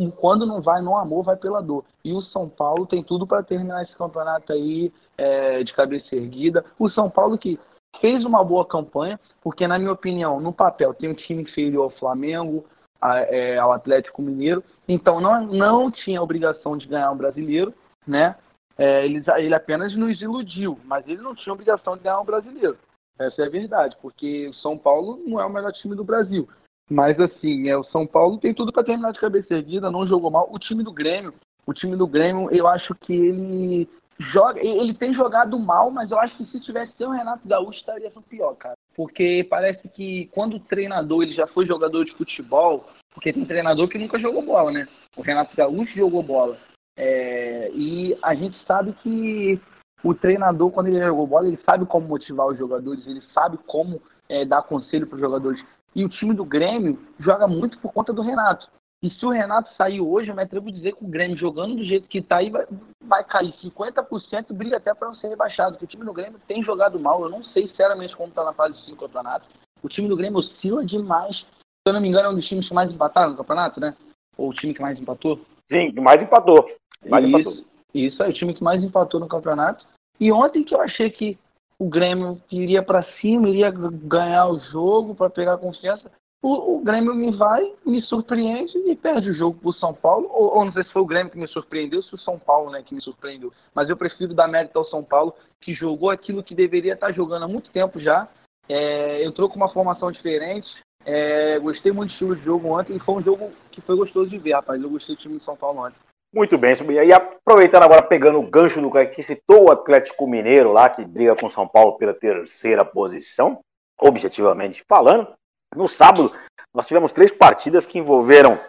quando 0.08 0.46
não 0.46 0.62
vai 0.62 0.80
no 0.80 0.96
amor, 0.96 1.24
vai 1.24 1.36
pela 1.36 1.60
dor. 1.60 1.84
E 2.04 2.12
o 2.12 2.22
São 2.22 2.48
Paulo 2.48 2.86
tem 2.86 3.02
tudo 3.02 3.26
para 3.26 3.42
terminar 3.42 3.82
esse 3.82 3.96
campeonato 3.96 4.52
aí 4.52 4.92
é, 5.18 5.64
de 5.64 5.72
cabeça 5.74 6.14
erguida. 6.14 6.64
O 6.78 6.88
São 6.88 7.10
Paulo 7.10 7.36
que 7.36 7.58
fez 8.00 8.24
uma 8.24 8.44
boa 8.44 8.64
campanha, 8.64 9.18
porque 9.42 9.66
na 9.66 9.78
minha 9.78 9.92
opinião, 9.92 10.40
no 10.40 10.52
papel 10.52 10.94
tem 10.94 11.10
um 11.10 11.14
time 11.14 11.42
inferior 11.42 11.84
ao 11.84 11.98
Flamengo, 11.98 12.64
a, 13.00 13.18
é, 13.20 13.58
ao 13.58 13.72
Atlético 13.72 14.22
Mineiro, 14.22 14.62
então 14.86 15.20
não, 15.20 15.46
não 15.46 15.90
tinha 15.90 16.22
obrigação 16.22 16.76
de 16.76 16.86
ganhar 16.86 17.10
um 17.10 17.16
brasileiro, 17.16 17.74
né? 18.06 18.36
É, 18.78 19.04
ele, 19.04 19.22
ele 19.36 19.54
apenas 19.54 19.94
nos 19.94 20.20
iludiu, 20.22 20.78
mas 20.84 21.06
ele 21.06 21.20
não 21.20 21.34
tinha 21.34 21.52
obrigação 21.52 21.96
de 21.96 22.02
ganhar 22.02 22.20
um 22.20 22.24
brasileiro. 22.24 22.78
Essa 23.18 23.42
é 23.42 23.46
a 23.46 23.50
verdade, 23.50 23.96
porque 24.00 24.48
o 24.48 24.54
São 24.54 24.78
Paulo 24.78 25.20
não 25.26 25.38
é 25.38 25.44
o 25.44 25.50
melhor 25.50 25.72
time 25.72 25.94
do 25.94 26.04
Brasil. 26.04 26.48
Mas 26.90 27.18
assim, 27.20 27.68
é, 27.68 27.76
o 27.76 27.84
São 27.84 28.04
Paulo 28.06 28.38
tem 28.38 28.52
tudo 28.52 28.72
para 28.72 28.82
terminar 28.82 29.12
de 29.12 29.20
cabeça 29.20 29.54
erguida, 29.54 29.90
não 29.90 30.06
jogou 30.06 30.30
mal. 30.30 30.48
O 30.52 30.58
time 30.58 30.82
do 30.82 30.92
Grêmio, 30.92 31.32
o 31.64 31.72
time 31.72 31.96
do 31.96 32.06
Grêmio, 32.06 32.50
eu 32.50 32.66
acho 32.66 32.94
que 32.96 33.12
ele 33.12 33.88
joga, 34.32 34.60
ele 34.60 34.92
tem 34.92 35.14
jogado 35.14 35.58
mal, 35.58 35.90
mas 35.90 36.10
eu 36.10 36.18
acho 36.18 36.36
que 36.36 36.44
se 36.46 36.60
tivesse 36.60 36.92
o 37.02 37.10
Renato 37.10 37.46
Gaúcho 37.46 37.78
estaria 37.78 38.10
pior, 38.28 38.54
cara. 38.56 38.74
Porque 38.96 39.46
parece 39.48 39.88
que 39.88 40.28
quando 40.32 40.56
o 40.56 40.60
treinador 40.60 41.22
ele 41.22 41.32
já 41.32 41.46
foi 41.46 41.64
jogador 41.64 42.04
de 42.04 42.12
futebol, 42.14 42.86
porque 43.14 43.32
tem 43.32 43.44
treinador 43.44 43.88
que 43.88 43.98
nunca 43.98 44.18
jogou 44.18 44.42
bola, 44.42 44.72
né? 44.72 44.88
O 45.16 45.22
Renato 45.22 45.56
Gaúcho 45.56 45.94
jogou 45.94 46.22
bola. 46.22 46.58
É, 46.96 47.70
e 47.72 48.18
a 48.22 48.34
gente 48.34 48.58
sabe 48.66 48.92
que 49.02 49.60
o 50.02 50.12
treinador, 50.12 50.70
quando 50.70 50.88
ele 50.88 50.98
jogou 50.98 51.26
bola, 51.26 51.46
ele 51.46 51.58
sabe 51.64 51.86
como 51.86 52.08
motivar 52.08 52.46
os 52.46 52.58
jogadores, 52.58 53.06
ele 53.06 53.22
sabe 53.32 53.58
como 53.66 54.02
é, 54.28 54.44
dar 54.44 54.62
conselho 54.62 55.06
para 55.06 55.16
os 55.16 55.20
jogadores. 55.20 55.64
E 55.94 56.04
o 56.04 56.08
time 56.08 56.34
do 56.34 56.44
Grêmio 56.44 56.98
joga 57.18 57.46
muito 57.46 57.78
por 57.78 57.92
conta 57.92 58.12
do 58.12 58.22
Renato. 58.22 58.68
E 59.02 59.10
se 59.10 59.24
o 59.24 59.30
Renato 59.30 59.74
sair 59.76 60.00
hoje, 60.00 60.30
eu 60.30 60.34
me 60.34 60.42
atrevo 60.42 60.68
a 60.68 60.72
dizer 60.72 60.94
que 60.94 61.04
o 61.04 61.08
Grêmio 61.08 61.36
jogando 61.36 61.76
do 61.76 61.84
jeito 61.84 62.06
que 62.06 62.18
está 62.18 62.36
aí 62.36 62.50
vai, 62.50 62.66
vai 63.02 63.24
cair 63.24 63.52
50%, 63.54 64.52
briga 64.52 64.76
até 64.76 64.94
para 64.94 65.08
não 65.08 65.14
ser 65.14 65.28
rebaixado. 65.28 65.72
Porque 65.72 65.86
o 65.86 65.88
time 65.88 66.04
do 66.04 66.12
Grêmio 66.12 66.38
tem 66.46 66.62
jogado 66.62 67.00
mal. 67.00 67.22
Eu 67.22 67.30
não 67.30 67.42
sei 67.42 67.66
sinceramente 67.66 68.14
como 68.14 68.28
está 68.28 68.44
na 68.44 68.52
fase 68.52 68.74
de 68.74 68.84
5 68.86 68.96
campeonato. 68.98 69.46
O 69.82 69.88
time 69.88 70.06
do 70.06 70.16
Grêmio 70.16 70.38
oscila 70.38 70.84
demais. 70.84 71.38
Se 71.38 71.46
eu 71.86 71.94
não 71.94 72.00
me 72.00 72.08
engano, 72.08 72.28
é 72.28 72.30
um 72.30 72.34
dos 72.34 72.46
times 72.46 72.68
que 72.68 72.74
mais 72.74 72.92
empataram 72.92 73.30
no 73.30 73.38
campeonato, 73.38 73.80
né? 73.80 73.96
Ou 74.36 74.50
o 74.50 74.54
time 74.54 74.74
que 74.74 74.82
mais 74.82 75.00
empatou? 75.00 75.40
Sim, 75.70 75.92
que 75.92 76.00
mais 76.00 76.22
empatou. 76.22 76.70
Mais 77.08 77.24
isso, 77.24 77.38
empatou. 77.38 77.64
isso 77.94 78.22
é 78.22 78.28
o 78.28 78.32
time 78.34 78.52
que 78.52 78.62
mais 78.62 78.84
empatou 78.84 79.18
no 79.18 79.28
campeonato. 79.28 79.86
E 80.20 80.30
ontem 80.30 80.62
que 80.62 80.74
eu 80.74 80.80
achei 80.82 81.10
que 81.10 81.38
o 81.80 81.88
Grêmio 81.88 82.38
iria 82.52 82.82
para 82.82 83.02
cima, 83.20 83.48
iria 83.48 83.70
ganhar 83.70 84.48
o 84.48 84.60
jogo 84.70 85.14
para 85.14 85.30
pegar 85.30 85.56
confiança. 85.56 86.12
O, 86.42 86.76
o, 86.76 86.84
Grêmio 86.84 87.14
me 87.14 87.34
vai, 87.34 87.72
me 87.86 88.02
surpreende 88.02 88.76
e 88.86 88.94
perde 88.94 89.30
o 89.30 89.34
jogo 89.34 89.58
para 89.58 89.70
o 89.70 89.72
São 89.72 89.94
Paulo. 89.94 90.28
Ou, 90.30 90.58
ou, 90.58 90.64
não 90.66 90.72
sei 90.74 90.84
se 90.84 90.92
foi 90.92 91.00
o 91.00 91.06
Grêmio 91.06 91.32
que 91.32 91.38
me 91.38 91.48
surpreendeu, 91.48 92.02
se 92.02 92.14
o 92.14 92.18
São 92.18 92.38
Paulo 92.38 92.70
né, 92.70 92.82
que 92.82 92.94
me 92.94 93.00
surpreendeu. 93.00 93.50
Mas 93.74 93.88
eu 93.88 93.96
prefiro 93.96 94.34
dar 94.34 94.46
mérito 94.46 94.78
ao 94.78 94.84
São 94.84 95.02
Paulo, 95.02 95.34
que 95.58 95.72
jogou 95.72 96.10
aquilo 96.10 96.42
que 96.42 96.54
deveria 96.54 96.92
estar 96.92 97.12
jogando 97.12 97.46
há 97.46 97.48
muito 97.48 97.70
tempo 97.70 97.98
já. 97.98 98.28
É, 98.68 99.24
entrou 99.24 99.48
com 99.48 99.56
uma 99.56 99.72
formação 99.72 100.12
diferente. 100.12 100.68
É, 101.06 101.58
gostei 101.60 101.92
muito 101.92 102.10
do 102.10 102.12
estilo 102.12 102.36
de 102.36 102.44
jogo 102.44 102.78
ontem 102.78 102.96
e 102.96 103.00
foi 103.00 103.14
um 103.14 103.22
jogo 103.22 103.50
que 103.72 103.80
foi 103.80 103.96
gostoso 103.96 104.28
de 104.28 104.36
ver, 104.36 104.52
rapaz. 104.52 104.82
Eu 104.82 104.90
gostei 104.90 105.16
do 105.16 105.20
time 105.22 105.38
do 105.38 105.44
São 105.44 105.56
Paulo 105.56 105.86
ontem. 105.86 105.96
Muito 106.32 106.56
bem, 106.56 106.74
e 107.04 107.12
aproveitando 107.12 107.82
agora, 107.82 108.02
pegando 108.02 108.38
o 108.38 108.48
gancho 108.48 108.80
do 108.80 108.90
que 109.08 109.20
citou 109.20 109.64
o 109.64 109.72
Atlético 109.72 110.28
Mineiro 110.28 110.72
lá, 110.72 110.88
que 110.88 111.04
briga 111.04 111.34
com 111.34 111.50
São 111.50 111.66
Paulo 111.66 111.98
pela 111.98 112.14
terceira 112.14 112.84
posição, 112.84 113.58
objetivamente 114.00 114.84
falando, 114.88 115.26
no 115.74 115.88
sábado 115.88 116.32
nós 116.72 116.86
tivemos 116.86 117.12
três 117.12 117.32
partidas 117.32 117.84
que 117.84 117.98
envolveram 117.98 118.60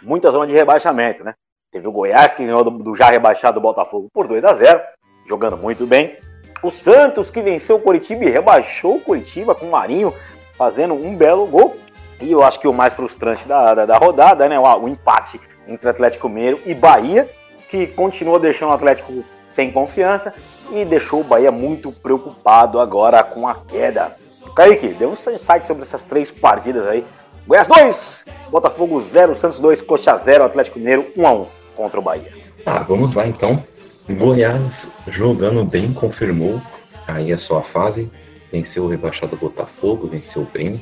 muita 0.00 0.30
zona 0.30 0.46
de 0.46 0.52
rebaixamento, 0.52 1.24
né? 1.24 1.34
Teve 1.72 1.88
o 1.88 1.92
Goiás, 1.92 2.34
que 2.34 2.44
ganhou 2.44 2.62
do, 2.62 2.70
do 2.70 2.94
já 2.94 3.10
rebaixado 3.10 3.60
Botafogo 3.60 4.08
por 4.12 4.28
2 4.28 4.44
a 4.44 4.54
0 4.54 4.80
jogando 5.26 5.56
muito 5.56 5.86
bem. 5.86 6.16
O 6.62 6.70
Santos, 6.70 7.30
que 7.30 7.42
venceu 7.42 7.76
o 7.76 7.80
Curitiba 7.80 8.24
e 8.24 8.30
rebaixou 8.30 8.96
o 8.96 9.00
Curitiba 9.00 9.54
com 9.54 9.66
o 9.66 9.70
Marinho, 9.70 10.14
fazendo 10.56 10.94
um 10.94 11.16
belo 11.16 11.46
gol. 11.46 11.76
E 12.20 12.32
eu 12.32 12.42
acho 12.42 12.58
que 12.58 12.66
o 12.66 12.72
mais 12.72 12.94
frustrante 12.94 13.46
da, 13.46 13.74
da, 13.74 13.86
da 13.86 13.96
rodada, 13.98 14.48
né? 14.48 14.58
O, 14.58 14.62
o 14.62 14.88
empate 14.88 15.40
entre 15.68 15.88
Atlético 15.88 16.28
Mineiro 16.28 16.60
e 16.64 16.74
Bahia, 16.74 17.28
que 17.68 17.86
continuou 17.86 18.38
deixando 18.38 18.70
o 18.70 18.72
Atlético 18.72 19.24
sem 19.52 19.70
confiança 19.70 20.32
e 20.72 20.84
deixou 20.84 21.20
o 21.20 21.24
Bahia 21.24 21.52
muito 21.52 21.92
preocupado 21.92 22.80
agora 22.80 23.22
com 23.22 23.46
a 23.46 23.54
queda. 23.54 24.12
Kaique, 24.54 24.88
dê 24.88 25.06
um 25.06 25.12
insight 25.12 25.66
sobre 25.66 25.82
essas 25.82 26.04
três 26.04 26.30
partidas 26.30 26.86
aí. 26.86 27.04
Goiás 27.46 27.68
2, 27.68 28.24
Botafogo 28.50 29.00
0, 29.00 29.34
Santos 29.34 29.60
2, 29.60 29.82
Coxa 29.82 30.16
0, 30.16 30.44
Atlético 30.44 30.78
Mineiro 30.78 31.06
1 31.16 31.26
a 31.26 31.32
1 31.32 31.46
contra 31.76 32.00
o 32.00 32.02
Bahia. 32.02 32.32
Tá, 32.64 32.80
vamos 32.80 33.14
lá 33.14 33.26
então. 33.26 33.62
Goiás 34.08 34.60
jogando 35.08 35.64
bem, 35.64 35.92
confirmou 35.92 36.60
aí 37.06 37.32
a 37.32 37.38
sua 37.38 37.62
fase. 37.64 38.10
Venceu 38.50 38.84
o 38.84 38.88
rebaixado 38.88 39.36
Botafogo, 39.36 40.08
venceu 40.08 40.42
o 40.42 40.46
Grêmio. 40.46 40.80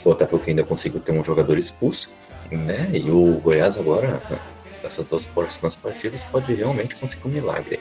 O 0.00 0.04
Botafogo 0.04 0.42
ainda 0.46 0.64
conseguiu 0.64 1.00
ter 1.00 1.12
um 1.12 1.24
jogador 1.24 1.58
expulso 1.58 2.08
né? 2.50 2.90
E 2.92 3.10
o 3.10 3.40
Goiás 3.40 3.78
agora, 3.78 4.20
nessas 4.82 5.08
duas 5.08 5.24
próximas 5.26 5.74
partidas, 5.76 6.20
pode 6.30 6.52
realmente 6.54 6.98
conseguir 6.98 7.28
um 7.28 7.30
milagre. 7.30 7.80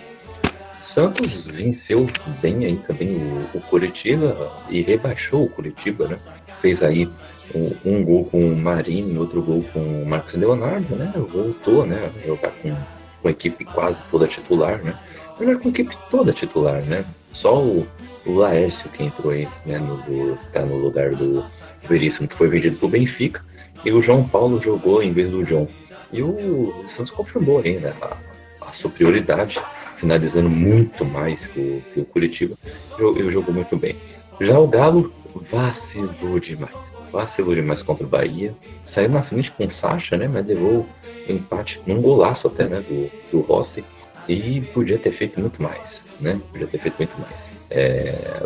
Santos 0.93 1.41
venceu 1.45 2.07
bem 2.41 2.65
aí 2.65 2.77
também 2.87 3.15
o, 3.15 3.57
o 3.57 3.61
Curitiba 3.61 4.51
e 4.69 4.81
rebaixou 4.81 5.45
o 5.45 5.49
Curitiba, 5.49 6.07
né? 6.07 6.17
Fez 6.61 6.81
aí 6.83 7.09
um, 7.55 7.71
um 7.83 8.03
gol 8.03 8.25
com 8.25 8.39
o 8.39 8.55
Marinho, 8.55 9.19
outro 9.19 9.41
gol 9.41 9.63
com 9.73 9.79
o 9.79 10.07
Marcos 10.07 10.33
Leonardo, 10.35 10.95
né? 10.95 11.11
Voltou, 11.15 11.85
né? 11.85 12.11
A 12.15 12.27
jogar 12.27 12.51
com, 12.51 12.75
com 13.21 13.27
a 13.27 13.31
equipe 13.31 13.65
quase 13.65 13.97
toda 14.11 14.27
titular, 14.27 14.83
né? 14.83 14.97
Com 15.35 15.49
a 15.49 15.71
equipe 15.71 15.97
toda 16.11 16.31
titular, 16.31 16.83
né? 16.83 17.03
Só 17.31 17.59
o, 17.59 17.87
o 18.25 18.35
Laércio 18.35 18.87
que 18.91 19.03
entrou 19.03 19.31
aí, 19.31 19.47
né? 19.65 19.79
No, 19.79 19.97
do, 19.97 20.37
tá 20.51 20.63
no 20.63 20.77
lugar 20.77 21.15
do 21.15 21.43
Veríssimo, 21.89 22.27
que 22.27 22.37
foi 22.37 22.47
vendido 22.47 22.77
pro 22.77 22.87
Benfica. 22.87 23.43
E 23.85 23.91
o 23.91 24.01
João 24.01 24.27
Paulo 24.27 24.61
jogou 24.61 25.03
em 25.03 25.11
vez 25.11 25.29
do 25.29 25.43
João. 25.43 25.67
E 26.11 26.21
o 26.21 26.85
Santos 26.95 27.11
confirmou 27.11 27.59
ainda 27.59 27.89
né, 27.89 27.93
a, 28.01 28.17
a 28.67 28.73
superioridade, 28.73 29.59
finalizando 29.97 30.49
muito 30.49 31.03
mais 31.03 31.39
que 31.47 31.59
o, 31.59 31.83
que 31.93 31.99
o 32.01 32.05
Curitiba. 32.05 32.55
Ele 32.99 33.31
jogou 33.31 33.53
muito 33.53 33.75
bem. 33.75 33.95
Já 34.39 34.59
o 34.59 34.67
Galo 34.67 35.11
vacilou 35.51 36.39
demais. 36.39 36.73
Vacilou 37.11 37.55
demais 37.55 37.81
contra 37.83 38.05
o 38.05 38.09
Bahia. 38.09 38.53
Saiu 38.93 39.09
na 39.09 39.23
frente 39.23 39.51
com 39.51 39.65
o 39.65 39.73
Sacha, 39.75 40.17
né? 40.17 40.29
Mas 40.31 40.45
levou 40.45 40.85
empate 41.27 41.79
num 41.85 42.01
golaço 42.01 42.47
até, 42.47 42.65
né? 42.65 42.83
Do, 42.87 43.09
do 43.31 43.41
Rossi. 43.41 43.83
E 44.27 44.61
podia 44.73 44.97
ter 44.97 45.11
feito 45.17 45.39
muito 45.39 45.61
mais, 45.61 45.81
né? 46.21 46.39
Podia 46.51 46.67
ter 46.67 46.79
feito 46.79 46.97
muito 46.97 47.19
mais. 47.19 47.33
É, 47.69 48.43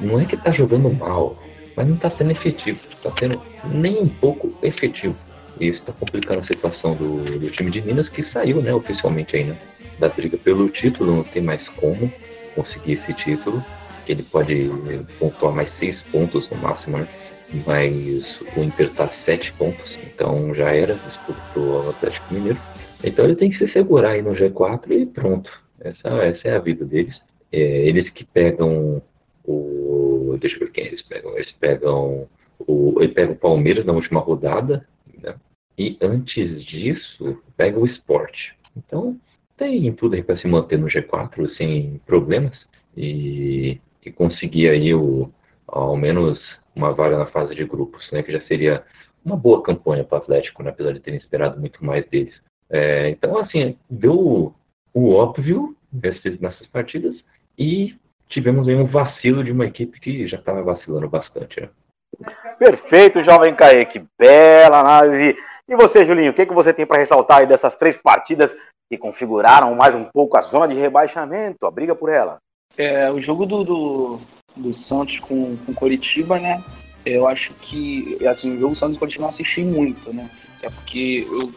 não 0.00 0.20
é 0.20 0.24
que 0.24 0.36
tá 0.36 0.50
jogando 0.50 0.92
mal, 0.92 1.36
mas 1.76 1.86
não 1.86 1.94
está 1.94 2.10
sendo 2.10 2.30
efetivo, 2.30 2.78
está 2.90 3.10
sendo 3.18 3.40
nem 3.72 3.98
um 3.98 4.08
pouco 4.08 4.52
efetivo. 4.62 5.16
E 5.60 5.68
isso 5.68 5.80
está 5.80 5.92
complicando 5.92 6.40
a 6.40 6.46
situação 6.46 6.94
do, 6.94 7.38
do, 7.38 7.50
time 7.50 7.70
de 7.70 7.80
Minas, 7.82 8.08
que 8.08 8.24
saiu 8.24 8.60
né, 8.60 8.74
oficialmente 8.74 9.36
aí, 9.36 9.44
né, 9.44 9.56
da 9.98 10.08
briga 10.08 10.36
pelo 10.36 10.68
título, 10.68 11.16
não 11.16 11.22
tem 11.22 11.42
mais 11.42 11.68
como 11.68 12.12
conseguir 12.54 12.94
esse 12.94 13.12
título. 13.14 13.64
Ele 14.06 14.22
pode 14.22 14.70
pontuar 15.18 15.54
mais 15.54 15.68
seis 15.78 16.02
pontos 16.08 16.48
no 16.50 16.58
máximo, 16.58 16.98
né? 16.98 17.08
mas 17.66 18.40
o 18.56 18.62
Inter 18.62 18.88
está 18.88 19.08
sete 19.24 19.52
pontos, 19.52 19.98
então 20.02 20.54
já 20.54 20.74
era 20.74 20.96
para 21.54 21.62
o 21.62 21.90
Atlético 21.90 22.34
Mineiro. 22.34 22.58
Então 23.02 23.24
ele 23.24 23.36
tem 23.36 23.50
que 23.50 23.58
se 23.58 23.72
segurar 23.72 24.10
aí 24.10 24.22
no 24.22 24.32
G4 24.32 24.90
e 24.90 25.06
pronto. 25.06 25.50
Essa, 25.80 26.08
essa 26.22 26.48
é 26.48 26.56
a 26.56 26.58
vida 26.58 26.84
deles. 26.84 27.14
É, 27.52 27.58
eles 27.58 28.08
que 28.10 28.24
pegam 28.24 29.02
o. 29.44 30.03
Deixa 30.38 30.56
eu 30.56 30.60
ver 30.60 30.72
quem 30.72 30.86
eles 30.86 31.02
pegam. 31.02 31.34
Eles 31.36 31.52
pegam. 31.52 32.28
O, 32.58 32.94
ele 33.00 33.12
pega 33.12 33.32
o 33.32 33.36
Palmeiras 33.36 33.84
na 33.84 33.92
última 33.92 34.20
rodada, 34.20 34.86
né? 35.22 35.34
E 35.76 35.98
antes 36.00 36.64
disso, 36.64 37.42
pega 37.56 37.78
o 37.78 37.86
esporte. 37.86 38.54
Então, 38.76 39.18
tem 39.56 39.92
tudo 39.92 40.14
aí 40.14 40.22
para 40.22 40.36
se 40.38 40.46
manter 40.46 40.78
no 40.78 40.86
G4 40.86 41.48
sem 41.56 42.00
problemas 42.06 42.56
e, 42.96 43.80
e 44.04 44.12
conseguir 44.12 44.68
aí 44.68 44.94
o, 44.94 45.30
ao 45.66 45.96
menos 45.96 46.38
uma 46.74 46.92
vaga 46.92 47.18
na 47.18 47.26
fase 47.26 47.54
de 47.54 47.64
grupos, 47.64 48.08
né? 48.12 48.22
Que 48.22 48.32
já 48.32 48.40
seria 48.42 48.84
uma 49.24 49.36
boa 49.36 49.62
campanha 49.62 50.04
para 50.04 50.18
o 50.18 50.22
Atlético, 50.22 50.62
né, 50.62 50.70
apesar 50.70 50.92
de 50.92 51.00
terem 51.00 51.18
esperado 51.18 51.58
muito 51.58 51.84
mais 51.84 52.06
deles. 52.08 52.34
É, 52.70 53.08
então, 53.08 53.38
assim, 53.38 53.76
deu 53.88 54.54
o 54.92 55.10
óbvio 55.10 55.74
nessas, 55.92 56.38
nessas 56.38 56.66
partidas 56.68 57.16
e 57.58 57.94
tivemos 58.28 58.68
aí 58.68 58.74
um 58.74 58.86
vacilo 58.86 59.44
de 59.44 59.52
uma 59.52 59.66
equipe 59.66 60.00
que 60.00 60.26
já 60.26 60.38
estava 60.38 60.62
vacilando 60.62 61.08
bastante. 61.08 61.60
Né? 61.60 61.68
Perfeito, 62.58 63.22
jovem 63.22 63.54
Kaique. 63.54 64.04
Bela 64.18 64.80
análise. 64.80 65.36
E 65.68 65.76
você, 65.76 66.04
Julinho, 66.04 66.30
o 66.30 66.34
que, 66.34 66.46
que 66.46 66.54
você 66.54 66.72
tem 66.72 66.86
para 66.86 66.98
ressaltar 66.98 67.38
aí 67.38 67.46
dessas 67.46 67.76
três 67.76 67.96
partidas 67.96 68.54
que 68.90 68.98
configuraram 68.98 69.74
mais 69.74 69.94
um 69.94 70.04
pouco 70.04 70.36
a 70.36 70.42
zona 70.42 70.68
de 70.68 70.74
rebaixamento, 70.74 71.66
a 71.66 71.70
briga 71.70 71.94
por 71.94 72.10
ela? 72.10 72.38
É, 72.76 73.10
o 73.10 73.20
jogo 73.20 73.46
do, 73.46 73.64
do, 73.64 74.20
do 74.56 74.78
Santos 74.84 75.18
com 75.20 75.56
o 75.66 75.74
Coritiba, 75.74 76.38
né? 76.38 76.62
Eu 77.04 77.26
acho 77.26 77.52
que, 77.54 78.18
assim, 78.26 78.56
o 78.56 78.58
jogo 78.58 78.74
do 78.74 78.78
Santos 78.78 78.96
e 78.96 78.98
Coritiba 78.98 79.24
eu 79.24 79.26
não 79.28 79.34
assisti 79.34 79.62
muito, 79.62 80.12
né? 80.12 80.28
É 80.62 80.68
porque 80.68 81.26
eu 81.30 81.52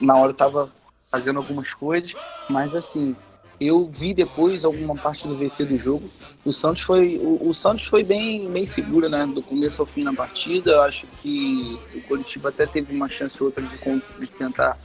na 0.00 0.16
hora 0.16 0.30
eu 0.30 0.34
tava 0.34 0.70
fazendo 1.10 1.38
algumas 1.38 1.72
coisas, 1.74 2.12
mas 2.50 2.74
assim, 2.74 3.16
eu 3.60 3.86
vi 3.86 4.12
depois 4.12 4.64
alguma 4.64 4.94
parte 4.94 5.26
do 5.26 5.36
VC 5.36 5.64
do 5.64 5.76
jogo. 5.78 6.08
O 6.44 6.52
Santos 6.52 6.82
foi, 6.82 7.18
o, 7.18 7.48
o, 7.48 7.54
Santos 7.54 7.86
foi 7.86 8.04
bem, 8.04 8.50
bem 8.50 8.66
seguro, 8.66 9.08
né? 9.08 9.26
Do 9.26 9.42
começo 9.42 9.80
ao 9.80 9.86
fim 9.86 10.02
na 10.02 10.12
partida. 10.12 10.72
Eu 10.72 10.82
acho 10.82 11.06
que 11.22 11.78
o 11.94 12.00
Curitiba 12.02 12.50
até 12.50 12.66
teve 12.66 12.94
uma 12.94 13.08
chance 13.08 13.34
ou 13.40 13.46
outra 13.46 13.62
de, 13.62 13.76
de 14.20 14.26
tentar, 14.26 14.78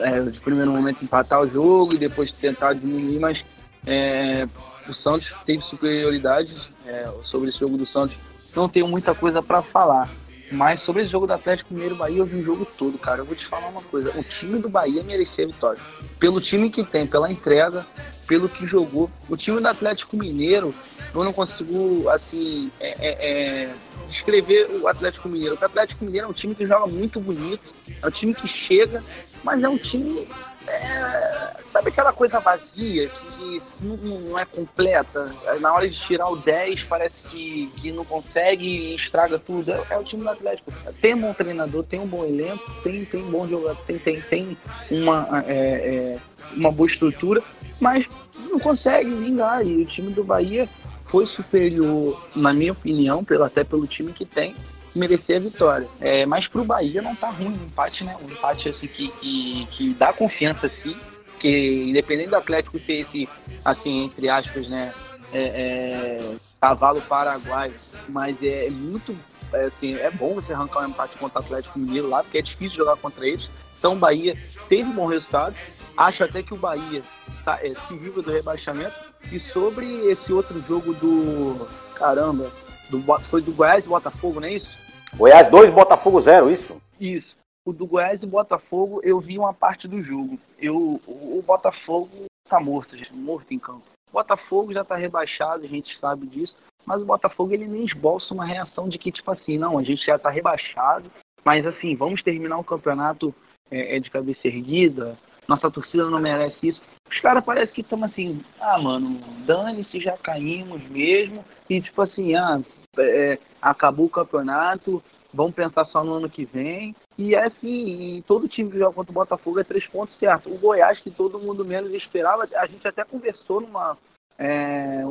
é, 0.00 0.20
de 0.20 0.40
primeiro 0.40 0.70
momento, 0.70 1.04
empatar 1.04 1.40
o 1.40 1.48
jogo 1.48 1.94
e 1.94 1.98
depois 1.98 2.32
tentar 2.32 2.74
diminuir, 2.74 3.18
mas 3.18 3.44
é, 3.86 4.46
o 4.88 4.94
Santos 4.94 5.28
teve 5.44 5.62
superioridade 5.64 6.56
é, 6.86 7.08
sobre 7.24 7.50
esse 7.50 7.58
jogo 7.58 7.76
do 7.76 7.84
Santos. 7.84 8.16
Não 8.54 8.68
tenho 8.68 8.86
muita 8.86 9.14
coisa 9.14 9.42
para 9.42 9.60
falar. 9.60 10.08
Mas 10.52 10.82
sobre 10.82 11.02
esse 11.02 11.10
jogo 11.10 11.26
do 11.26 11.32
Atlético 11.32 11.72
Mineiro 11.72 11.96
Bahia, 11.96 12.18
eu 12.18 12.26
vi 12.26 12.36
o 12.36 12.44
jogo 12.44 12.66
todo, 12.78 12.98
cara. 12.98 13.20
Eu 13.20 13.24
vou 13.24 13.34
te 13.34 13.46
falar 13.46 13.68
uma 13.68 13.82
coisa: 13.82 14.10
o 14.16 14.22
time 14.22 14.58
do 14.58 14.68
Bahia 14.68 15.02
merecia 15.02 15.44
a 15.44 15.46
vitória. 15.46 15.80
Pelo 16.18 16.40
time 16.40 16.70
que 16.70 16.84
tem, 16.84 17.06
pela 17.06 17.30
entrega, 17.30 17.86
pelo 18.26 18.48
que 18.48 18.66
jogou. 18.66 19.10
O 19.28 19.36
time 19.36 19.60
do 19.60 19.68
Atlético 19.68 20.16
Mineiro, 20.16 20.74
eu 21.14 21.24
não 21.24 21.32
consigo, 21.32 22.08
assim, 22.10 22.70
é, 22.78 22.94
é, 22.98 23.30
é, 23.30 23.74
descrever 24.10 24.68
o 24.80 24.88
Atlético 24.88 25.28
Mineiro. 25.28 25.58
O 25.60 25.64
Atlético 25.64 26.04
Mineiro 26.04 26.26
é 26.26 26.30
um 26.30 26.34
time 26.34 26.54
que 26.54 26.66
joga 26.66 26.86
muito 26.86 27.20
bonito, 27.20 27.74
é 28.02 28.06
um 28.06 28.10
time 28.10 28.34
que 28.34 28.46
chega, 28.46 29.02
mas 29.42 29.62
é 29.62 29.68
um 29.68 29.78
time 29.78 30.28
é, 30.66 31.56
sabe 31.72 31.88
aquela 31.88 32.12
coisa 32.12 32.40
vazia 32.40 33.08
que 33.08 33.62
não, 33.80 33.96
não, 33.96 34.38
é 34.38 34.44
completa? 34.44 35.30
Na 35.60 35.72
hora 35.74 35.88
de 35.88 35.98
tirar 36.00 36.28
o 36.28 36.36
10 36.36 36.84
parece 36.84 37.28
que, 37.28 37.70
que 37.76 37.92
não 37.92 38.04
consegue 38.04 38.64
e 38.64 38.96
estraga 38.96 39.38
tudo. 39.38 39.70
É, 39.70 39.82
é, 39.90 39.98
o 39.98 40.04
time 40.04 40.22
do 40.22 40.30
Atlético. 40.30 40.72
Tem 41.00 41.14
um 41.14 41.20
bom 41.20 41.34
treinador, 41.34 41.84
tem 41.84 42.00
um 42.00 42.06
bom 42.06 42.24
elenco, 42.24 42.64
tem, 42.82 43.04
tem 43.04 43.22
um 43.22 43.30
bom 43.30 43.48
jogador, 43.48 43.82
tem, 43.86 43.98
tem, 43.98 44.20
tem 44.20 44.58
uma, 44.90 45.44
é, 45.46 45.54
é, 45.54 46.18
uma 46.56 46.70
boa 46.70 46.88
estrutura, 46.88 47.42
mas 47.80 48.06
não 48.48 48.58
consegue 48.58 49.10
vingar. 49.10 49.66
E 49.66 49.82
o 49.82 49.86
time 49.86 50.12
do 50.12 50.24
Bahia 50.24 50.68
foi 51.06 51.26
superior, 51.26 52.20
na 52.34 52.52
minha 52.52 52.72
opinião, 52.72 53.22
pelo, 53.22 53.44
até 53.44 53.62
pelo 53.62 53.86
time 53.86 54.12
que 54.12 54.24
tem, 54.24 54.54
merecer 54.94 55.36
a 55.36 55.40
vitória. 55.40 55.88
É, 56.00 56.24
mas 56.24 56.46
pro 56.46 56.64
Bahia 56.64 57.02
não 57.02 57.14
tá 57.14 57.30
ruim 57.30 57.52
o 57.52 57.64
empate, 57.66 58.04
né? 58.04 58.16
Um 58.22 58.30
empate 58.30 58.68
assim 58.68 58.86
que, 58.86 59.08
que, 59.08 59.66
que 59.72 59.94
dá 59.94 60.12
confiança 60.12 60.66
assim, 60.66 60.96
que 61.40 61.84
independente 61.88 62.30
do 62.30 62.36
Atlético 62.36 62.78
ter 62.78 63.00
esse, 63.00 63.28
assim, 63.64 64.04
entre 64.04 64.28
aspas, 64.28 64.68
né? 64.68 64.92
É, 65.32 65.42
é, 65.42 66.36
cavalo 66.60 67.00
paraguai, 67.02 67.72
mas 68.08 68.36
é 68.40 68.70
muito 68.70 69.16
é, 69.52 69.64
assim, 69.64 69.94
é 69.94 70.10
bom 70.10 70.34
você 70.34 70.52
arrancar 70.52 70.84
um 70.84 70.88
empate 70.88 71.18
contra 71.18 71.40
o 71.40 71.44
Atlético 71.44 71.78
Mineiro 71.78 72.08
lá, 72.08 72.22
porque 72.22 72.38
é 72.38 72.42
difícil 72.42 72.78
jogar 72.78 72.96
contra 72.96 73.26
eles. 73.26 73.48
Então 73.78 73.94
o 73.94 73.98
Bahia 73.98 74.36
teve 74.68 74.84
um 74.84 74.92
bom 74.92 75.06
resultado. 75.06 75.54
Acho 75.96 76.24
até 76.24 76.42
que 76.42 76.54
o 76.54 76.56
Bahia 76.56 77.02
tá, 77.44 77.58
é, 77.62 77.68
se 77.70 77.94
livra 77.94 78.22
do 78.22 78.32
rebaixamento. 78.32 78.94
E 79.30 79.40
sobre 79.40 79.86
esse 80.10 80.32
outro 80.32 80.62
jogo 80.66 80.92
do. 80.94 81.66
Caramba, 81.94 82.50
do, 82.90 83.02
foi 83.30 83.40
do 83.40 83.52
Goiás 83.52 83.84
e 83.84 83.88
Botafogo, 83.88 84.40
não 84.40 84.48
é 84.48 84.54
isso? 84.54 84.83
Goiás 85.16 85.48
2, 85.48 85.70
Botafogo 85.70 86.20
0, 86.20 86.50
isso? 86.50 86.80
Isso. 86.98 87.36
O 87.64 87.72
do 87.72 87.86
Goiás 87.86 88.20
e 88.20 88.26
Botafogo, 88.26 89.00
eu 89.04 89.20
vi 89.20 89.38
uma 89.38 89.54
parte 89.54 89.86
do 89.86 90.02
jogo. 90.02 90.38
Eu, 90.58 91.00
o, 91.06 91.42
Botafogo 91.46 92.26
tá 92.48 92.58
morto, 92.58 92.96
gente, 92.96 93.14
morto 93.14 93.54
em 93.54 93.58
campo. 93.58 93.84
O 94.10 94.12
Botafogo 94.12 94.72
já 94.72 94.84
tá 94.84 94.96
rebaixado, 94.96 95.64
a 95.64 95.68
gente 95.68 95.96
sabe 96.00 96.26
disso. 96.26 96.54
Mas 96.84 97.00
o 97.00 97.06
Botafogo, 97.06 97.54
ele 97.54 97.66
nem 97.66 97.84
esboça 97.84 98.34
uma 98.34 98.44
reação 98.44 98.88
de 98.88 98.98
que, 98.98 99.12
tipo 99.12 99.30
assim, 99.30 99.56
não, 99.56 99.78
a 99.78 99.82
gente 99.84 100.04
já 100.04 100.18
tá 100.18 100.30
rebaixado. 100.30 101.10
Mas 101.44 101.64
assim, 101.64 101.94
vamos 101.94 102.22
terminar 102.22 102.58
o 102.58 102.64
campeonato 102.64 103.32
é, 103.70 103.96
é 103.96 104.00
de 104.00 104.10
cabeça 104.10 104.48
erguida. 104.48 105.16
Nossa 105.46 105.70
torcida 105.70 106.10
não 106.10 106.20
merece 106.20 106.68
isso. 106.68 106.82
Os 107.10 107.20
caras 107.20 107.44
parecem 107.44 107.74
que 107.74 107.80
estão 107.80 108.02
assim, 108.04 108.44
ah, 108.60 108.78
mano, 108.78 109.20
dane-se, 109.46 110.00
já 110.00 110.16
caímos 110.16 110.82
mesmo. 110.88 111.44
E 111.68 111.80
tipo 111.80 112.02
assim, 112.02 112.34
ah, 112.34 112.60
é, 112.98 113.38
acabou 113.60 114.06
o 114.06 114.10
campeonato, 114.10 115.02
vamos 115.32 115.54
pensar 115.54 115.84
só 115.86 116.02
no 116.02 116.14
ano 116.14 116.30
que 116.30 116.44
vem. 116.44 116.94
E 117.18 117.34
é 117.34 117.44
assim, 117.46 118.22
todo 118.26 118.48
time 118.48 118.70
que 118.70 118.78
joga 118.78 118.94
contra 118.94 119.12
o 119.12 119.14
Botafogo 119.14 119.60
é 119.60 119.64
três 119.64 119.86
pontos 119.88 120.16
certo. 120.18 120.50
O 120.50 120.58
Goiás, 120.58 120.98
que 121.00 121.10
todo 121.10 121.38
mundo 121.38 121.64
menos 121.64 121.92
esperava, 121.92 122.48
a 122.54 122.66
gente 122.66 122.86
até 122.86 123.04
conversou 123.04 123.60
numa, 123.60 123.96
é, 124.38 125.02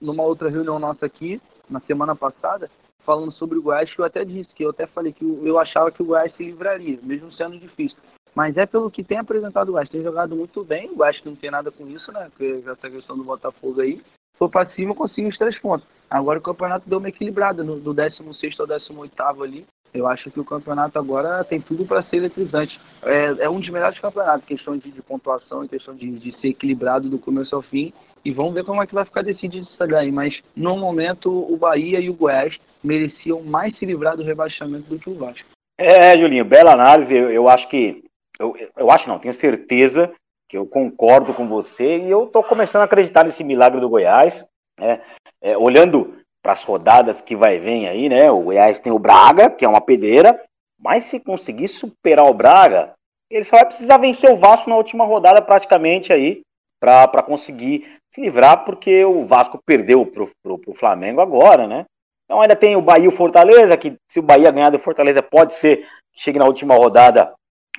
numa 0.00 0.22
outra 0.22 0.48
reunião 0.48 0.78
nossa 0.78 1.06
aqui, 1.06 1.40
na 1.68 1.80
semana 1.80 2.16
passada, 2.16 2.70
falando 3.04 3.32
sobre 3.32 3.58
o 3.58 3.62
Goiás, 3.62 3.92
que 3.92 4.00
eu 4.00 4.04
até 4.04 4.24
disse, 4.24 4.54
que 4.54 4.64
eu 4.64 4.70
até 4.70 4.86
falei 4.86 5.12
que 5.12 5.24
eu 5.24 5.58
achava 5.58 5.90
que 5.90 6.02
o 6.02 6.06
Goiás 6.06 6.34
se 6.36 6.44
livraria, 6.44 6.98
mesmo 7.02 7.32
sendo 7.32 7.58
difícil. 7.58 7.98
Mas 8.34 8.56
é 8.56 8.66
pelo 8.66 8.90
que 8.90 9.04
tem 9.04 9.18
apresentado 9.18 9.68
o 9.68 9.72
Goiás. 9.72 9.88
Tem 9.88 10.02
jogado 10.02 10.34
muito 10.34 10.64
bem, 10.64 10.90
o 10.90 11.12
que 11.12 11.28
não 11.28 11.36
tem 11.36 11.50
nada 11.50 11.70
com 11.70 11.86
isso, 11.88 12.10
né? 12.12 12.28
Porque 12.30 12.62
essa 12.66 12.90
questão 12.90 13.16
do 13.16 13.24
Botafogo 13.24 13.80
aí 13.80 14.00
for 14.38 14.48
para 14.48 14.68
cima, 14.70 14.94
consigo 14.94 15.28
os 15.28 15.38
três 15.38 15.58
pontos. 15.58 15.86
Agora 16.10 16.38
o 16.38 16.42
campeonato 16.42 16.88
deu 16.88 16.98
uma 16.98 17.08
equilibrada, 17.08 17.62
no, 17.62 17.78
do 17.78 17.94
16 17.94 18.58
ao 18.58 18.66
18 18.66 19.22
ali. 19.42 19.66
Eu 19.94 20.06
acho 20.06 20.30
que 20.30 20.40
o 20.40 20.44
campeonato 20.44 20.98
agora 20.98 21.44
tem 21.44 21.60
tudo 21.60 21.84
para 21.84 22.02
ser 22.04 22.16
eletrizante. 22.16 22.80
É, 23.02 23.44
é, 23.44 23.50
um 23.50 23.60
dos 23.60 23.68
melhores 23.68 23.98
campeonatos, 23.98 24.46
questão 24.46 24.76
de, 24.76 24.90
de 24.90 25.02
pontuação, 25.02 25.68
questão 25.68 25.94
de, 25.94 26.10
de, 26.18 26.32
ser 26.40 26.48
equilibrado 26.48 27.10
do 27.10 27.18
começo 27.18 27.54
ao 27.54 27.62
fim. 27.62 27.92
E 28.24 28.32
vamos 28.32 28.54
ver 28.54 28.64
como 28.64 28.82
é 28.82 28.86
que 28.86 28.94
vai 28.94 29.04
ficar 29.04 29.22
decidido 29.22 29.66
isso 29.66 29.86
daí. 29.86 30.10
Mas 30.10 30.40
no 30.56 30.76
momento 30.78 31.30
o 31.30 31.56
Bahia 31.56 32.00
e 32.00 32.08
o 32.08 32.14
Goiás 32.14 32.56
mereciam 32.82 33.42
mais 33.42 33.76
se 33.78 33.84
livrar 33.84 34.16
do 34.16 34.22
rebaixamento 34.22 34.88
do 34.88 34.98
que 34.98 35.10
o 35.10 35.14
Vasco. 35.14 35.46
É, 35.78 36.16
Julinho, 36.16 36.44
bela 36.44 36.72
análise. 36.72 37.14
Eu, 37.14 37.30
eu 37.30 37.48
acho 37.48 37.68
que. 37.68 38.02
Eu, 38.42 38.56
eu 38.76 38.90
acho 38.90 39.08
não, 39.08 39.18
tenho 39.18 39.32
certeza 39.32 40.12
que 40.48 40.58
eu 40.58 40.66
concordo 40.66 41.32
com 41.32 41.46
você 41.46 41.98
e 41.98 42.10
eu 42.10 42.24
estou 42.24 42.42
começando 42.42 42.82
a 42.82 42.84
acreditar 42.84 43.24
nesse 43.24 43.44
milagre 43.44 43.80
do 43.80 43.88
Goiás. 43.88 44.44
Né? 44.78 45.00
É, 45.40 45.56
olhando 45.56 46.18
para 46.42 46.52
as 46.52 46.64
rodadas 46.64 47.20
que 47.20 47.36
vai 47.36 47.58
vir 47.58 47.86
aí, 47.86 48.08
né? 48.08 48.30
O 48.30 48.40
Goiás 48.40 48.80
tem 48.80 48.92
o 48.92 48.98
Braga, 48.98 49.48
que 49.48 49.64
é 49.64 49.68
uma 49.68 49.80
pedreira, 49.80 50.42
mas 50.78 51.04
se 51.04 51.20
conseguir 51.20 51.68
superar 51.68 52.26
o 52.26 52.34
Braga, 52.34 52.92
ele 53.30 53.44
só 53.44 53.56
vai 53.56 53.66
precisar 53.66 53.98
vencer 53.98 54.30
o 54.30 54.36
Vasco 54.36 54.68
na 54.68 54.76
última 54.76 55.04
rodada 55.04 55.40
praticamente 55.40 56.12
aí 56.12 56.42
para 56.80 57.22
conseguir 57.22 57.96
se 58.12 58.20
livrar, 58.20 58.64
porque 58.64 59.04
o 59.04 59.24
Vasco 59.24 59.58
perdeu 59.64 60.04
pro, 60.04 60.28
pro, 60.42 60.58
pro 60.58 60.74
Flamengo 60.74 61.20
agora, 61.20 61.68
né? 61.68 61.86
Então 62.24 62.40
ainda 62.40 62.56
tem 62.56 62.74
o 62.74 62.82
Bahia 62.82 63.04
e 63.04 63.08
o 63.08 63.12
Fortaleza, 63.12 63.76
que 63.76 63.94
se 64.10 64.18
o 64.18 64.22
Bahia 64.22 64.50
ganhar 64.50 64.70
do 64.70 64.78
Fortaleza, 64.78 65.22
pode 65.22 65.54
ser 65.54 65.86
que 66.12 66.20
chegue 66.20 66.40
na 66.40 66.44
última 66.44 66.74
rodada 66.74 67.32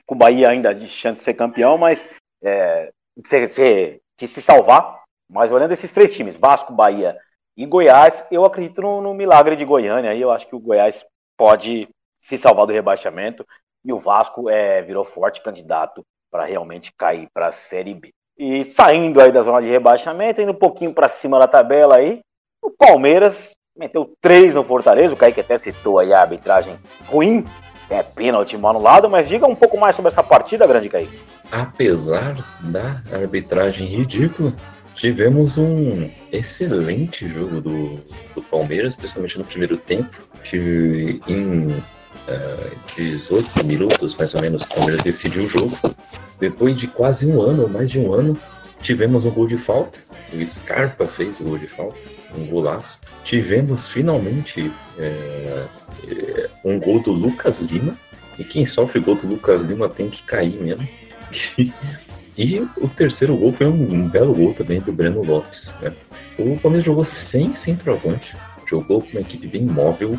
com 0.05 0.15
o 0.15 0.17
Bahia 0.17 0.49
ainda 0.49 0.73
de 0.73 0.87
chance 0.87 1.19
de 1.19 1.25
ser 1.25 1.33
campeão, 1.33 1.77
mas 1.77 2.09
é, 2.43 2.91
de, 3.15 3.27
se, 3.27 4.01
de 4.19 4.27
se 4.27 4.41
salvar. 4.41 5.03
Mas 5.29 5.51
olhando 5.51 5.71
esses 5.71 5.91
três 5.91 6.13
times, 6.15 6.37
Vasco, 6.37 6.73
Bahia 6.73 7.17
e 7.57 7.65
Goiás, 7.65 8.25
eu 8.31 8.45
acredito 8.45 8.81
no, 8.81 9.01
no 9.01 9.13
milagre 9.13 9.55
de 9.55 9.65
Goiânia. 9.65 10.11
Aí 10.11 10.21
eu 10.21 10.31
acho 10.31 10.47
que 10.47 10.55
o 10.55 10.59
Goiás 10.59 11.05
pode 11.37 11.87
se 12.21 12.37
salvar 12.37 12.65
do 12.65 12.73
rebaixamento 12.73 13.45
e 13.83 13.91
o 13.91 13.99
Vasco 13.99 14.49
é, 14.49 14.81
virou 14.81 15.03
forte 15.03 15.41
candidato 15.41 16.03
para 16.31 16.45
realmente 16.45 16.91
cair 16.97 17.27
para 17.33 17.47
a 17.47 17.51
Série 17.51 17.93
B. 17.93 18.11
E 18.37 18.63
saindo 18.63 19.21
aí 19.21 19.31
da 19.31 19.41
zona 19.41 19.61
de 19.61 19.67
rebaixamento, 19.67 20.41
indo 20.41 20.51
um 20.51 20.57
pouquinho 20.57 20.93
para 20.93 21.07
cima 21.07 21.37
da 21.37 21.47
tabela 21.47 21.97
aí, 21.97 22.21
o 22.61 22.71
Palmeiras 22.71 23.51
meteu 23.77 24.11
três 24.21 24.55
no 24.55 24.63
Fortaleza, 24.63 25.13
o 25.13 25.17
Kaique 25.17 25.41
até 25.41 25.57
citou 25.57 25.99
aí 25.99 26.13
a 26.13 26.21
arbitragem 26.21 26.79
ruim, 27.05 27.45
é 27.89 28.01
pênalti 28.03 28.57
mal 28.57 28.79
lado, 28.81 29.09
mas 29.09 29.27
diga 29.27 29.47
um 29.47 29.55
pouco 29.55 29.77
mais 29.77 29.95
sobre 29.95 30.09
essa 30.09 30.23
partida, 30.23 30.67
grande 30.67 30.89
Kaique 30.89 31.19
apesar 31.53 32.35
da 32.61 33.01
arbitragem 33.11 33.87
ridícula, 33.87 34.51
tivemos 34.95 35.55
um 35.55 36.09
excelente 36.31 37.27
jogo 37.27 37.61
do, 37.61 37.99
do 38.33 38.41
Palmeiras, 38.49 38.95
principalmente 38.95 39.37
no 39.37 39.45
primeiro 39.45 39.77
tempo, 39.77 40.09
que 40.49 41.21
em 41.27 41.67
uh, 41.67 41.83
eh, 42.27 42.71
18 42.97 43.63
minutos, 43.63 44.15
mais 44.17 44.33
ou 44.33 44.41
menos, 44.41 44.63
o 44.63 44.67
Palmeiras 44.67 45.03
decidiu 45.03 45.43
o 45.43 45.49
jogo. 45.49 45.77
Depois 46.39 46.75
de 46.79 46.87
quase 46.87 47.23
um 47.25 47.39
ano, 47.41 47.63
ou 47.63 47.69
mais 47.69 47.91
de 47.91 47.99
um 47.99 48.11
ano, 48.13 48.35
tivemos 48.81 49.23
um 49.23 49.29
gol 49.29 49.47
de 49.47 49.57
falta. 49.57 49.99
O 50.33 50.59
Scarpa 50.61 51.07
fez 51.09 51.39
o 51.39 51.43
gol 51.43 51.59
de 51.59 51.67
falta, 51.67 51.99
um 52.35 52.47
golaço. 52.47 52.92
Tivemos 53.25 53.81
finalmente 53.91 54.71
é, 54.97 55.65
um 56.63 56.79
gol 56.79 57.01
do 57.01 57.11
Lucas 57.11 57.55
Lima. 57.59 57.95
E 58.37 58.43
quem 58.43 58.65
sofre 58.65 58.99
gol 58.99 59.15
do 59.15 59.27
Lucas 59.27 59.61
Lima 59.61 59.87
tem 59.89 60.09
que 60.09 60.23
cair 60.23 60.59
mesmo. 60.59 60.87
e 62.37 62.59
o 62.77 62.87
terceiro 62.89 63.35
gol 63.37 63.53
foi 63.53 63.67
um, 63.67 63.93
um, 63.93 64.07
belo 64.07 64.33
gol 64.33 64.53
também 64.53 64.79
do 64.79 64.91
Breno 64.91 65.23
Lopes. 65.23 65.61
Né? 65.81 65.93
O 66.37 66.57
Palmeiras 66.59 66.85
jogou 66.85 67.07
sem 67.31 67.55
centroavante, 67.63 68.35
jogou 68.67 69.01
com 69.01 69.09
uma 69.09 69.21
equipe 69.21 69.47
bem 69.47 69.63
móvel, 69.63 70.11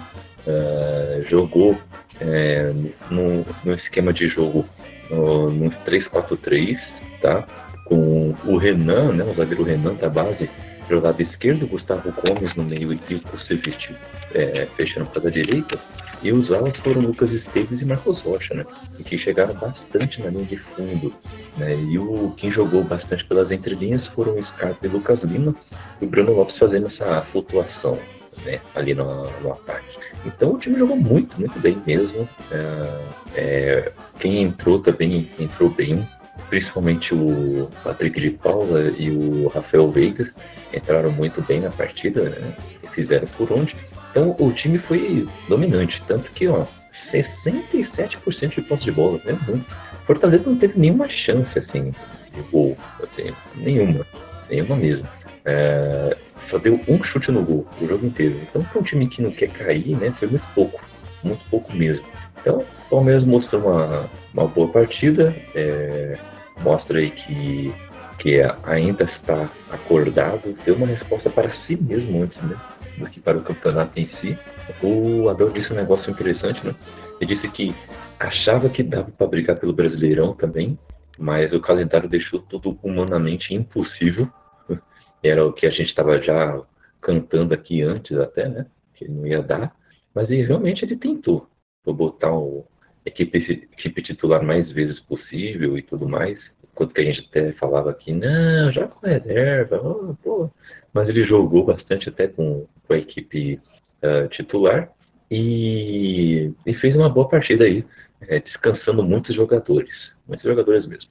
uh, 0.46 1.28
jogou 1.28 1.76
é, 2.20 2.72
no, 3.10 3.44
no, 3.64 3.74
esquema 3.74 4.12
de 4.12 4.28
jogo 4.28 4.64
no, 5.10 5.50
no 5.50 5.70
3-4-3, 5.70 6.78
tá? 7.20 7.44
com 7.84 8.34
o 8.44 8.56
Renan, 8.56 9.12
né, 9.12 9.24
o 9.24 9.34
zagueiro 9.34 9.62
Renan 9.62 9.94
da 9.94 10.08
base, 10.08 10.48
Lado 10.90 11.22
esquerdo, 11.22 11.66
Gustavo 11.66 12.12
Gomes 12.12 12.54
no 12.54 12.62
meio 12.62 12.92
e 12.92 13.14
o 13.14 13.20
Kusevich 13.20 13.94
é, 14.34 14.66
fechando 14.76 15.06
para 15.06 15.28
a 15.28 15.30
direita. 15.30 15.78
E 16.22 16.32
os 16.32 16.50
alas 16.52 16.76
foram 16.78 17.02
Lucas 17.02 17.30
Esteves 17.32 17.80
e 17.80 17.84
Marcos 17.84 18.20
Rocha, 18.20 18.54
né? 18.54 18.64
Que 19.04 19.18
chegaram 19.18 19.54
bastante 19.54 20.22
na 20.22 20.30
linha 20.30 20.44
de 20.44 20.56
fundo. 20.56 21.12
Né? 21.56 21.76
E 21.76 21.98
o 21.98 22.32
quem 22.36 22.50
jogou 22.50 22.82
bastante 22.82 23.24
pelas 23.26 23.50
entrelinhas 23.50 24.06
foram 24.08 24.34
o 24.34 24.46
Scarpa 24.46 24.86
e 24.86 24.88
Lucas 24.88 25.20
Lima. 25.22 25.54
E 26.00 26.04
o 26.04 26.08
Bruno 26.08 26.32
Lopes 26.32 26.56
fazendo 26.56 26.86
essa 26.86 27.22
flutuação 27.30 27.98
né? 28.44 28.60
ali 28.74 28.94
no, 28.94 29.30
no 29.40 29.52
ataque. 29.52 29.94
Então 30.24 30.54
o 30.54 30.58
time 30.58 30.78
jogou 30.78 30.96
muito, 30.96 31.38
muito 31.38 31.58
bem 31.60 31.80
mesmo. 31.86 32.28
É, 32.50 33.04
é, 33.34 33.92
quem 34.18 34.42
entrou 34.42 34.78
também 34.80 35.30
entrou 35.38 35.68
bem. 35.68 36.06
Principalmente 36.54 37.12
o 37.12 37.68
Patrick 37.82 38.20
de 38.20 38.30
Paula 38.30 38.88
e 38.96 39.10
o 39.10 39.48
Rafael 39.48 39.88
Veiga 39.88 40.30
entraram 40.72 41.10
muito 41.10 41.42
bem 41.42 41.58
na 41.58 41.70
partida, 41.70 42.30
né? 42.30 42.54
fizeram 42.92 43.26
por 43.36 43.52
onde. 43.52 43.74
Então 44.08 44.36
o 44.38 44.52
time 44.52 44.78
foi 44.78 45.26
dominante, 45.48 46.00
tanto 46.06 46.30
que 46.30 46.46
ó, 46.46 46.64
67% 47.12 48.54
de 48.54 48.60
posse 48.62 48.84
de 48.84 48.92
bola, 48.92 49.20
né? 49.24 49.36
Muito. 49.48 49.66
Fortaleza 50.06 50.44
não 50.46 50.56
teve 50.56 50.78
nenhuma 50.78 51.08
chance 51.08 51.58
assim 51.58 51.90
de 52.32 52.42
gol, 52.52 52.76
assim, 53.02 53.34
nenhuma, 53.56 54.06
nenhuma 54.48 54.76
mesmo. 54.76 55.08
É, 55.44 56.16
só 56.48 56.56
deu 56.58 56.80
um 56.86 57.02
chute 57.02 57.32
no 57.32 57.42
gol 57.42 57.66
o 57.80 57.88
jogo 57.88 58.06
inteiro. 58.06 58.38
Então 58.42 58.62
para 58.62 58.80
um 58.80 58.84
time 58.84 59.08
que 59.08 59.20
não 59.20 59.32
quer 59.32 59.48
cair, 59.48 59.96
né, 59.96 60.14
foi 60.20 60.28
muito 60.28 60.46
pouco, 60.54 60.80
muito 61.24 61.44
pouco 61.50 61.74
mesmo. 61.74 62.04
Então 62.40 62.58
o 62.58 62.90
Palmeiras 62.90 63.24
mostrou 63.24 63.60
uma, 63.60 64.08
uma 64.32 64.46
boa 64.46 64.68
partida, 64.68 65.34
é, 65.52 66.16
mostra 66.62 66.98
aí 66.98 67.10
que 67.10 67.72
que 68.18 68.40
ainda 68.62 69.04
está 69.04 69.50
acordado, 69.70 70.56
deu 70.64 70.76
uma 70.76 70.86
resposta 70.86 71.28
para 71.28 71.50
si 71.50 71.76
mesmo 71.76 72.22
antes, 72.22 72.40
né? 72.42 72.56
do 72.96 73.08
que 73.08 73.20
para 73.20 73.38
o 73.38 73.42
campeonato 73.42 73.98
em 73.98 74.08
si. 74.20 74.38
O 74.82 75.28
Abel 75.28 75.50
disse 75.50 75.72
um 75.72 75.76
negócio 75.76 76.10
interessante, 76.10 76.64
né? 76.66 76.74
Ele 77.20 77.34
disse 77.34 77.48
que 77.48 77.74
achava 78.18 78.68
que 78.68 78.82
dava 78.82 79.10
para 79.10 79.26
brigar 79.26 79.56
pelo 79.56 79.72
Brasileirão 79.72 80.34
também, 80.34 80.78
mas 81.18 81.52
o 81.52 81.60
calendário 81.60 82.08
deixou 82.08 82.40
tudo 82.40 82.78
humanamente 82.82 83.54
impossível. 83.54 84.28
Era 85.22 85.44
o 85.44 85.52
que 85.52 85.66
a 85.66 85.70
gente 85.70 85.88
estava 85.88 86.20
já 86.20 86.60
cantando 87.00 87.54
aqui 87.54 87.82
antes 87.82 88.16
até, 88.16 88.48
né? 88.48 88.66
Que 88.94 89.08
não 89.08 89.26
ia 89.26 89.42
dar. 89.42 89.74
Mas 90.14 90.30
ele, 90.30 90.44
realmente 90.44 90.84
ele 90.84 90.96
tentou. 90.96 91.48
Vou 91.84 91.94
botar 91.94 92.32
o 92.32 92.64
equipe, 93.04 93.38
equipe 93.72 94.02
titular 94.02 94.42
mais 94.42 94.70
vezes 94.72 94.98
possível 95.00 95.76
e 95.78 95.82
tudo 95.82 96.08
mais. 96.08 96.38
Enquanto 96.72 96.94
que 96.94 97.00
a 97.00 97.04
gente 97.04 97.28
até 97.30 97.52
falava 97.52 97.90
aqui, 97.90 98.12
não, 98.12 98.72
já 98.72 98.88
com 98.88 99.06
reserva, 99.06 99.80
oh, 99.82 100.14
pô, 100.22 100.50
mas 100.92 101.08
ele 101.08 101.24
jogou 101.24 101.64
bastante 101.64 102.08
até 102.08 102.26
com, 102.26 102.66
com 102.86 102.94
a 102.94 102.98
equipe 102.98 103.60
uh, 104.02 104.28
titular 104.28 104.90
e, 105.30 106.52
e, 106.66 106.74
fez 106.74 106.94
uma 106.94 107.08
boa 107.08 107.28
partida 107.28 107.64
aí, 107.64 107.84
é, 108.22 108.40
descansando 108.40 109.02
muitos 109.02 109.34
jogadores, 109.34 109.90
muitos 110.26 110.44
jogadores 110.44 110.86
mesmo. 110.86 111.08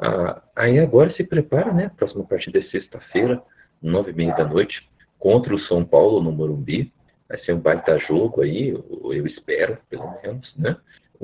Ah, 0.00 0.42
aí 0.54 0.78
agora 0.78 1.12
se 1.14 1.24
prepara, 1.24 1.72
né? 1.72 1.86
A 1.86 1.90
próxima 1.90 2.24
partida 2.24 2.58
é 2.58 2.62
sexta-feira, 2.64 3.42
nove 3.82 4.10
e 4.10 4.14
meia 4.14 4.34
da 4.34 4.44
noite, 4.44 4.88
contra 5.18 5.54
o 5.54 5.60
São 5.60 5.84
Paulo 5.84 6.22
no 6.22 6.30
Morumbi. 6.30 6.92
Vai 7.28 7.38
ser 7.40 7.54
um 7.54 7.60
baita 7.60 7.98
jogo 8.00 8.42
aí, 8.42 8.68
eu 8.68 9.26
espero, 9.26 9.78
pelo 9.88 10.14
menos, 10.22 10.54
né? 10.56 10.76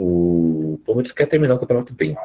O 0.03 0.81
Palmeiras 0.87 1.13
quer 1.13 1.27
terminar 1.27 1.57
o 1.57 1.59
campeonato 1.59 1.93
bem, 1.93 2.17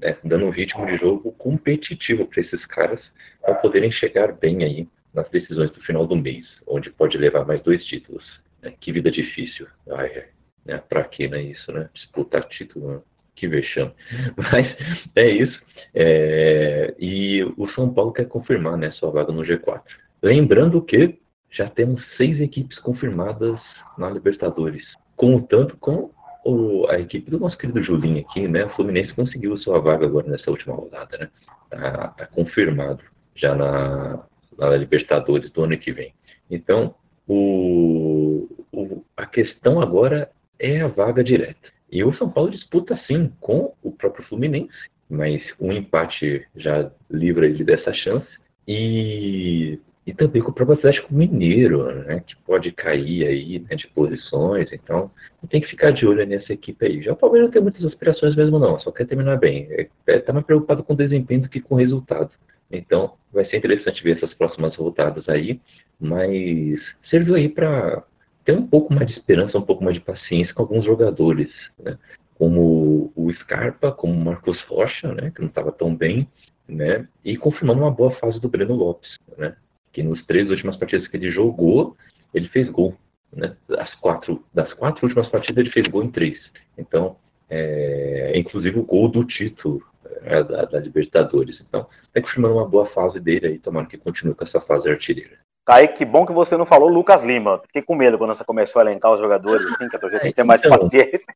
né? 0.00 0.16
dando 0.24 0.46
um 0.46 0.50
ritmo 0.50 0.84
de 0.84 0.96
jogo 0.96 1.30
competitivo 1.32 2.26
para 2.26 2.40
esses 2.40 2.66
caras, 2.66 3.00
para 3.40 3.54
poderem 3.54 3.92
chegar 3.92 4.32
bem 4.32 4.64
aí 4.64 4.88
nas 5.14 5.28
decisões 5.30 5.70
do 5.70 5.80
final 5.82 6.08
do 6.08 6.16
mês, 6.16 6.44
onde 6.66 6.90
pode 6.90 7.16
levar 7.16 7.46
mais 7.46 7.62
dois 7.62 7.84
títulos. 7.84 8.24
Né? 8.60 8.74
Que 8.80 8.90
vida 8.90 9.12
difícil. 9.12 9.68
Ai, 9.92 10.24
né? 10.66 10.82
Pra 10.88 11.04
que, 11.04 11.28
né? 11.28 11.40
Isso, 11.40 11.70
né? 11.70 11.88
Disputar 11.94 12.48
título, 12.48 12.94
né? 12.94 13.00
que 13.36 13.46
vexame. 13.46 13.92
Mas 14.36 14.76
é 15.14 15.28
isso. 15.30 15.62
É... 15.94 16.92
E 16.98 17.44
o 17.56 17.68
São 17.76 17.94
Paulo 17.94 18.12
quer 18.12 18.26
confirmar 18.26 18.76
né, 18.76 18.90
sua 18.90 19.12
vaga 19.12 19.30
no 19.30 19.42
G4. 19.42 19.82
Lembrando 20.20 20.82
que 20.82 21.16
já 21.48 21.70
temos 21.70 22.02
seis 22.16 22.40
equipes 22.40 22.78
confirmadas 22.80 23.60
na 23.96 24.10
Libertadores, 24.10 24.84
contando 25.16 25.76
com 25.76 26.10
o, 26.44 26.86
a 26.88 26.98
equipe 26.98 27.30
do 27.30 27.38
nosso 27.38 27.56
querido 27.58 27.82
Julinho 27.82 28.20
aqui, 28.20 28.48
né? 28.48 28.64
O 28.64 28.70
Fluminense 28.70 29.14
conseguiu 29.14 29.56
sua 29.58 29.78
vaga 29.80 30.06
agora 30.06 30.28
nessa 30.28 30.50
última 30.50 30.74
rodada, 30.74 31.18
né? 31.18 31.28
Tá, 31.68 32.08
tá 32.08 32.26
confirmado 32.26 33.02
já 33.34 33.54
na, 33.54 34.24
na 34.58 34.76
Libertadores 34.76 35.50
do 35.50 35.64
ano 35.64 35.78
que 35.78 35.92
vem. 35.92 36.12
Então, 36.50 36.94
o, 37.28 38.48
o, 38.72 39.04
a 39.16 39.26
questão 39.26 39.80
agora 39.80 40.30
é 40.58 40.80
a 40.80 40.88
vaga 40.88 41.22
direta. 41.22 41.68
E 41.90 42.04
o 42.04 42.14
São 42.16 42.30
Paulo 42.30 42.50
disputa 42.50 42.98
sim 43.06 43.32
com 43.40 43.72
o 43.82 43.92
próprio 43.92 44.24
Fluminense, 44.26 44.72
mas 45.08 45.42
um 45.60 45.72
empate 45.72 46.46
já 46.56 46.90
livra 47.10 47.46
ele 47.46 47.64
dessa 47.64 47.92
chance. 47.92 48.28
E, 48.66 49.78
e 50.10 50.14
também 50.14 50.42
com 50.42 50.50
o 50.50 50.52
próprio 50.52 50.76
Atlético 50.76 51.14
Mineiro, 51.14 51.84
né, 52.02 52.20
que 52.26 52.34
pode 52.44 52.72
cair 52.72 53.24
aí 53.24 53.60
né, 53.60 53.76
de 53.76 53.86
posições. 53.86 54.68
Então, 54.72 55.08
tem 55.48 55.60
que 55.60 55.68
ficar 55.68 55.92
de 55.92 56.04
olho 56.04 56.26
nessa 56.26 56.52
equipe 56.52 56.84
aí. 56.84 57.00
Já 57.00 57.12
o 57.12 57.16
Palmeiras 57.16 57.46
não 57.46 57.52
tem 57.52 57.62
muitas 57.62 57.84
aspirações 57.84 58.34
mesmo, 58.34 58.58
não, 58.58 58.78
só 58.80 58.90
quer 58.90 59.06
terminar 59.06 59.38
bem. 59.38 59.68
Está 59.70 60.12
é, 60.12 60.24
é, 60.26 60.32
mais 60.32 60.44
preocupado 60.44 60.82
com 60.82 60.94
o 60.94 60.96
desempenho 60.96 61.42
do 61.42 61.48
que 61.48 61.60
com 61.60 61.76
o 61.76 61.78
resultado. 61.78 62.30
Então, 62.72 63.14
vai 63.32 63.44
ser 63.44 63.58
interessante 63.58 64.02
ver 64.02 64.16
essas 64.16 64.34
próximas 64.34 64.74
rodadas 64.74 65.28
aí, 65.28 65.60
mas 66.00 66.80
serviu 67.08 67.36
aí 67.36 67.48
para 67.48 68.02
ter 68.44 68.52
um 68.52 68.66
pouco 68.66 68.92
mais 68.92 69.06
de 69.06 69.12
esperança, 69.12 69.58
um 69.58 69.62
pouco 69.62 69.84
mais 69.84 69.94
de 69.94 70.02
paciência 70.02 70.52
com 70.54 70.62
alguns 70.62 70.84
jogadores, 70.84 71.50
né? 71.78 71.96
como 72.34 73.12
o 73.14 73.32
Scarpa, 73.34 73.92
como 73.92 74.12
o 74.12 74.24
Marcos 74.24 74.60
Rocha, 74.62 75.14
né? 75.14 75.30
que 75.32 75.40
não 75.40 75.48
estava 75.48 75.70
tão 75.70 75.94
bem, 75.94 76.26
né? 76.66 77.06
e 77.24 77.36
confirmando 77.36 77.82
uma 77.82 77.92
boa 77.92 78.10
fase 78.16 78.40
do 78.40 78.48
Breno 78.48 78.74
Lopes, 78.74 79.16
né? 79.38 79.54
Que 79.92 80.02
nos 80.02 80.24
três 80.26 80.48
últimas 80.50 80.76
partidas 80.76 81.08
que 81.08 81.16
ele 81.16 81.30
jogou, 81.30 81.96
ele 82.32 82.48
fez 82.48 82.68
gol. 82.70 82.94
Né? 83.32 83.54
Das, 83.68 83.94
quatro, 83.96 84.44
das 84.52 84.72
quatro 84.74 85.04
últimas 85.04 85.28
partidas, 85.28 85.58
ele 85.58 85.72
fez 85.72 85.86
gol 85.86 86.04
em 86.04 86.10
três. 86.10 86.38
Então, 86.76 87.16
é, 87.48 88.32
inclusive 88.36 88.78
o 88.78 88.84
gol 88.84 89.08
do 89.08 89.24
título 89.24 89.82
é, 90.22 90.42
da, 90.42 90.64
da, 90.64 90.78
Libertadores. 90.78 91.60
Então, 91.60 91.86
está 92.06 92.20
confirmando 92.20 92.54
uma 92.54 92.68
boa 92.68 92.86
fase 92.86 93.20
dele 93.20 93.46
aí, 93.46 93.58
tomando 93.58 93.88
que 93.88 93.98
continue 93.98 94.34
com 94.34 94.44
essa 94.44 94.60
fase 94.60 94.88
artilheira. 94.88 95.38
Kaique, 95.66 95.98
que 95.98 96.04
bom 96.04 96.26
que 96.26 96.32
você 96.32 96.56
não 96.56 96.66
falou 96.66 96.88
Lucas 96.88 97.22
Lima. 97.22 97.60
Fiquei 97.66 97.82
com 97.82 97.94
medo 97.94 98.18
quando 98.18 98.34
você 98.34 98.44
começou 98.44 98.80
a 98.80 98.84
elencar 98.84 99.12
os 99.12 99.20
jogadores, 99.20 99.66
assim, 99.66 99.88
que 99.88 99.96
a 99.96 99.98
torcida 99.98 100.22
tem 100.22 100.30
que 100.30 100.36
ter 100.36 100.42
mais 100.42 100.60
então, 100.60 100.70
paciência. 100.70 101.32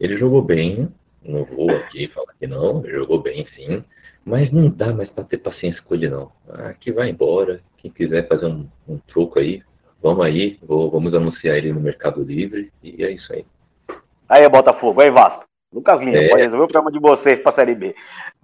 Ele 0.00 0.16
jogou 0.18 0.42
bem, 0.42 0.92
não 1.24 1.44
vou 1.44 1.70
aqui 1.70 2.08
falar 2.08 2.34
que 2.38 2.46
não, 2.46 2.84
ele 2.84 2.98
jogou 2.98 3.22
bem 3.22 3.46
sim, 3.54 3.84
mas 4.24 4.50
não 4.52 4.68
dá 4.70 4.92
mais 4.92 5.08
para 5.08 5.24
ter 5.24 5.38
paciência 5.38 5.82
com 5.82 5.94
ele 5.94 6.08
não. 6.08 6.30
Aqui 6.68 6.92
vai 6.92 7.08
embora, 7.08 7.60
quem 7.78 7.90
quiser 7.90 8.28
fazer 8.28 8.46
um, 8.46 8.68
um 8.88 8.98
troco 8.98 9.38
aí, 9.38 9.62
vamos 10.02 10.24
aí, 10.24 10.58
vou, 10.62 10.90
vamos 10.90 11.14
anunciar 11.14 11.56
ele 11.56 11.72
no 11.72 11.80
Mercado 11.80 12.22
Livre 12.22 12.72
e 12.82 13.04
é 13.04 13.10
isso 13.10 13.32
aí. 13.32 13.44
Aí, 14.28 14.48
Botafogo, 14.48 15.00
aí, 15.00 15.10
Vasco. 15.10 15.44
Lucas 15.72 16.00
Lima, 16.00 16.18
é. 16.18 16.28
pode 16.28 16.42
resolver 16.42 16.64
o 16.64 16.68
problema 16.68 16.92
de 16.92 16.98
vocês 16.98 17.40
para 17.40 17.48
a 17.48 17.52
Série 17.52 17.74
B. 17.74 17.94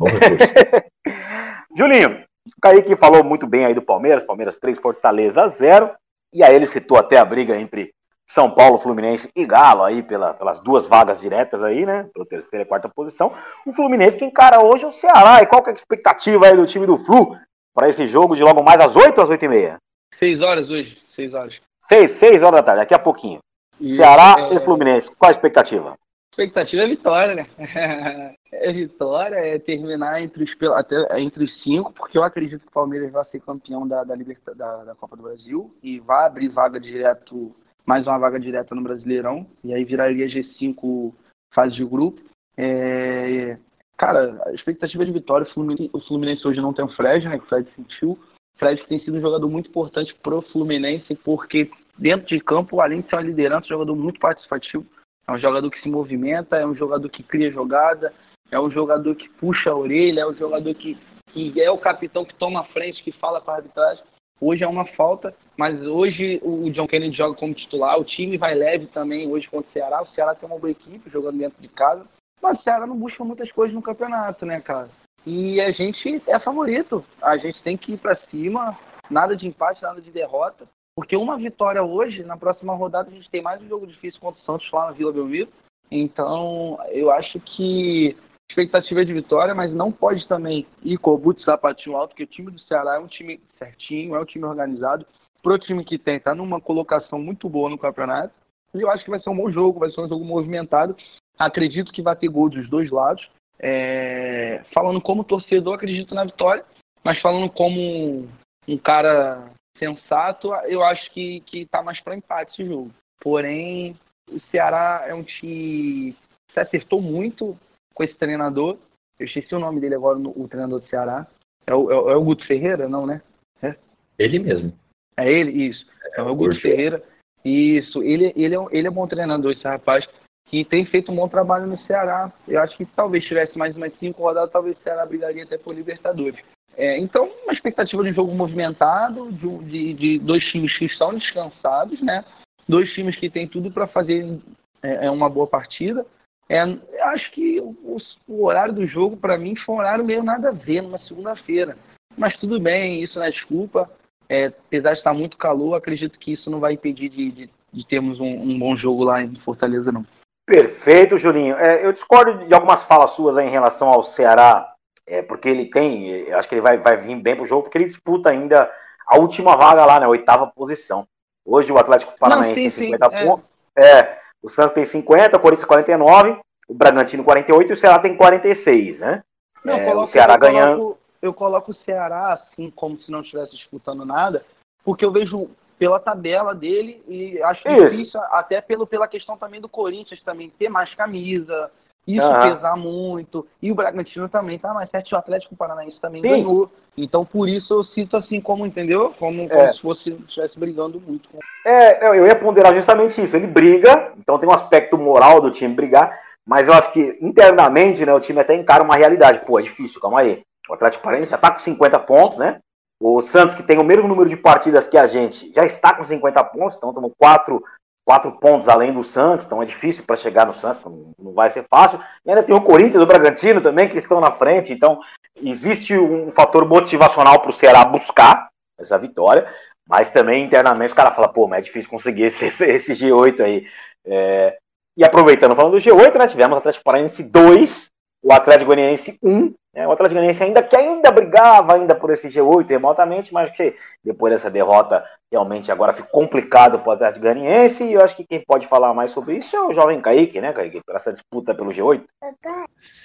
Julinho, 1.76 2.24
o 2.47 2.61
Kaique 2.61 2.97
falou 2.97 3.22
muito 3.22 3.47
bem 3.47 3.66
aí 3.66 3.74
do 3.74 3.83
Palmeiras, 3.83 4.22
Palmeiras 4.22 4.59
3, 4.59 4.79
Fortaleza 4.79 5.47
0. 5.47 5.91
E 6.33 6.43
aí 6.43 6.55
ele 6.55 6.66
citou 6.66 6.97
até 6.99 7.18
a 7.18 7.24
briga 7.24 7.57
entre 7.57 7.93
São 8.29 8.51
Paulo, 8.51 8.76
Fluminense 8.76 9.31
e 9.35 9.47
Galo 9.47 9.83
aí 9.83 10.03
pela, 10.03 10.35
pelas 10.35 10.61
duas 10.61 10.87
vagas 10.87 11.18
diretas 11.18 11.62
aí, 11.62 11.87
né? 11.87 12.09
Pela 12.12 12.26
terceira 12.26 12.62
e 12.62 12.68
quarta 12.68 12.89
posição. 12.89 13.33
O 13.66 13.72
Fluminense 13.72 14.18
que 14.18 14.24
encara 14.24 14.61
hoje 14.61 14.85
o 14.85 14.91
Ceará. 14.91 15.43
E 15.43 15.47
qual 15.47 15.62
que 15.62 15.70
é 15.70 15.72
a 15.72 15.74
expectativa 15.74 16.47
aí 16.47 16.55
do 16.55 16.66
time 16.66 16.87
do 16.87 16.99
Flu 16.99 17.35
para 17.74 17.89
esse 17.89 18.07
jogo 18.07 18.37
de 18.37 18.43
logo 18.45 18.62
mais 18.62 18.81
às 18.81 18.95
8 18.95 19.20
às 19.20 19.31
8 19.31 19.45
e 19.45 19.49
meia? 19.49 19.76
6 20.18 20.43
horas 20.43 20.68
hoje, 20.68 20.99
6 21.16 21.33
horas. 21.33 21.55
6, 21.81 22.11
6 22.11 22.43
horas 22.43 22.61
da 22.61 22.62
tarde, 22.62 22.81
daqui 22.81 22.95
a 22.95 22.99
pouquinho. 22.99 23.39
E, 23.81 23.93
Ceará 23.93 24.37
é... 24.39 24.55
e 24.55 24.61
Fluminense, 24.61 25.11
qual 25.16 25.29
a 25.29 25.33
expectativa? 25.33 25.95
expectativa 26.39 26.83
é 26.83 26.87
vitória, 26.87 27.35
né? 27.35 27.47
é 28.53 28.72
vitória, 28.72 29.37
é 29.37 29.59
terminar 29.59 30.22
entre 30.22 30.45
os, 30.45 30.51
até, 30.74 31.20
entre 31.20 31.45
os 31.45 31.62
cinco, 31.62 31.93
porque 31.93 32.16
eu 32.16 32.22
acredito 32.22 32.61
que 32.61 32.68
o 32.68 32.72
Palmeiras 32.72 33.11
vai 33.11 33.24
ser 33.24 33.41
campeão 33.41 33.89
da, 33.89 34.05
da, 34.05 34.14
Liberta, 34.14 34.55
da, 34.55 34.85
da 34.85 34.95
Copa 34.95 35.16
do 35.16 35.24
Brasil 35.24 35.74
e 35.83 35.99
vai 35.99 36.26
abrir 36.26 36.49
vaga 36.49 36.79
direto, 36.79 37.57
mais 37.89 38.07
uma 38.07 38.18
vaga 38.18 38.39
direta 38.39 38.74
no 38.74 38.82
Brasileirão, 38.82 39.47
e 39.64 39.72
aí 39.72 39.82
viraria 39.82 40.26
G5 40.26 41.14
fase 41.55 41.74
de 41.74 41.84
grupo. 41.86 42.20
É, 42.55 43.57
cara, 43.97 44.39
a 44.45 44.53
expectativa 44.53 45.07
de 45.07 45.12
vitória, 45.12 45.47
o 45.47 45.55
Fluminense, 45.55 45.91
o 45.95 46.01
Fluminense 46.01 46.47
hoje 46.47 46.61
não 46.61 46.74
tem 46.74 46.84
o 46.84 46.95
Fred, 46.95 47.26
né? 47.26 47.39
Que 47.39 47.45
o 47.45 47.49
Fred 47.49 47.66
sentiu. 47.74 48.11
O 48.11 48.59
Fred 48.59 48.86
tem 48.86 49.01
sido 49.01 49.16
um 49.16 49.22
jogador 49.22 49.49
muito 49.49 49.70
importante 49.70 50.14
pro 50.22 50.43
Fluminense, 50.43 51.14
porque 51.24 51.70
dentro 51.99 52.26
de 52.26 52.39
campo, 52.41 52.82
além 52.82 53.01
de 53.01 53.09
ser 53.09 53.16
uma 53.16 53.22
liderança, 53.22 53.64
é 53.64 53.68
um 53.68 53.78
jogador 53.78 53.97
muito 53.97 54.20
participativo 54.20 54.84
é 55.28 55.32
um 55.32 55.39
jogador 55.39 55.70
que 55.70 55.80
se 55.82 55.91
movimenta, 55.91 56.57
é 56.57 56.66
um 56.66 56.74
jogador 56.74 57.09
que 57.11 57.22
cria 57.22 57.51
jogada, 57.51 58.14
é 58.51 58.59
um 58.59 58.70
jogador 58.70 59.14
que 59.14 59.28
puxa 59.28 59.70
a 59.70 59.76
orelha, 59.76 60.22
é 60.22 60.26
um 60.26 60.34
jogador 60.34 60.74
que, 60.74 60.99
que 61.32 61.61
é 61.61 61.70
o 61.70 61.76
capitão 61.76 62.24
que 62.24 62.34
toma 62.34 62.61
a 62.61 62.64
frente, 62.64 63.03
que 63.03 63.12
fala 63.12 63.39
com 63.39 63.51
a 63.51 63.57
arbitragem. 63.57 64.03
Hoje 64.41 64.62
é 64.62 64.68
uma 64.68 64.84
falta, 64.84 65.34
mas 65.57 65.80
hoje 65.84 66.41
o 66.45 66.70
John 66.70 66.86
Kennedy 66.86 67.16
joga 67.16 67.36
como 67.36 67.55
titular, 67.55 67.99
o 67.99 68.05
time 68.05 68.36
vai 68.36 68.55
leve 68.55 68.86
também 68.86 69.28
hoje 69.28 69.49
contra 69.49 69.68
o 69.68 69.72
Ceará. 69.72 70.03
O 70.03 70.07
Ceará 70.09 70.34
tem 70.34 70.49
uma 70.49 70.59
boa 70.59 70.70
equipe 70.70 71.11
jogando 71.11 71.39
dentro 71.39 71.61
de 71.61 71.68
casa, 71.68 72.07
mas 72.41 72.59
o 72.59 72.62
Ceará 72.62 72.86
não 72.86 72.97
busca 72.97 73.24
muitas 73.24 73.51
coisas 73.51 73.74
no 73.74 73.82
campeonato, 73.82 74.47
né, 74.47 74.61
cara? 74.61 74.89
E 75.26 75.61
a 75.61 75.72
gente 75.72 76.22
é 76.26 76.39
favorito. 76.39 77.05
A 77.20 77.36
gente 77.36 77.61
tem 77.62 77.76
que 77.76 77.93
ir 77.93 77.99
para 77.99 78.16
cima, 78.30 78.78
nada 79.11 79.36
de 79.36 79.47
empate, 79.47 79.82
nada 79.82 80.01
de 80.01 80.11
derrota. 80.11 80.66
Porque 80.95 81.16
uma 81.16 81.36
vitória 81.36 81.82
hoje, 81.82 82.22
na 82.24 82.36
próxima 82.36 82.74
rodada, 82.74 83.11
a 83.11 83.12
gente 83.12 83.30
tem 83.30 83.43
mais 83.43 83.61
um 83.61 83.68
jogo 83.68 83.86
difícil 83.86 84.20
contra 84.20 84.41
o 84.41 84.45
Santos 84.45 84.70
lá 84.72 84.86
na 84.86 84.93
Vila 84.93 85.12
Belmiro. 85.12 85.49
Então, 85.91 86.78
eu 86.91 87.11
acho 87.11 87.41
que 87.41 88.16
expectativa 88.51 89.03
é 89.03 89.05
de 89.05 89.13
vitória, 89.13 89.55
mas 89.55 89.73
não 89.73 89.93
pode 89.93 90.27
também 90.27 90.67
ir 90.83 90.99
com 90.99 91.13
o 91.13 91.19
boot 91.19 91.43
sapatinho 91.43 91.97
alto, 91.97 92.11
porque 92.11 92.25
o 92.25 92.27
time 92.27 92.51
do 92.51 92.61
Ceará 92.61 92.95
é 92.95 92.99
um 92.99 93.07
time 93.07 93.41
certinho, 93.59 94.15
é 94.15 94.21
um 94.21 94.25
time 94.25 94.45
organizado. 94.45 95.07
Pro 95.43 95.59
time 95.59 95.85
que 95.85 95.99
tem, 95.99 96.19
tá 96.19 96.35
numa 96.35 96.61
colocação 96.61 97.19
muito 97.19 97.49
boa 97.49 97.71
no 97.71 97.79
campeonato. 97.79 98.33
E 98.75 98.81
eu 98.81 98.91
acho 98.91 99.05
que 99.05 99.11
vai 99.11 99.21
ser 99.21 99.31
um 99.31 99.37
bom 99.37 99.51
jogo, 99.51 99.81
vai 99.81 99.91
ser 99.91 100.01
um 100.01 100.09
jogo 100.09 100.25
movimentado. 100.25 100.97
Acredito 101.39 101.93
que 101.93 102.03
vai 102.03 102.17
ter 102.17 102.29
gol 102.29 102.49
dos 102.49 102.69
dois 102.69 102.91
lados. 102.91 103.29
É... 103.59 104.65
Falando 104.75 105.01
como 105.01 105.25
torcedor, 105.25 105.75
acredito 105.75 106.15
na 106.15 106.25
vitória, 106.25 106.65
mas 107.05 107.21
falando 107.21 107.49
como 107.51 108.29
um 108.67 108.79
cara 108.79 109.51
sensato, 109.79 110.53
eu 110.67 110.83
acho 110.83 111.11
que, 111.13 111.41
que 111.41 111.67
tá 111.67 111.83
mais 111.83 112.01
para 112.01 112.17
empate 112.17 112.53
esse 112.53 112.69
jogo. 112.69 112.91
Porém, 113.21 113.97
o 114.31 114.41
Ceará 114.51 115.05
é 115.07 115.15
um 115.15 115.23
time 115.23 116.13
que 116.13 116.53
se 116.53 116.61
acertou 116.61 117.01
muito 117.01 117.57
com 117.99 118.05
esse 118.05 118.15
treinador. 118.15 118.79
Eu 119.19 119.27
esqueci 119.27 119.53
o 119.53 119.59
nome 119.59 119.81
dele 119.81 119.97
agora, 119.97 120.17
o 120.19 120.47
treinador 120.47 120.81
do 120.81 120.89
Ceará. 120.89 121.27
É 121.67 121.75
o, 121.75 121.91
é, 121.91 122.13
é 122.13 122.17
o 122.17 122.23
Guto 122.23 122.47
Ferreira, 122.47 122.89
não, 122.89 123.05
né? 123.05 123.21
É? 123.61 123.75
Ele 124.17 124.39
mesmo. 124.39 124.73
É 125.17 125.31
ele? 125.31 125.51
Isso. 125.51 125.85
É, 126.15 126.21
é 126.21 126.23
o 126.23 126.35
Guto 126.37 126.61
Ferreira. 126.61 127.03
Isso. 127.45 128.01
Ele, 128.05 128.33
ele, 128.37 128.55
é, 128.55 128.59
ele 128.71 128.87
é 128.87 128.91
bom 128.91 129.07
treinador, 129.09 129.51
esse 129.51 129.65
rapaz, 129.65 130.07
que 130.47 130.65
tem 130.65 130.87
feito 130.87 131.11
um 131.11 131.17
bom 131.17 131.29
trabalho 131.29 131.67
no 131.67 131.77
Ceará. 131.81 132.33
Eu 132.47 132.61
acho 132.63 132.77
que 132.77 132.87
talvez 132.87 133.25
tivesse 133.25 133.59
mais 133.59 133.77
umas 133.77 133.93
cinco 133.99 134.23
rodadas, 134.23 134.53
talvez 134.53 134.79
o 134.79 134.83
Ceará 134.83 135.05
brigaria 135.05 135.43
até 135.43 135.59
por 135.59 135.75
Libertadores. 135.75 136.39
É, 136.77 136.97
então, 136.97 137.29
uma 137.43 137.53
expectativa 137.53 138.05
de 138.05 138.11
um 138.11 138.15
jogo 138.15 138.33
movimentado, 138.33 139.33
de, 139.33 139.59
de, 139.65 139.95
de, 139.95 140.19
dois 140.21 140.45
times 140.45 140.77
que 140.79 140.85
estão 140.85 141.13
descansados, 141.13 142.01
né? 142.01 142.25
Dois 142.69 142.93
times 142.93 143.17
que 143.17 143.29
têm 143.29 143.49
tudo 143.49 143.73
para 143.73 143.89
fazer 143.89 144.39
é, 144.81 145.07
é, 145.07 145.11
uma 145.11 145.29
boa 145.29 145.49
partida. 145.49 146.07
É, 146.49 146.63
acho 147.03 147.31
que 147.33 147.61
o, 147.61 147.99
o, 148.27 148.45
horário 148.45 148.73
do 148.73 148.87
jogo, 148.87 149.17
para 149.17 149.37
mim, 149.37 149.55
foi 149.57 149.75
um 149.75 149.79
horário 149.79 150.05
meio 150.05 150.23
nada 150.23 150.49
a 150.49 150.53
ver, 150.53 150.83
numa 150.83 150.99
segunda-feira. 151.01 151.77
Mas 152.17 152.37
tudo 152.39 152.59
bem, 152.59 153.03
isso 153.03 153.19
não 153.19 153.27
é 153.27 153.31
desculpa. 153.31 153.91
É, 154.29 154.47
apesar 154.47 154.93
de 154.93 154.99
estar 154.99 155.13
muito 155.13 155.37
calor, 155.37 155.75
acredito 155.75 156.19
que 156.19 156.33
isso 156.33 156.51
não 156.51 156.61
vai 156.61 156.73
impedir 156.73 157.09
de, 157.11 157.31
de, 157.31 157.51
de 157.73 157.87
termos 157.87 158.19
um, 158.19 158.27
um, 158.27 158.59
bom 158.59 158.77
jogo 158.77 159.05
lá 159.05 159.23
em 159.23 159.35
Fortaleza, 159.37 159.93
não. 159.93 160.05
Perfeito, 160.47 161.19
Julinho. 161.19 161.57
É, 161.57 161.85
eu 161.85 161.93
discordo 161.93 162.47
de 162.47 162.55
algumas 162.55 162.83
falas 162.83 163.11
suas 163.11 163.37
em 163.37 163.51
relação 163.51 163.89
ao 163.89 164.03
Ceará, 164.03 164.73
é, 165.07 165.23
porque 165.23 165.49
ele 165.49 165.67
tem, 165.67 166.33
acho 166.33 166.49
que 166.49 166.55
ele 166.55 166.63
vai, 166.63 166.79
vai 166.79 166.97
vir 166.97 167.17
bem 167.17 167.37
pro 167.37 167.47
jogo, 167.47 167.63
porque 167.63 167.77
ele 167.77 167.87
disputa 167.87 168.31
ainda 168.31 168.71
a 169.07 169.19
última 169.19 169.57
vaga 169.57 169.85
lá, 169.85 170.01
né, 170.01 170.07
a 170.07 170.11
oitava 170.11 170.47
posição. 170.47 171.07
Hoje 171.45 171.73
o 171.73 171.79
Atlético 171.79 172.19
Paranaense 172.19 172.63
não, 172.63 172.71
sim, 172.71 172.81
tem 172.81 172.93
50 172.93 173.11
pontos. 173.11 173.45
É. 173.77 174.19
O 174.43 174.49
Santos 174.49 174.72
tem 174.72 174.84
50, 174.84 175.36
o 175.36 175.41
Corinthians 175.41 175.66
49, 175.66 176.39
o 176.68 176.74
Bragantino 176.74 177.24
48 177.24 177.70
e 177.70 177.72
o 177.72 177.76
Ceará 177.76 177.99
tem 177.99 178.16
46, 178.16 179.01
né? 179.01 179.22
Não, 179.64 179.74
é, 179.74 179.84
coloco, 179.84 180.03
o 180.03 180.07
Ceará 180.07 180.34
eu 180.34 180.39
ganhando. 180.39 180.76
Coloco, 180.76 180.99
eu 181.22 181.34
coloco 181.34 181.72
o 181.72 181.84
Ceará 181.84 182.34
assim, 182.34 182.70
como 182.70 182.99
se 183.01 183.11
não 183.11 183.22
estivesse 183.22 183.53
disputando 183.53 184.05
nada, 184.05 184.45
porque 184.84 185.05
eu 185.05 185.11
vejo 185.11 185.51
pela 185.78 186.01
tabela 186.01 186.55
dele 186.55 187.03
e 187.07 187.41
acho 187.43 187.68
Isso. 187.68 187.91
difícil, 187.91 188.20
até 188.30 188.61
pelo, 188.61 188.86
pela 188.86 189.07
questão 189.07 189.36
também 189.36 189.61
do 189.61 189.68
Corinthians 189.68 190.22
também 190.22 190.51
ter 190.51 190.68
mais 190.68 190.93
camisa, 190.95 191.70
isso 192.09 192.27
uhum. 192.27 192.55
pesar 192.55 192.75
muito. 192.75 193.47
E 193.61 193.71
o 193.71 193.75
Bragantino 193.75 194.31
também 194.31 194.59
tá 194.59 194.73
mais 194.73 194.89
certo. 194.91 195.13
O 195.13 195.17
Atlético 195.17 195.55
Paranaense 195.55 196.01
também 196.01 196.23
Sim. 196.23 196.31
ganhou. 196.31 196.73
Então, 196.97 197.23
por 197.23 197.47
isso 197.47 197.75
eu 197.75 197.85
sinto 197.85 198.17
assim 198.17 198.41
como, 198.41 198.65
entendeu? 198.65 199.15
Como, 199.19 199.47
como 199.47 199.61
é. 199.61 199.73
se 199.75 199.83
fosse 199.83 200.11
estivesse 200.27 200.59
brigando 200.59 200.99
muito. 201.07 201.29
Com... 201.29 201.39
É, 201.67 202.19
eu 202.19 202.27
ia 202.27 202.35
ponderar 202.35 202.73
justamente 202.73 203.23
isso. 203.23 203.37
Ele 203.37 203.47
briga, 203.47 204.13
então 204.17 204.39
tem 204.39 204.49
um 204.49 204.53
aspecto 204.53 204.97
moral 204.97 205.43
do 205.43 205.51
time 205.51 205.75
brigar, 205.75 206.19
mas 206.47 206.67
eu 206.67 206.73
acho 206.73 206.91
que 206.93 207.19
internamente, 207.21 208.07
né, 208.07 208.15
o 208.15 208.21
time 208.21 208.41
até 208.41 208.55
encara 208.55 208.83
uma 208.83 208.97
realidade. 208.97 209.45
Pô, 209.45 209.61
é 209.61 209.63
difícil, 209.63 210.01
calma 210.01 210.21
aí. 210.21 210.43
O 210.67 210.73
Atlético 210.73 211.05
Paranaense 211.05 211.31
já 211.31 211.39
tá 211.39 211.51
com 211.51 211.59
50 211.59 211.99
pontos, 212.01 212.39
né? 212.39 212.59
O 213.01 213.21
Santos, 213.21 213.55
que 213.55 213.63
tem 213.63 213.79
o 213.79 213.85
mesmo 213.85 214.09
número 214.09 214.29
de 214.29 214.37
partidas 214.37 214.89
que 214.89 214.97
a 214.97 215.07
gente, 215.07 215.53
já 215.55 215.65
está 215.65 215.95
com 215.95 216.03
50 216.03 216.43
pontos, 216.45 216.77
então 216.77 216.89
estamos 216.89 217.13
quatro 217.17 217.63
quatro 218.09 218.33
pontos 218.33 218.71
além 218.71 218.91
do 218.91 219.03
Santos, 219.03 219.45
então 219.45 219.63
é 219.63 219.67
difícil 219.67 220.03
para 220.03 220.17
chegar 220.17 220.47
no 220.47 220.55
Santos, 220.55 220.81
não, 220.83 221.13
não, 221.19 221.35
vai 221.35 221.51
ser 221.51 221.67
fácil. 221.69 222.01
E 222.25 222.31
ainda 222.31 222.43
tem 222.43 222.57
o 222.57 222.61
Corinthians 222.63 223.03
o 223.03 223.07
Bragantino 223.07 223.61
também 223.61 223.87
que 223.87 223.99
estão 223.99 224.19
na 224.19 224.31
frente, 224.31 224.73
então 224.73 224.99
existe 225.37 225.95
um 225.95 226.31
fator 226.31 226.67
motivacional 226.67 227.39
para 227.39 227.51
o 227.51 227.53
Ceará 227.53 227.85
buscar 227.85 228.49
essa 228.79 228.99
vitória, 228.99 229.47
mas 229.87 230.11
também 230.11 230.43
internamente 230.43 230.95
o 230.95 230.97
cara 230.97 231.11
fala, 231.11 231.29
pô, 231.29 231.47
mas 231.47 231.59
é 231.59 231.63
difícil 231.65 231.91
conseguir 231.91 232.23
esse, 232.23 232.47
esse 232.47 232.95
G8 232.95 233.41
aí. 233.41 233.67
É... 234.07 234.57
E 234.97 235.05
aproveitando, 235.05 235.55
falando 235.55 235.73
do 235.73 235.79
G8, 235.79 236.15
né, 236.17 236.27
tivemos 236.29 236.57
Atlético 236.57 236.85
Paranaense 236.85 237.23
2, 237.23 237.89
o 238.23 238.33
Atlético 238.33 238.69
Goianiense 238.69 239.19
1, 239.23 239.53
né, 239.79 239.87
o 239.87 239.93
Atlético 239.93 240.16
Goianiense 240.16 240.43
ainda 240.43 240.61
que 240.61 240.74
ainda 240.74 241.12
brigava 241.12 241.74
ainda 241.74 241.95
por 241.95 242.11
esse 242.11 242.29
G8 242.29 242.68
remotamente, 242.68 243.33
mas 243.33 243.49
que 243.51 243.76
depois 244.05 244.33
dessa 244.33 244.51
derrota 244.51 245.05
realmente 245.31 245.70
agora 245.70 245.93
ficou 245.93 246.11
complicado 246.11 246.81
para 246.81 246.89
o 246.89 246.93
Atlético 246.93 247.20
Goianiense 247.20 247.85
e 247.85 247.93
eu 247.93 248.03
acho 248.03 248.16
que 248.16 248.26
quem 248.26 248.41
pode 248.41 248.66
falar 248.66 248.93
mais 248.93 249.12
sobre 249.12 249.37
isso 249.37 249.55
é 249.55 249.62
o 249.62 249.72
jovem 249.72 250.01
Kaique, 250.01 250.41
né, 250.41 250.53
Kaique, 250.53 250.83
para 250.85 250.97
essa 250.97 251.12
disputa 251.12 251.55
pelo 251.55 251.70
G8. 251.70 252.03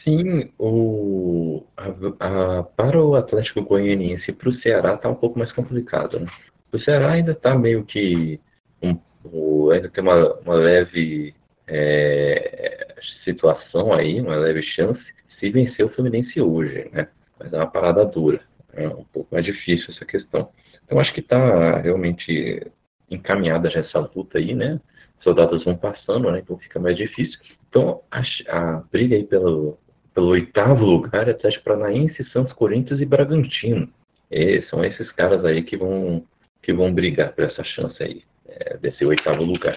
Sim, 0.04 0.52
o, 0.58 1.64
a, 1.78 2.60
a, 2.60 2.64
para 2.64 3.00
o 3.00 3.16
Atlético 3.16 3.62
Goianiense 3.62 4.32
e 4.32 4.34
para 4.34 4.50
o 4.50 4.54
Ceará 4.56 4.96
está 4.96 5.08
um 5.10 5.16
pouco 5.16 5.38
mais 5.38 5.52
complicado. 5.52 6.20
Né? 6.20 6.26
O 6.72 6.80
Ceará 6.80 7.12
ainda 7.12 7.34
está 7.34 7.54
meio 7.54 7.86
que 7.86 8.40
um, 8.82 8.98
o, 9.24 9.70
ainda 9.70 9.90
tem 9.90 10.04
uma, 10.04 10.34
uma 10.40 10.56
leve 10.56 11.36
é, 11.68 12.96
situação 13.24 13.94
aí, 13.94 14.20
uma 14.20 14.36
leve 14.36 14.64
chance, 14.64 15.04
se 15.44 15.50
vencer 15.50 15.86
o 15.86 15.90
Fluminense 15.90 16.40
hoje, 16.40 16.90
né? 16.94 17.10
Mas 17.38 17.52
é 17.52 17.58
uma 17.58 17.68
parada 17.68 18.06
dura, 18.06 18.40
é 18.72 18.88
um 18.88 19.04
pouco 19.04 19.28
mais 19.30 19.44
difícil 19.44 19.88
essa 19.90 20.06
questão. 20.06 20.50
Então 20.86 21.00
acho 21.00 21.14
que 21.14 21.20
está 21.20 21.82
realmente 21.82 22.66
encaminhada 23.12 23.70
já 23.70 23.82
essa 23.82 24.00
luta 24.16 24.38
aí, 24.38 24.56
né? 24.56 24.80
Os 25.18 25.24
soldados 25.24 25.66
vão 25.66 25.76
passando, 25.76 26.32
né? 26.32 26.40
Então 26.40 26.58
fica 26.58 26.80
mais 26.80 26.96
difícil. 26.96 27.38
Então 27.68 28.02
a, 28.10 28.22
a 28.48 28.84
briga 28.90 29.18
aí 29.18 29.26
pelo, 29.26 29.78
pelo 30.14 30.28
oitavo 30.28 30.86
lugar 30.86 31.28
é 31.28 31.32
Atlético 31.32 31.66
Paranaense, 31.66 32.24
Santos, 32.32 32.54
Corinthians 32.54 33.02
e 33.02 33.06
Bragantino. 33.06 33.90
E 34.32 34.62
são 34.70 34.84
esses 34.86 35.12
caras 35.12 35.44
aí 35.44 35.62
que 35.64 35.76
vão 35.76 36.24
que 36.62 36.72
vão 36.72 36.94
brigar 36.94 37.34
por 37.34 37.44
essa 37.44 37.62
chance 37.66 38.02
aí 38.02 38.24
é, 38.48 38.78
desse 38.78 39.04
oitavo 39.04 39.44
lugar. 39.44 39.76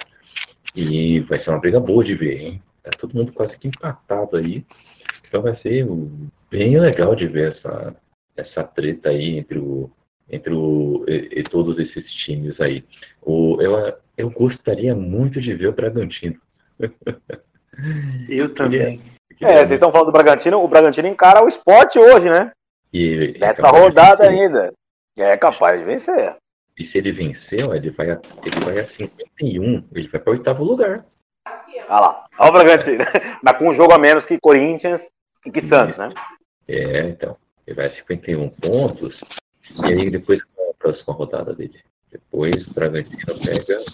E 0.77 1.19
vai 1.21 1.43
ser 1.43 1.51
uma 1.51 1.59
briga 1.59 1.81
boa 1.81 2.05
de 2.05 2.15
ver, 2.15 2.41
hein? 2.41 2.63
Tá 2.85 2.91
todo 3.01 3.15
mundo 3.17 3.33
quase 3.33 3.59
que 3.59 3.67
empatado 3.67 4.37
aí. 4.37 4.65
Então 5.29 5.43
vai 5.43 5.57
ser 5.59 5.87
bem 6.51 6.79
legal 6.79 7.15
de 7.15 7.27
ver 7.27 7.53
essa, 7.53 7.97
essa 8.37 8.65
treta 8.65 9.11
aí 9.11 9.39
entre 9.39 9.59
o. 9.59 9.91
Entre 10.29 10.53
o, 10.53 11.05
e, 11.07 11.41
e 11.41 11.45
todos 11.45 11.79
esses 11.79 12.05
times 12.25 12.61
aí. 12.61 12.85
O, 13.23 13.61
eu, 13.61 13.95
eu 14.17 14.31
gostaria 14.31 14.95
muito 14.95 15.41
de 15.41 15.55
ver 15.55 15.69
o 15.69 15.73
Bragantino. 15.73 16.37
Eu 18.29 18.53
também. 18.55 19.01
É, 19.41 19.57
vocês 19.57 19.73
estão 19.73 19.93
falando 19.93 20.07
do 20.07 20.13
Bragantino, 20.13 20.63
o 20.63 20.69
Bragantino 20.69 21.07
encara 21.07 21.45
o 21.45 21.49
esporte 21.49 21.99
hoje, 21.99 22.29
né? 22.31 22.51
E, 22.93 23.37
Nessa 23.39 23.69
é 23.69 23.71
rodada 23.71 24.29
ainda. 24.29 24.73
É 25.17 25.37
capaz 25.37 25.79
de 25.79 25.85
vencer. 25.85 26.37
E 26.79 26.87
se 26.87 26.99
ele 26.99 27.13
vencer, 27.13 27.61
ele 27.61 27.91
vai 27.91 28.11
a, 28.11 28.21
ele 28.45 28.65
vai 28.65 28.81
a 28.81 28.89
51, 28.97 29.85
ele 29.95 30.09
vai 30.09 30.21
para 30.21 30.31
o 30.31 30.35
oitavo 30.35 30.65
lugar. 30.65 31.05
Olha 31.89 32.01
lá, 32.01 32.25
olha 32.39 32.51
o 32.51 32.53
Bragantino. 32.53 33.05
Mas 33.43 33.59
com 33.59 33.69
um 33.69 33.73
jogo 33.73 33.93
a 33.93 33.99
menos 33.99 34.25
que 34.25 34.39
Corinthians 34.39 35.11
e 35.45 35.51
que 35.51 35.61
Santos, 35.61 35.97
né? 35.97 36.13
É, 36.69 37.09
então. 37.09 37.37
Ele 37.67 37.77
vai 37.77 37.87
a 37.87 37.97
51 37.97 38.49
pontos. 38.51 39.19
E 39.83 39.87
aí 39.87 40.11
depois 40.11 40.43
qual 40.55 40.69
é 40.69 40.71
a 40.71 40.75
próxima 40.75 41.15
rodada 41.15 41.53
dele? 41.53 41.81
Depois 42.11 42.67
o 42.67 42.73
Bragantino 42.73 43.39
pega, 43.41 43.85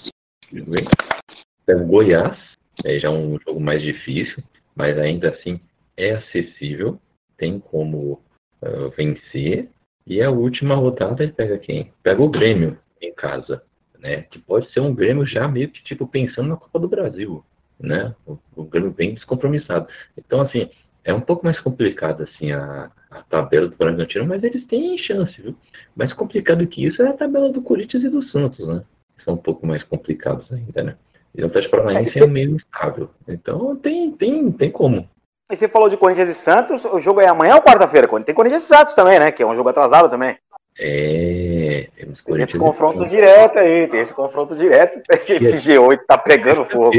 pega 1.65 1.83
o 1.83 1.87
Goiás, 1.87 2.39
aí 2.85 3.01
já 3.01 3.09
é 3.09 3.11
um 3.11 3.39
jogo 3.41 3.59
mais 3.59 3.83
difícil, 3.83 4.43
mas 4.77 4.99
ainda 4.99 5.31
assim 5.31 5.59
é 5.97 6.13
acessível, 6.13 7.01
tem 7.39 7.59
como 7.59 8.21
uh, 8.63 8.91
vencer. 8.97 9.69
E 10.07 10.21
a 10.23 10.31
última 10.31 10.75
rodada 10.75 11.23
ele 11.23 11.33
pega 11.33 11.59
quem? 11.59 11.93
Pega 12.03 12.23
o 12.23 12.29
Grêmio 12.29 12.79
em 13.01 13.15
casa, 13.15 13.63
né? 13.99 14.23
Que 14.23 14.39
pode 14.39 14.71
ser 14.73 14.81
um 14.81 14.95
Grêmio 14.95 15.25
já 15.25 15.49
meio 15.49 15.71
que 15.71 15.83
tipo 15.83 16.07
pensando 16.07 16.49
na 16.49 16.57
Copa 16.57 16.79
do 16.79 16.89
Brasil, 16.89 17.43
né? 17.83 18.15
O, 18.27 18.39
o 18.57 18.65
Grêmio 18.65 18.91
bem 18.91 19.15
descompromissado. 19.15 19.87
Então 20.17 20.41
assim, 20.41 20.71
é 21.05 21.13
um 21.13 21.21
pouco 21.21 21.45
mais 21.45 21.59
complicado 21.61 22.23
assim 22.23 22.53
a, 22.53 22.91
a 23.11 23.23
tabela 23.23 23.69
do 23.69 23.77
Bragantino, 23.77 24.27
mas 24.27 24.43
eles 24.43 24.65
têm 24.67 24.97
chance, 24.99 25.41
viu? 25.41 25.55
Mais 25.95 26.13
complicado 26.13 26.67
que 26.67 26.85
isso 26.85 27.03
é 27.03 27.09
a 27.09 27.15
tabela 27.15 27.51
do 27.51 27.63
Corinthians 27.63 28.05
e 28.05 28.09
do 28.09 28.23
Santos, 28.29 28.67
né? 28.67 28.83
São 29.25 29.35
um 29.35 29.39
pouco 29.39 29.67
mais 29.67 29.83
complicados 29.85 30.51
ainda, 30.53 30.83
né? 30.83 30.97
E 31.35 31.43
o 31.43 31.47
Atlético 31.47 31.77
Paranaense 31.77 32.19
é, 32.19 32.25
é 32.25 32.27
meio 32.27 32.57
instável. 32.57 33.11
Então 33.27 33.77
tem, 33.77 34.11
tem, 34.13 34.51
tem 34.53 34.71
como. 34.71 35.09
E 35.51 35.57
você 35.57 35.69
falou 35.69 35.89
de 35.89 35.97
Corinthians 35.97 36.29
e 36.29 36.35
Santos, 36.35 36.85
o 36.85 36.99
jogo 36.99 37.21
é 37.21 37.29
amanhã 37.29 37.57
ou 37.57 37.63
quarta-feira? 37.63 38.09
Tem 38.25 38.35
Corinthians 38.35 38.65
e 38.65 38.67
Santos 38.67 38.95
também, 38.95 39.19
né? 39.19 39.31
Que 39.31 39.43
é 39.43 39.47
um 39.47 39.55
jogo 39.55 39.69
atrasado 39.69 40.09
também. 40.09 40.37
É, 40.79 41.89
temos 41.95 42.23
tem 42.25 42.41
esse 42.41 42.59
confronto 42.59 43.07
direto 43.07 43.59
aí, 43.59 43.87
tem 43.89 44.01
esse 44.01 44.15
confronto 44.15 44.57
direto. 44.57 45.03
Esse, 45.11 45.35
G8 45.35 46.01
tá 46.07 46.17
pegando 46.17 46.65
fogo. 46.65 46.93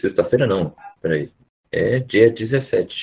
Sexta-feira 0.00 0.46
não, 0.46 0.74
peraí. 1.00 1.30
É 1.72 2.00
dia 2.00 2.30
17. 2.30 2.94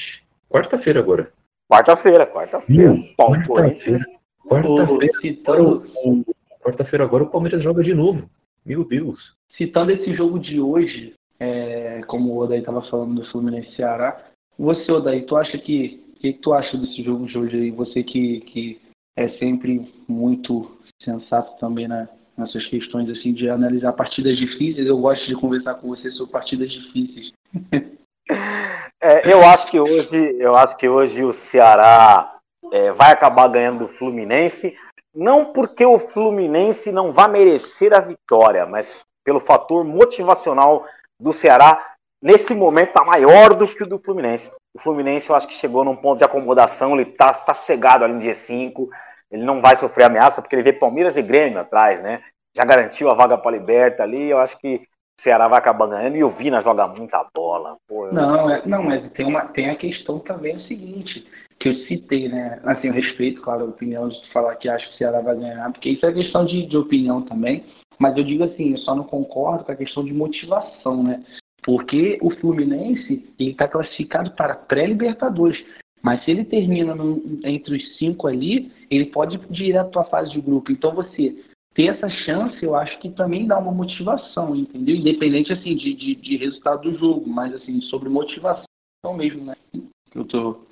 Quarta-feira 0.50 1.00
agora. 1.00 1.32
Quarta-feira, 1.72 2.26
quarta-feira. 2.28 2.94
Quarta-feira. 3.18 4.06
Quarta-feira. 4.48 6.26
Quarta-feira 6.62 7.06
agora 7.06 7.24
o 7.24 7.30
Palmeiras 7.30 7.64
joga 7.64 7.84
de 7.84 7.94
novo. 7.94 8.30
Meu 8.66 8.84
Deus. 8.84 9.18
Citando 9.58 9.92
esse 9.92 10.14
jogo 10.14 10.38
de 10.38 10.60
hoje, 10.60 11.14
é, 11.40 12.02
como 12.08 12.34
o 12.34 12.38
Odaí 12.38 12.60
estava 12.60 12.82
falando 12.84 13.22
do 13.22 13.32
Fluminense 13.32 13.76
Ceará, 13.76 14.22
você, 14.58 14.92
Odaí, 14.92 15.24
tu 15.24 15.36
acha 15.36 15.58
que. 15.58 16.06
O 16.18 16.20
que, 16.20 16.34
que, 16.34 16.40
tu 16.40 16.52
acha 16.52 16.76
desse 16.76 17.04
jogo 17.04 17.28
de 17.28 17.38
hoje 17.38 17.56
aí? 17.56 17.72
Você 17.72 18.04
que, 18.04 18.42
que 18.42 18.82
é 19.16 19.30
sempre 19.38 19.88
muito 20.08 20.78
sensato 21.04 21.60
também 21.60 21.88
na, 21.88 22.08
nessas 22.38 22.66
questões 22.68 23.10
assim 23.10 23.34
de 23.34 23.50
analisar 23.50 23.94
partidas 23.94 24.38
difíceis. 24.38 24.88
Eu 24.88 24.98
gosto 24.98 25.26
de 25.26 25.36
conversar 25.36 25.76
com 25.76 25.88
você 25.88 26.12
sobre 26.12 26.32
partidas 26.32 26.72
difíceis. 26.72 27.32
É, 29.00 29.32
eu 29.32 29.46
acho 29.46 29.68
que 29.68 29.80
hoje, 29.80 30.18
eu 30.40 30.56
acho 30.56 30.76
que 30.76 30.90
hoje 30.90 31.24
o 31.24 31.32
Ceará 31.32 32.40
é, 32.72 32.92
vai 32.92 33.12
acabar 33.12 33.48
ganhando 33.48 33.86
do 33.86 33.88
Fluminense, 33.88 34.76
não 35.16 35.46
porque 35.54 35.86
o 35.86 36.00
Fluminense 36.00 36.92
não 36.92 37.14
vai 37.14 37.28
merecer 37.28 37.94
a 37.94 38.00
vitória, 38.00 38.66
mas 38.66 39.06
pelo 39.24 39.40
fator 39.40 39.86
motivacional 39.86 40.86
do 41.20 41.32
Ceará 41.32 41.96
nesse 42.22 42.54
momento 42.54 42.90
está 42.90 43.04
maior 43.04 43.54
do 43.54 43.68
que 43.68 43.84
o 43.84 43.88
do 43.88 44.00
Fluminense. 44.00 44.52
O 44.76 44.80
Fluminense 44.80 45.30
eu 45.30 45.36
acho 45.36 45.48
que 45.48 45.54
chegou 45.54 45.84
num 45.84 45.96
ponto 45.96 46.18
de 46.18 46.24
acomodação, 46.24 46.94
ele 46.94 47.10
está 47.10 47.32
tá 47.34 47.54
cegado 47.54 48.04
ali 48.04 48.14
no 48.14 48.22
G5, 48.22 48.90
ele 49.32 49.44
não 49.44 49.62
vai 49.62 49.76
sofrer 49.76 50.06
ameaça 50.06 50.42
porque 50.42 50.56
ele 50.56 50.64
vê 50.64 50.74
Palmeiras 50.74 51.18
e 51.18 51.22
Grêmio 51.22 51.60
atrás, 51.60 52.02
né? 52.02 52.22
Já 52.56 52.64
garantiu 52.64 53.10
a 53.10 53.14
vaga 53.14 53.38
para 53.38 53.56
a 53.56 53.60
Liberta 53.60 54.04
ali, 54.04 54.30
eu 54.30 54.40
acho 54.40 54.58
que 54.60 54.76
o 55.20 55.22
Ceará 55.22 55.48
vai 55.48 55.60
acabar 55.60 55.88
ganhando 55.88 56.16
e 56.16 56.24
o 56.24 56.30
Vina 56.30 56.62
joga 56.62 56.88
muita 56.88 57.26
bola. 57.36 57.78
Pô, 57.88 58.08
não, 58.12 58.50
é, 58.50 58.66
não, 58.66 58.84
mas 58.84 59.12
tem, 59.12 59.26
uma, 59.26 59.42
tem 59.48 59.70
a 59.70 59.76
questão 59.76 60.20
também 60.20 60.56
o 60.56 60.62
seguinte, 60.62 61.28
que 61.60 61.70
eu 61.70 61.76
citei, 61.88 62.30
né? 62.30 62.60
Assim, 62.64 62.88
eu 62.88 62.94
respeito, 62.94 63.42
claro, 63.42 63.64
a 63.64 63.70
opinião 63.70 64.10
de 64.10 64.32
falar 64.32 64.56
que 64.56 64.70
acho 64.70 64.88
que 64.90 64.96
o 64.96 64.98
Ceará 64.98 65.22
vai 65.22 65.36
ganhar, 65.36 65.72
porque 65.72 65.90
isso 65.90 66.06
é 66.06 66.14
questão 66.14 66.46
de, 66.46 66.68
de 66.68 66.78
opinião 66.78 67.22
também. 67.24 67.66
Mas 68.00 68.16
eu 68.16 68.24
digo 68.24 68.44
assim, 68.44 68.72
eu 68.72 68.78
só 68.80 68.96
não 68.96 69.04
concordo 69.04 69.64
com 69.64 69.72
a 69.72 69.76
questão 69.76 70.06
de 70.06 70.14
motivação, 70.14 71.04
né? 71.04 71.24
Porque 71.64 72.18
o 72.22 72.30
Fluminense 72.40 73.34
está 73.40 73.68
classificado 73.68 74.32
para 74.32 74.56
pré-Libertadores. 74.56 75.58
Mas 76.02 76.24
se 76.24 76.32
ele 76.32 76.46
termina 76.46 76.96
no, 76.96 77.22
entre 77.44 77.76
os 77.76 77.98
cinco 77.98 78.28
ali, 78.28 78.72
ele 78.90 79.06
pode 79.08 79.36
ir 79.36 79.42
direto 79.50 79.92
para 79.92 80.02
a 80.02 80.10
fase 80.10 80.32
de 80.32 80.40
grupo. 80.40 80.72
Então 80.72 80.94
você 80.94 81.36
ter 81.74 81.88
essa 81.88 82.10
chance, 82.10 82.64
eu 82.64 82.76
acho 82.76 82.98
que 83.00 83.10
também 83.12 83.46
dá 83.46 83.58
uma 83.60 83.72
motivação, 83.72 84.56
entendeu? 84.56 84.96
Independente 84.96 85.54
assim 85.54 85.76
de, 85.76 85.94
de, 85.94 86.16
de 86.16 86.38
resultado 86.38 86.90
do 86.90 86.98
jogo, 86.98 87.30
mas 87.30 87.54
assim 87.54 87.82
sobre 87.82 88.10
motivação 88.10 88.66
mesmo, 89.16 89.46
né? 89.46 89.56
Eu 90.14 90.26
tô. 90.26 90.66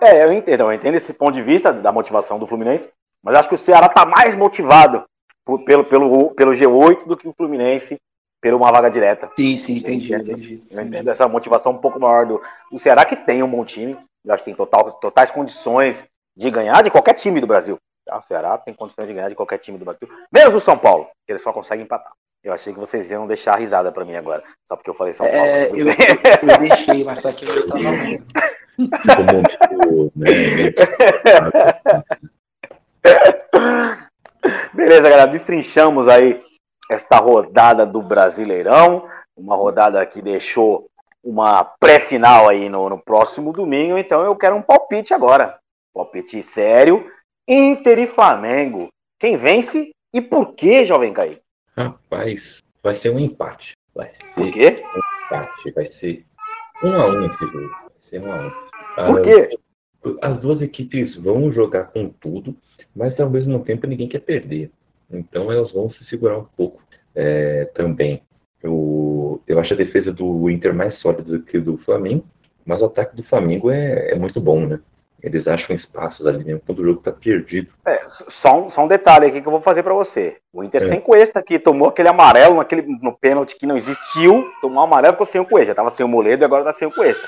É, 0.00 0.24
eu 0.24 0.32
entendo, 0.32 0.62
eu 0.62 0.72
entendo 0.72 0.94
esse 0.94 1.12
ponto 1.12 1.34
de 1.34 1.42
vista 1.42 1.72
da 1.72 1.92
motivação 1.92 2.38
do 2.38 2.46
Fluminense, 2.46 2.90
mas 3.22 3.34
acho 3.34 3.48
que 3.48 3.54
o 3.54 3.58
Ceará 3.58 3.86
está 3.86 4.06
mais 4.06 4.34
motivado 4.34 5.04
por, 5.44 5.62
pelo, 5.64 5.84
pelo, 5.84 6.34
pelo 6.34 6.52
G8 6.52 7.06
do 7.06 7.16
que 7.16 7.28
o 7.28 7.34
Fluminense 7.34 7.98
pela 8.40 8.56
uma 8.56 8.70
vaga 8.70 8.88
direta. 8.88 9.30
Sim, 9.36 9.62
sim, 9.66 9.78
entendi. 9.78 10.12
Eu 10.12 10.18
entendo, 10.20 10.32
entendi. 10.32 10.62
Eu 10.70 10.82
entendo 10.82 11.10
essa 11.10 11.28
motivação 11.28 11.72
um 11.72 11.78
pouco 11.78 12.00
maior 12.00 12.26
do, 12.26 12.40
do 12.70 12.78
Ceará, 12.78 13.04
que 13.04 13.16
tem 13.16 13.42
um 13.42 13.50
bom 13.50 13.64
time, 13.64 13.96
eu 14.26 14.34
acho 14.34 14.42
que 14.42 14.50
tem 14.50 14.56
total, 14.56 14.92
totais 14.92 15.30
condições 15.30 16.04
de 16.36 16.50
ganhar 16.50 16.82
de 16.82 16.90
qualquer 16.90 17.14
time 17.14 17.40
do 17.40 17.46
Brasil. 17.46 17.78
Tá? 18.04 18.18
O 18.18 18.22
Ceará 18.22 18.58
tem 18.58 18.74
condições 18.74 19.06
de 19.06 19.14
ganhar 19.14 19.28
de 19.28 19.34
qualquer 19.34 19.58
time 19.58 19.78
do 19.78 19.84
Brasil, 19.84 20.08
menos 20.32 20.54
o 20.54 20.60
São 20.60 20.76
Paulo, 20.76 21.06
que 21.24 21.32
eles 21.32 21.42
só 21.42 21.52
conseguem 21.52 21.84
empatar. 21.84 22.12
Eu 22.42 22.52
achei 22.52 22.72
que 22.72 22.78
vocês 22.78 23.10
iam 23.10 23.26
deixar 23.26 23.54
a 23.54 23.56
risada 23.56 23.90
pra 23.90 24.04
mim 24.04 24.14
agora, 24.14 24.44
só 24.68 24.76
porque 24.76 24.90
eu 24.90 24.94
falei 24.94 25.12
São 25.12 25.26
Paulo. 25.26 25.40
É, 25.40 25.68
eu, 25.70 25.78
eu, 25.78 26.58
deixei, 26.58 27.04
mas 27.04 27.20
só 27.20 27.32
que 27.32 27.44
eu 27.44 27.68
tava 27.68 27.80
Beleza, 34.74 35.08
galera, 35.08 35.26
destrinchamos 35.26 36.06
aí 36.08 36.40
esta 36.90 37.18
rodada 37.18 37.84
do 37.86 38.02
Brasileirão, 38.02 39.08
uma 39.36 39.56
rodada 39.56 40.04
que 40.06 40.22
deixou 40.22 40.88
uma 41.26 41.64
pré-final 41.64 42.48
aí 42.48 42.68
no, 42.68 42.88
no, 42.88 42.98
próximo 42.98 43.52
domingo, 43.52 43.98
então 43.98 44.22
eu 44.22 44.36
quero 44.36 44.54
um 44.54 44.62
palpite 44.62 45.12
agora. 45.12 45.58
Palpite 45.92 46.40
sério, 46.40 47.10
Inter 47.48 47.98
e 47.98 48.06
Flamengo. 48.06 48.88
Quem 49.18 49.36
vence 49.36 49.90
e 50.14 50.20
por 50.20 50.54
que, 50.54 50.86
Jovem 50.86 51.12
Caí? 51.12 51.40
Rapaz, 51.76 52.40
vai 52.80 53.00
ser 53.00 53.10
um 53.10 53.18
empate. 53.18 53.72
Vai 53.92 54.08
ser 54.10 54.34
por 54.36 54.52
quê? 54.52 54.84
Um 54.84 55.26
empate, 55.26 55.70
vai 55.72 55.92
ser 55.98 56.24
um 56.84 56.94
a 56.94 57.06
um 57.08 57.26
esse 57.26 57.46
jogo. 57.46 57.70
Vai 57.70 57.90
ser 58.08 58.20
um 58.20 58.32
a 58.32 58.36
um. 58.36 59.06
Por 59.06 59.22
quê? 59.22 59.58
As 60.22 60.38
duas 60.38 60.62
equipes 60.62 61.16
vão 61.16 61.52
jogar 61.52 61.86
com 61.86 62.08
tudo, 62.08 62.54
mas 62.94 63.18
ao 63.18 63.28
mesmo 63.28 63.58
tempo 63.64 63.88
ninguém 63.88 64.08
quer 64.08 64.20
perder. 64.20 64.70
Então 65.10 65.50
elas 65.50 65.72
vão 65.72 65.90
se 65.90 66.04
segurar 66.04 66.38
um 66.38 66.46
pouco 66.56 66.80
é, 67.16 67.64
também. 67.74 68.22
Eu, 68.62 69.40
eu 69.46 69.58
acho 69.60 69.74
a 69.74 69.76
defesa 69.76 70.12
do 70.12 70.50
Inter 70.50 70.74
mais 70.74 70.98
sólida 70.98 71.22
do 71.22 71.42
que 71.42 71.58
do 71.58 71.78
Flamengo, 71.78 72.24
mas 72.64 72.80
o 72.80 72.86
ataque 72.86 73.16
do 73.16 73.22
Flamengo 73.24 73.70
é, 73.70 74.10
é 74.10 74.14
muito 74.14 74.40
bom, 74.40 74.66
né? 74.66 74.80
Eles 75.22 75.46
acham 75.46 75.74
espaços 75.74 76.26
ali 76.26 76.44
mesmo 76.44 76.60
quando 76.64 76.80
o 76.80 76.84
jogo 76.84 77.00
tá 77.00 77.10
perdido. 77.10 77.68
É, 77.86 78.02
só 78.06 78.64
um, 78.64 78.70
só 78.70 78.84
um 78.84 78.88
detalhe 78.88 79.26
aqui 79.26 79.40
que 79.40 79.48
eu 79.48 79.52
vou 79.52 79.60
fazer 79.60 79.82
para 79.82 79.94
você. 79.94 80.36
O 80.52 80.62
Inter 80.62 80.82
é. 80.82 80.86
sem 80.86 81.00
Cuesta 81.00 81.40
aqui 81.40 81.58
tomou 81.58 81.88
aquele 81.88 82.08
amarelo 82.08 82.56
naquele, 82.56 82.82
no 82.82 83.16
pênalti 83.16 83.56
que 83.56 83.66
não 83.66 83.76
existiu, 83.76 84.48
tomou 84.60 84.78
um 84.78 84.82
amarelo 84.82 85.14
ficou 85.14 85.26
sem 85.26 85.40
o 85.40 85.44
Cuesta. 85.46 85.68
Já 85.68 85.74
tava 85.74 85.90
sem 85.90 86.04
o 86.04 86.08
Moledo 86.08 86.44
e 86.44 86.44
agora 86.44 86.64
tá 86.64 86.72
sem 86.72 86.86
o 86.86 86.92
Cuesta. 86.92 87.26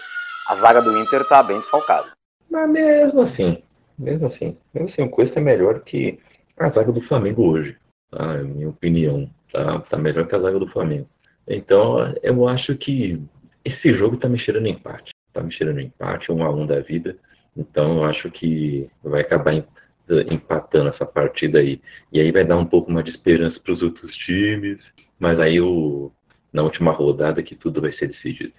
A 0.48 0.54
zaga 0.54 0.82
do 0.82 0.96
Inter 0.98 1.26
tá 1.28 1.42
bem 1.42 1.58
desfalcada. 1.58 2.08
Mas 2.50 2.70
mesmo 2.70 3.22
assim, 3.22 3.62
mesmo 3.98 4.26
assim, 4.28 4.56
mesmo 4.72 4.90
assim, 4.90 5.02
o 5.02 5.10
Cuesta 5.10 5.40
é 5.40 5.42
melhor 5.42 5.80
que 5.80 6.18
a 6.58 6.68
zaga 6.68 6.92
do 6.92 7.00
Flamengo 7.02 7.50
hoje, 7.50 7.76
tá? 8.10 8.34
É 8.34 8.42
minha 8.42 8.68
opinião. 8.68 9.28
Tá, 9.52 9.80
tá 9.90 9.96
melhor 9.96 10.26
que 10.26 10.36
a 10.36 10.40
zaga 10.40 10.58
do 10.58 10.68
Flamengo. 10.68 11.08
Então, 11.48 12.14
eu 12.22 12.46
acho 12.46 12.76
que 12.76 13.20
esse 13.64 13.94
jogo 13.94 14.16
tá 14.16 14.28
me 14.28 14.38
cheirando 14.38 14.66
empate. 14.66 15.10
Tá 15.32 15.42
me 15.42 15.52
cheirando 15.52 15.80
empate, 15.80 16.30
um 16.30 16.42
a 16.42 16.50
um 16.50 16.66
da 16.66 16.80
vida. 16.80 17.16
Então, 17.56 17.98
eu 17.98 18.04
acho 18.04 18.30
que 18.30 18.88
vai 19.02 19.22
acabar 19.22 19.54
empatando 20.30 20.90
essa 20.90 21.06
partida 21.06 21.58
aí. 21.58 21.80
E 22.12 22.20
aí 22.20 22.30
vai 22.30 22.44
dar 22.44 22.56
um 22.56 22.66
pouco 22.66 22.90
mais 22.90 23.04
de 23.04 23.12
esperança 23.12 23.58
para 23.60 23.72
os 23.72 23.82
outros 23.82 24.14
times. 24.18 24.78
Mas 25.18 25.40
aí, 25.40 25.60
o, 25.60 26.12
na 26.52 26.62
última 26.62 26.92
rodada, 26.92 27.42
que 27.42 27.54
tudo 27.54 27.80
vai 27.80 27.92
ser 27.92 28.08
decidido. 28.08 28.52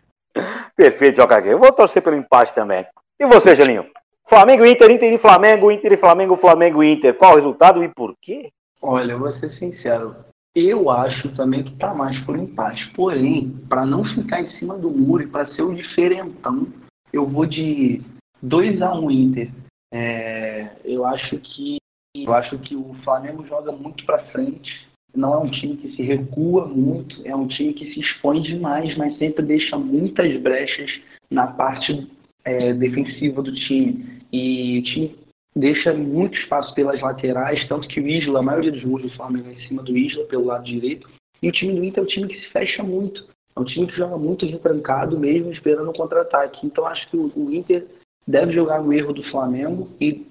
Perfeito, 0.75 1.17
Joca. 1.17 1.39
Eu 1.41 1.59
vou 1.59 1.71
torcer 1.71 2.01
pelo 2.01 2.15
empate 2.15 2.53
também. 2.53 2.85
E 3.19 3.25
você, 3.25 3.55
Gelinho? 3.55 3.85
Flamengo, 4.27 4.65
Inter, 4.65 4.91
Inter 4.91 5.11
e 5.11 5.17
Flamengo, 5.17 5.71
Inter 5.71 5.93
e 5.93 5.97
Flamengo, 5.97 6.35
Flamengo 6.35 6.83
e 6.83 6.91
Inter. 6.91 7.15
Qual 7.15 7.33
o 7.33 7.35
resultado 7.35 7.83
e 7.83 7.89
por 7.89 8.15
quê? 8.21 8.51
Olha, 8.81 9.13
eu 9.13 9.19
vou 9.19 9.33
ser 9.39 9.51
sincero. 9.57 10.15
Eu 10.55 10.89
acho 10.89 11.29
também 11.35 11.63
que 11.63 11.71
está 11.71 11.93
mais 11.93 12.17
por 12.25 12.37
empate. 12.37 12.91
Porém, 12.93 13.49
para 13.69 13.85
não 13.85 14.03
ficar 14.03 14.41
em 14.41 14.49
cima 14.57 14.77
do 14.77 14.89
muro 14.89 15.23
e 15.23 15.27
para 15.27 15.47
ser 15.53 15.61
o 15.61 15.75
diferentão, 15.75 16.67
eu 17.13 17.27
vou 17.27 17.45
de 17.45 18.01
2 18.41 18.81
a 18.81 18.93
1 18.93 19.05
um 19.05 19.11
Inter. 19.11 19.51
É, 19.91 20.69
eu 20.83 21.05
acho 21.05 21.37
que 21.37 21.77
eu 22.15 22.33
acho 22.33 22.57
que 22.59 22.75
o 22.75 22.95
Flamengo 23.03 23.45
joga 23.47 23.71
muito 23.71 24.03
para 24.05 24.25
frente. 24.31 24.87
Não 25.15 25.33
é 25.33 25.37
um 25.37 25.51
time 25.51 25.77
que 25.77 25.95
se 25.95 26.01
recua 26.01 26.67
muito, 26.67 27.15
é 27.25 27.35
um 27.35 27.47
time 27.47 27.73
que 27.73 27.93
se 27.93 27.99
expõe 27.99 28.41
demais, 28.41 28.95
mas 28.97 29.17
sempre 29.17 29.43
deixa 29.43 29.77
muitas 29.77 30.39
brechas 30.41 30.89
na 31.29 31.47
parte 31.47 32.07
é, 32.43 32.73
defensiva 32.73 33.41
do 33.41 33.53
time. 33.53 34.21
E 34.31 34.79
o 34.79 34.83
time 34.83 35.15
deixa 35.59 35.93
muito 35.93 36.37
espaço 36.37 36.73
pelas 36.73 37.01
laterais, 37.01 37.67
tanto 37.67 37.87
que 37.87 37.99
o 37.99 38.07
Isla, 38.07 38.39
a 38.39 38.43
maioria 38.43 38.71
dos 38.71 38.83
gols 38.83 39.01
do 39.01 39.09
Flamengo 39.11 39.49
é 39.49 39.53
em 39.53 39.67
cima 39.67 39.83
do 39.83 39.95
Isla, 39.97 40.23
pelo 40.25 40.45
lado 40.45 40.63
direito. 40.63 41.09
E 41.41 41.49
o 41.49 41.51
time 41.51 41.73
do 41.73 41.83
Inter 41.83 42.01
é 42.01 42.03
um 42.03 42.09
time 42.09 42.27
que 42.27 42.39
se 42.39 42.49
fecha 42.49 42.83
muito. 42.83 43.27
É 43.55 43.59
um 43.59 43.65
time 43.65 43.87
que 43.87 43.95
joga 43.95 44.17
muito 44.17 44.45
retrancado, 44.45 45.19
mesmo 45.19 45.51
esperando 45.51 45.89
o 45.89 45.93
contra-ataque. 45.93 46.65
Então 46.65 46.85
acho 46.85 47.09
que 47.09 47.17
o, 47.17 47.53
Inter 47.53 47.85
deve 48.25 48.53
jogar 48.53 48.81
no 48.81 48.93
erro 48.93 49.13
do 49.13 49.23
Flamengo 49.31 49.89
e 49.99 50.25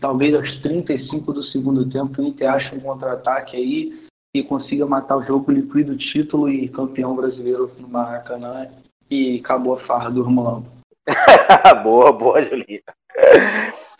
talvez 0.00 0.34
aos 0.34 0.60
35 0.60 1.32
do 1.32 1.42
segundo 1.44 1.88
tempo 1.88 2.20
o 2.20 2.24
Inter 2.24 2.50
ache 2.50 2.74
um 2.74 2.80
contra-ataque 2.80 3.56
aí 3.56 4.04
e 4.34 4.42
consiga 4.42 4.84
matar 4.84 5.16
o 5.16 5.22
jogo, 5.22 5.52
liquida 5.52 5.92
o 5.92 5.96
título 5.96 6.48
e 6.48 6.68
campeão 6.68 7.14
brasileiro 7.14 7.70
no 7.78 7.88
Maracanã 7.88 8.68
e 9.10 9.38
acabou 9.38 9.74
a 9.74 9.80
farra 9.80 10.10
do 10.10 10.22
Romulão. 10.22 10.66
boa, 11.84 12.12
boa, 12.12 12.42
Julinho. 12.42 12.82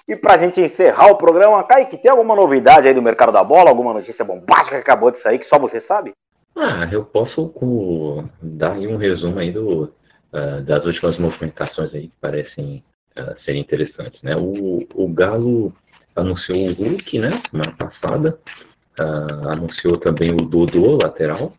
E 0.06 0.14
pra 0.16 0.36
gente 0.36 0.60
encerrar 0.60 1.10
o 1.10 1.16
programa, 1.16 1.64
Kaique, 1.64 1.96
tem 1.96 2.10
alguma 2.10 2.36
novidade 2.36 2.86
aí 2.86 2.92
do 2.92 3.00
mercado 3.00 3.32
da 3.32 3.42
bola? 3.42 3.70
Alguma 3.70 3.94
notícia 3.94 4.24
bombástica 4.24 4.76
que 4.76 4.82
acabou 4.82 5.10
de 5.10 5.18
sair 5.18 5.38
que 5.38 5.46
só 5.46 5.58
você 5.58 5.80
sabe? 5.80 6.12
Ah, 6.56 6.88
eu 6.92 7.04
posso 7.04 7.48
com, 7.48 8.28
dar 8.40 8.72
aí 8.72 8.86
um 8.86 8.96
resumo 8.96 9.38
aí 9.38 9.50
do, 9.50 9.84
uh, 9.84 10.62
das 10.64 10.84
últimas 10.84 11.18
movimentações 11.18 11.92
aí 11.94 12.08
que 12.08 12.14
parecem 12.20 12.84
uh, 13.18 13.34
serem 13.44 13.62
interessantes, 13.62 14.22
né? 14.22 14.36
O, 14.36 14.86
o 14.94 15.08
Galo 15.08 15.72
anunciou 16.14 16.68
o 16.68 16.72
Hulk, 16.74 17.18
né, 17.18 17.42
semana 17.50 17.72
passada, 17.72 18.38
uh, 18.98 19.48
anunciou 19.48 19.98
também 19.98 20.32
o 20.32 20.42
Dodô, 20.42 20.96
lateral, 20.96 21.52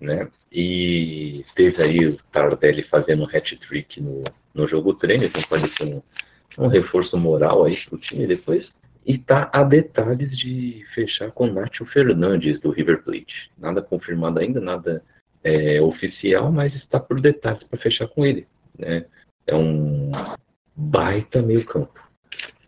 né, 0.00 0.28
e 0.50 1.44
teve 1.54 1.82
aí 1.82 2.08
o 2.08 2.18
Tardelli 2.32 2.82
fazendo 2.84 3.24
um 3.24 3.28
hat-trick 3.28 4.00
no, 4.00 4.24
no 4.54 4.66
jogo 4.66 4.94
treino, 4.94 5.24
então 5.24 5.42
pode 5.42 5.70
ser 5.76 5.84
um, 5.84 6.02
um 6.58 6.68
reforço 6.68 7.16
moral 7.16 7.64
aí 7.64 7.76
pro 7.88 7.98
time 7.98 8.26
depois. 8.26 8.68
E 9.04 9.18
tá 9.18 9.48
a 9.52 9.62
detalhes 9.62 10.36
de 10.36 10.84
fechar 10.94 11.30
com 11.30 11.44
o 11.48 11.52
Nacho 11.52 11.84
Fernandes 11.86 12.58
do 12.60 12.70
River 12.70 13.02
Plate. 13.04 13.50
Nada 13.56 13.80
confirmado 13.80 14.40
ainda, 14.40 14.60
nada 14.60 15.02
é, 15.44 15.80
oficial, 15.80 16.50
mas 16.50 16.74
está 16.74 16.98
por 16.98 17.20
detalhes 17.20 17.62
para 17.64 17.78
fechar 17.78 18.08
com 18.08 18.26
ele. 18.26 18.46
Né? 18.76 19.04
É 19.46 19.54
um 19.54 20.10
baita 20.74 21.40
meio 21.40 21.64
campo. 21.64 22.00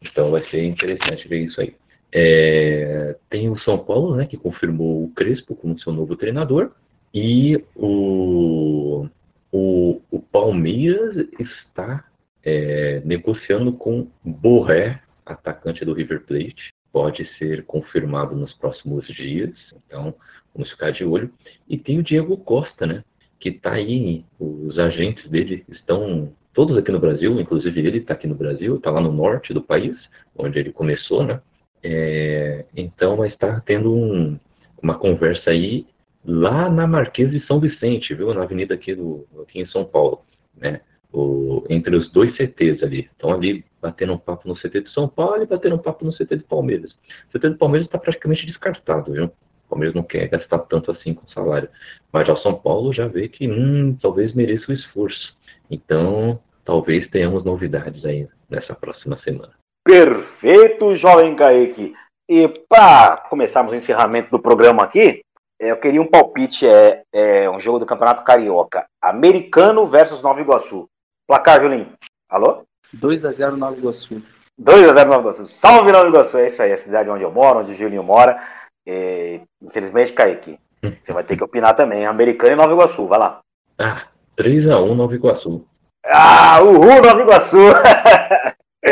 Então 0.01 0.31
vai 0.31 0.49
ser 0.49 0.65
interessante 0.65 1.27
ver 1.27 1.41
isso 1.41 1.61
aí. 1.61 1.75
É, 2.13 3.17
tem 3.29 3.51
o 3.51 3.59
São 3.59 3.79
Paulo, 3.79 4.17
né, 4.17 4.27
que 4.27 4.37
confirmou 4.37 5.05
o 5.05 5.11
Crespo 5.11 5.55
como 5.57 5.79
seu 5.81 5.93
novo 5.93 6.17
treinador. 6.17 6.73
E 7.13 7.63
o, 7.75 9.09
o, 9.51 10.01
o 10.11 10.21
Palmeiras 10.31 11.17
está 11.39 12.05
é, 12.45 13.01
negociando 13.05 13.73
com 13.73 14.09
Borré, 14.25 15.01
atacante 15.25 15.85
do 15.85 15.93
River 15.93 16.25
Plate. 16.25 16.71
Pode 16.93 17.27
ser 17.37 17.65
confirmado 17.65 18.35
nos 18.35 18.53
próximos 18.55 19.07
dias. 19.07 19.55
Então, 19.87 20.15
vamos 20.55 20.71
ficar 20.71 20.91
de 20.91 21.05
olho. 21.05 21.31
E 21.69 21.77
tem 21.77 21.99
o 21.99 22.03
Diego 22.03 22.37
Costa, 22.39 22.87
né? 22.87 23.05
Que 23.39 23.51
está 23.51 23.73
aí. 23.73 24.25
Os 24.39 24.79
agentes 24.79 25.29
dele 25.31 25.65
estão 25.69 26.33
todos 26.55 26.77
aqui 26.77 26.91
no 26.91 26.99
Brasil, 26.99 27.39
inclusive 27.41 27.81
ele 27.81 27.99
está 27.99 28.15
aqui 28.15 28.27
no 28.27 28.35
Brasil, 28.35 28.77
está 28.77 28.91
lá 28.91 29.01
no 29.01 29.13
norte 29.13 29.55
do 29.55 29.63
país, 29.63 29.97
onde 30.37 30.59
ele 30.59 30.73
começou, 30.73 31.23
né? 31.23 31.41
É, 31.83 32.65
então, 32.77 33.25
está 33.25 33.61
tendo 33.61 33.95
um, 33.95 34.39
uma 34.83 34.99
conversa 34.99 35.51
aí 35.51 35.87
lá 36.25 36.69
na 36.69 36.87
Marquês 36.87 37.31
de 37.31 37.47
São 37.47 37.61
Vicente, 37.61 38.15
viu? 38.15 38.35
Na 38.35 38.43
avenida 38.43 38.75
aqui, 38.75 38.95
do, 38.95 39.27
aqui 39.43 39.61
em 39.61 39.67
São 39.67 39.85
Paulo, 39.85 40.23
né? 40.57 40.81
O, 41.13 41.65
entre 41.71 41.97
os 41.97 42.11
dois 42.13 42.37
CTs 42.37 42.83
ali. 42.83 43.09
Estão 43.13 43.33
ali 43.33 43.65
batendo 43.81 44.13
um 44.13 44.19
papo 44.19 44.47
no 44.47 44.55
CT 44.55 44.83
de 44.83 44.93
São 44.93 45.09
Paulo 45.09 45.43
e 45.43 45.47
batendo 45.47 45.77
um 45.77 45.79
papo 45.79 46.05
no 46.05 46.13
CT 46.13 46.37
de 46.37 46.45
Palmeiras. 46.45 46.93
O 46.93 47.39
CT 47.39 47.51
de 47.51 47.57
Palmeiras 47.57 47.87
está 47.87 47.99
praticamente 47.99 48.45
descartado, 48.45 49.13
viu? 49.13 49.25
O 49.27 49.69
Palmeiras 49.71 49.95
não 49.95 50.03
quer 50.03 50.29
gastar 50.29 50.59
tanto 50.61 50.91
assim 50.91 51.15
com 51.15 51.27
salário. 51.29 51.69
Mas 52.13 52.27
já 52.27 52.35
o 52.35 52.43
São 52.43 52.55
Paulo 52.55 52.93
já 52.93 53.07
vê 53.07 53.29
que 53.29 53.49
hum, 53.49 53.97
talvez 54.01 54.35
mereça 54.35 54.71
o 54.71 54.75
esforço. 54.75 55.37
Então, 55.71 56.41
talvez 56.65 57.09
tenhamos 57.11 57.45
novidades 57.45 58.05
aí 58.05 58.29
nessa 58.49 58.75
próxima 58.75 59.19
semana. 59.19 59.53
Perfeito, 59.85 60.95
jovem 60.95 61.35
Kaique. 61.35 61.95
E 62.29 62.47
para 62.69 63.17
começarmos 63.31 63.73
o 63.73 63.77
encerramento 63.77 64.31
do 64.31 64.39
programa 64.39 64.83
aqui, 64.83 65.23
é, 65.61 65.71
eu 65.71 65.77
queria 65.79 66.01
um 66.01 66.07
palpite, 66.07 66.67
é, 66.67 67.03
é 67.13 67.51
um 67.51 67.59
jogo 67.59 67.79
do 67.79 67.87
Campeonato 67.87 68.23
Carioca. 68.23 68.87
Americano 69.03 69.87
versus 69.87 70.23
Nova 70.23 70.41
Iguaçu. 70.41 70.89
Placar, 71.29 71.61
Julinho. 71.61 71.93
Alô? 72.31 72.65
2x0 72.97 73.51
Nova 73.57 73.77
Iguaçu. 73.77 74.23
2x0 74.61 75.05
Nova 75.07 75.21
Iguaçu. 75.21 75.47
Salve 75.47 75.93
Nova 75.93 76.09
Iguaçu. 76.09 76.39
É 76.39 76.47
isso 76.47 76.63
aí, 76.63 76.73
a 76.73 76.77
cidade 76.79 77.11
onde 77.11 77.23
eu 77.23 77.31
moro, 77.31 77.59
onde 77.61 77.73
o 77.73 77.75
Julinho 77.75 78.03
mora. 78.03 78.43
É, 78.87 79.41
infelizmente, 79.61 80.15
Kaique, 80.15 80.59
você 81.03 81.13
vai 81.13 81.23
ter 81.23 81.37
que 81.37 81.45
opinar 81.45 81.77
também. 81.77 82.07
Americano 82.07 82.55
e 82.55 82.57
Nova 82.57 82.73
Iguaçu, 82.73 83.07
vai 83.07 83.19
lá. 83.19 83.41
Ah, 83.79 84.07
3x1 84.39 84.95
Nova 84.95 85.15
Iguaçu. 85.15 85.67
Ah, 86.07 86.63
uhul, 86.63 87.03
Nova 87.03 87.21
Iguaçu. 87.21 87.59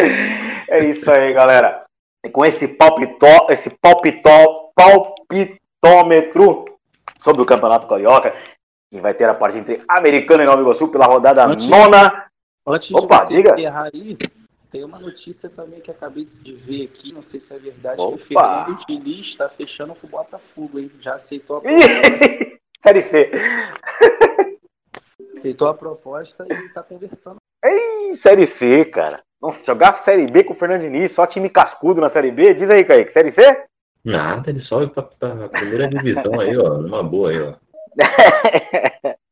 é 0.68 0.84
isso 0.84 1.11
aí, 1.11 1.32
galera. 1.32 1.82
E 2.24 2.28
com 2.28 2.45
esse 2.45 2.68
palpitó, 2.68 3.47
esse 3.49 3.70
palpitó, 3.80 4.70
palpitômetro 4.74 6.66
sobre 7.18 7.41
o 7.41 7.47
Campeonato 7.47 7.87
Carioca, 7.87 8.34
que 8.93 9.01
vai 9.01 9.14
ter 9.14 9.28
a 9.28 9.34
partida 9.34 9.61
entre 9.72 9.84
Americano 9.89 10.43
e 10.43 10.47
Nova 10.47 10.61
Iguaçu 10.61 10.89
pela 10.89 11.07
rodada 11.07 11.45
Antes- 11.47 11.68
nona. 11.70 12.26
Antes 12.67 12.91
Opa, 12.93 13.25
de 13.25 13.37
diga. 13.37 13.53
encerrar 13.53 13.91
aí, 13.95 14.17
tem 14.73 14.83
uma 14.85 14.99
notícia 14.99 15.49
também 15.51 15.81
que 15.81 15.91
acabei 15.91 16.27
de 16.43 16.53
ver 16.55 16.85
aqui, 16.85 17.12
não 17.12 17.23
sei 17.31 17.41
se 17.41 17.55
é 17.55 17.59
verdade, 17.59 18.01
Opa. 18.01 18.17
que 18.19 18.35
o 18.35 18.39
Fernando 18.39 18.87
Diniz 18.87 19.27
está 19.29 19.49
fechando 19.51 19.95
com 19.95 20.07
o 20.07 20.11
Botafogo, 20.11 20.79
hein? 20.79 20.91
Já 21.01 21.14
aceitou 21.14 21.62
a, 21.64 21.71
Ih, 21.71 22.59
Série 22.83 23.03
C. 23.03 23.31
aceitou 25.39 25.69
a 25.69 25.75
proposta 25.75 26.45
e 26.51 26.53
está 26.67 26.83
conversando. 26.83 27.37
Ih, 27.64 28.14
Série 28.17 28.47
C, 28.47 28.85
cara. 28.87 29.21
Nossa, 29.41 29.64
jogar 29.64 29.97
Série 29.99 30.27
B 30.27 30.43
com 30.43 30.55
o 30.55 30.57
Fernando 30.57 30.81
Diniz, 30.83 31.12
só 31.12 31.27
time 31.27 31.49
cascudo 31.49 32.01
na 32.01 32.09
Série 32.09 32.33
B. 32.33 32.55
Diz 32.55 32.71
aí, 32.71 32.85
Kaique, 32.85 33.12
Série 33.12 33.31
C? 33.31 33.64
Nada, 34.05 34.51
ele 34.51 34.61
sobe 34.62 34.89
pra, 34.93 35.03
pra 35.03 35.49
primeira 35.49 35.89
divisão 35.89 36.41
aí, 36.41 36.57
ó, 36.57 36.79
numa 36.79 37.03
boa 37.03 37.31
aí, 37.31 37.41
ó. 37.43 37.55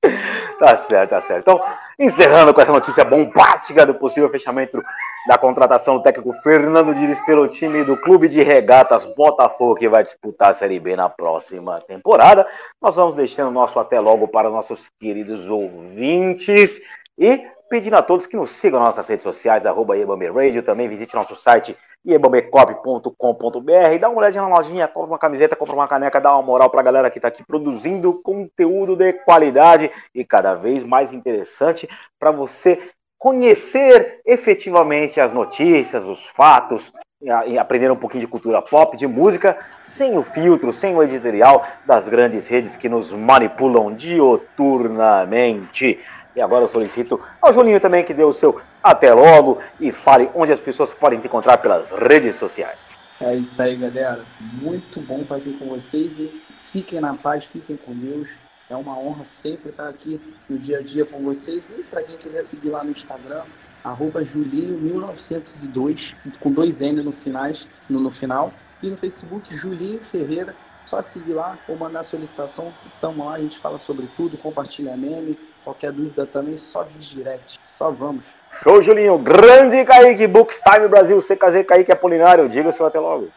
tá 0.64 0.76
certo, 0.76 1.10
tá 1.10 1.20
certo. 1.20 1.42
Então, 1.42 1.60
encerrando 1.98 2.54
com 2.54 2.60
essa 2.60 2.72
notícia 2.72 3.04
bombástica 3.04 3.84
do 3.84 3.94
possível 3.94 4.30
fechamento 4.30 4.82
da 5.26 5.38
contratação 5.38 5.96
do 5.96 6.02
técnico 6.02 6.32
Fernando 6.42 6.94
Diniz 6.94 7.18
pelo 7.24 7.48
time 7.48 7.84
do 7.84 7.96
Clube 7.96 8.28
de 8.28 8.42
Regatas 8.42 9.04
Botafogo, 9.04 9.74
que 9.74 9.88
vai 9.88 10.02
disputar 10.02 10.50
a 10.50 10.54
Série 10.54 10.80
B 10.80 10.96
na 10.96 11.08
próxima 11.08 11.80
temporada. 11.80 12.46
Nós 12.80 12.94
vamos 12.96 13.14
deixando 13.14 13.48
o 13.48 13.52
nosso 13.52 13.78
até 13.78 14.00
logo 14.00 14.28
para 14.28 14.50
nossos 14.50 14.90
queridos 15.00 15.48
ouvintes 15.48 16.80
e 17.18 17.42
pedindo 17.68 17.96
a 17.96 18.02
todos 18.02 18.26
que 18.26 18.36
nos 18.36 18.50
sigam 18.50 18.80
nas 18.80 18.90
nossas 18.90 19.08
redes 19.08 19.24
sociais, 19.24 19.66
arroba 19.66 19.94
Radio, 20.32 20.62
também 20.62 20.88
visite 20.88 21.14
nosso 21.14 21.34
site 21.34 21.76
iebambecop.com.br, 22.04 23.98
dá 24.00 24.08
uma 24.08 24.18
olhadinha 24.18 24.42
na 24.42 24.56
lojinha, 24.56 24.88
compra 24.88 25.12
uma 25.12 25.18
camiseta, 25.18 25.56
compra 25.56 25.74
uma 25.74 25.88
caneca, 25.88 26.20
dá 26.20 26.32
uma 26.32 26.42
moral 26.42 26.70
pra 26.70 26.82
galera 26.82 27.10
que 27.10 27.20
tá 27.20 27.28
aqui 27.28 27.44
produzindo 27.44 28.20
conteúdo 28.22 28.96
de 28.96 29.12
qualidade 29.12 29.90
e 30.14 30.24
cada 30.24 30.54
vez 30.54 30.82
mais 30.84 31.12
interessante 31.12 31.88
para 32.18 32.30
você 32.30 32.80
conhecer 33.18 34.20
efetivamente 34.26 35.20
as 35.20 35.32
notícias, 35.32 36.04
os 36.04 36.26
fatos, 36.26 36.92
a- 37.26 37.46
e 37.46 37.58
aprender 37.58 37.90
um 37.90 37.96
pouquinho 37.96 38.20
de 38.20 38.26
cultura 38.26 38.60
pop, 38.60 38.98
de 38.98 39.06
música, 39.06 39.56
sem 39.82 40.18
o 40.18 40.22
filtro, 40.22 40.74
sem 40.74 40.94
o 40.94 41.02
editorial 41.02 41.64
das 41.86 42.06
grandes 42.06 42.46
redes 42.48 42.76
que 42.76 42.86
nos 42.88 43.10
manipulam 43.12 43.94
dioturnamente. 43.94 45.98
E 46.36 46.40
agora 46.40 46.64
eu 46.64 46.68
solicito 46.68 47.20
ao 47.40 47.52
Juninho 47.52 47.80
também 47.80 48.04
que 48.04 48.12
dê 48.12 48.24
o 48.24 48.32
seu 48.32 48.60
até 48.82 49.14
logo 49.14 49.60
e 49.78 49.92
fale 49.92 50.28
onde 50.34 50.52
as 50.52 50.60
pessoas 50.60 50.92
podem 50.92 51.20
te 51.20 51.26
encontrar 51.26 51.58
pelas 51.58 51.92
redes 51.92 52.36
sociais. 52.36 52.98
É 53.20 53.36
isso 53.36 53.62
aí, 53.62 53.76
galera. 53.76 54.24
Muito 54.40 55.00
bom 55.02 55.20
estar 55.20 55.36
aqui 55.36 55.52
com 55.58 55.66
vocês 55.68 56.12
e 56.18 56.42
fiquem 56.72 57.00
na 57.00 57.14
paz, 57.14 57.44
fiquem 57.52 57.76
com 57.76 57.94
Deus. 57.94 58.28
É 58.68 58.74
uma 58.76 58.98
honra 58.98 59.24
sempre 59.42 59.70
estar 59.70 59.88
aqui 59.88 60.20
no 60.48 60.58
dia 60.58 60.78
a 60.78 60.82
dia 60.82 61.04
com 61.04 61.22
vocês. 61.22 61.62
E 61.78 61.82
para 61.84 62.02
quem 62.02 62.16
quiser 62.16 62.44
seguir 62.46 62.70
lá 62.70 62.82
no 62.82 62.90
Instagram, 62.90 63.42
arroba 63.84 64.24
Julinho1902, 64.24 66.14
com 66.40 66.50
dois 66.50 66.80
N 66.80 67.02
no, 67.02 67.12
finais, 67.12 67.64
no, 67.88 68.00
no 68.00 68.10
final. 68.12 68.52
E 68.82 68.88
no 68.88 68.96
Facebook, 68.96 69.56
Julinho 69.56 70.00
Ferreira. 70.10 70.56
Só 70.90 71.02
seguir 71.12 71.34
lá 71.34 71.56
ou 71.68 71.76
mandar 71.76 72.04
solicitação. 72.06 72.72
Estamos 72.94 73.24
lá, 73.24 73.34
a 73.34 73.40
gente 73.40 73.58
fala 73.60 73.78
sobre 73.80 74.08
tudo, 74.16 74.36
compartilha 74.38 74.96
meme. 74.96 75.38
Qualquer 75.64 75.92
dúvida 75.92 76.26
também, 76.26 76.60
só 76.70 76.84
de 76.84 77.14
direct. 77.14 77.58
Só 77.78 77.90
vamos. 77.90 78.22
Show, 78.62 78.82
Julinho. 78.82 79.18
Grande 79.18 79.84
Kaique, 79.84 80.26
Books 80.26 80.60
Time 80.60 80.86
Brasil, 80.88 81.18
CKZ 81.18 81.66
Kaique 81.66 81.90
Apolinário. 81.90 82.48
Diga 82.48 82.68
o 82.68 82.72
seu 82.72 82.86
até 82.86 83.00
logo. 83.00 83.30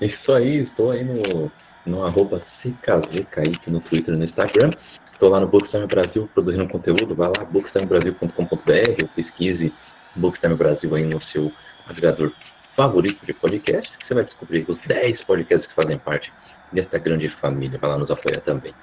Isso 0.00 0.32
aí, 0.32 0.64
estou 0.64 0.90
aí 0.90 1.02
no, 1.02 1.50
no 1.86 2.04
arroba 2.04 2.42
CKZKaique 2.62 3.70
no 3.70 3.80
Twitter 3.80 4.14
e 4.14 4.16
no 4.18 4.24
Instagram. 4.24 4.72
Estou 5.12 5.30
lá 5.30 5.40
no 5.40 5.46
Bookstime 5.46 5.86
Brasil 5.86 6.28
produzindo 6.34 6.68
conteúdo. 6.68 7.14
Vai 7.14 7.28
lá, 7.28 7.44
bookstimebrasil.com.br 7.44 9.02
ou 9.02 9.08
pesquise 9.08 9.72
Bookstime 10.16 10.54
Brasil 10.54 10.94
aí 10.94 11.04
no 11.04 11.22
seu 11.22 11.50
navegador 11.86 12.32
favorito 12.76 13.24
de 13.24 13.32
podcast, 13.32 13.90
que 13.98 14.06
você 14.06 14.14
vai 14.14 14.24
descobrir 14.24 14.64
os 14.68 14.78
10 14.86 15.22
podcasts 15.24 15.66
que 15.66 15.74
fazem 15.74 15.98
parte 15.98 16.32
desta 16.72 16.98
grande 16.98 17.28
família. 17.40 17.78
Vai 17.78 17.90
lá 17.90 17.98
nos 17.98 18.10
apoiar 18.10 18.40
também. 18.40 18.74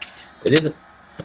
Beleza? 0.44 0.74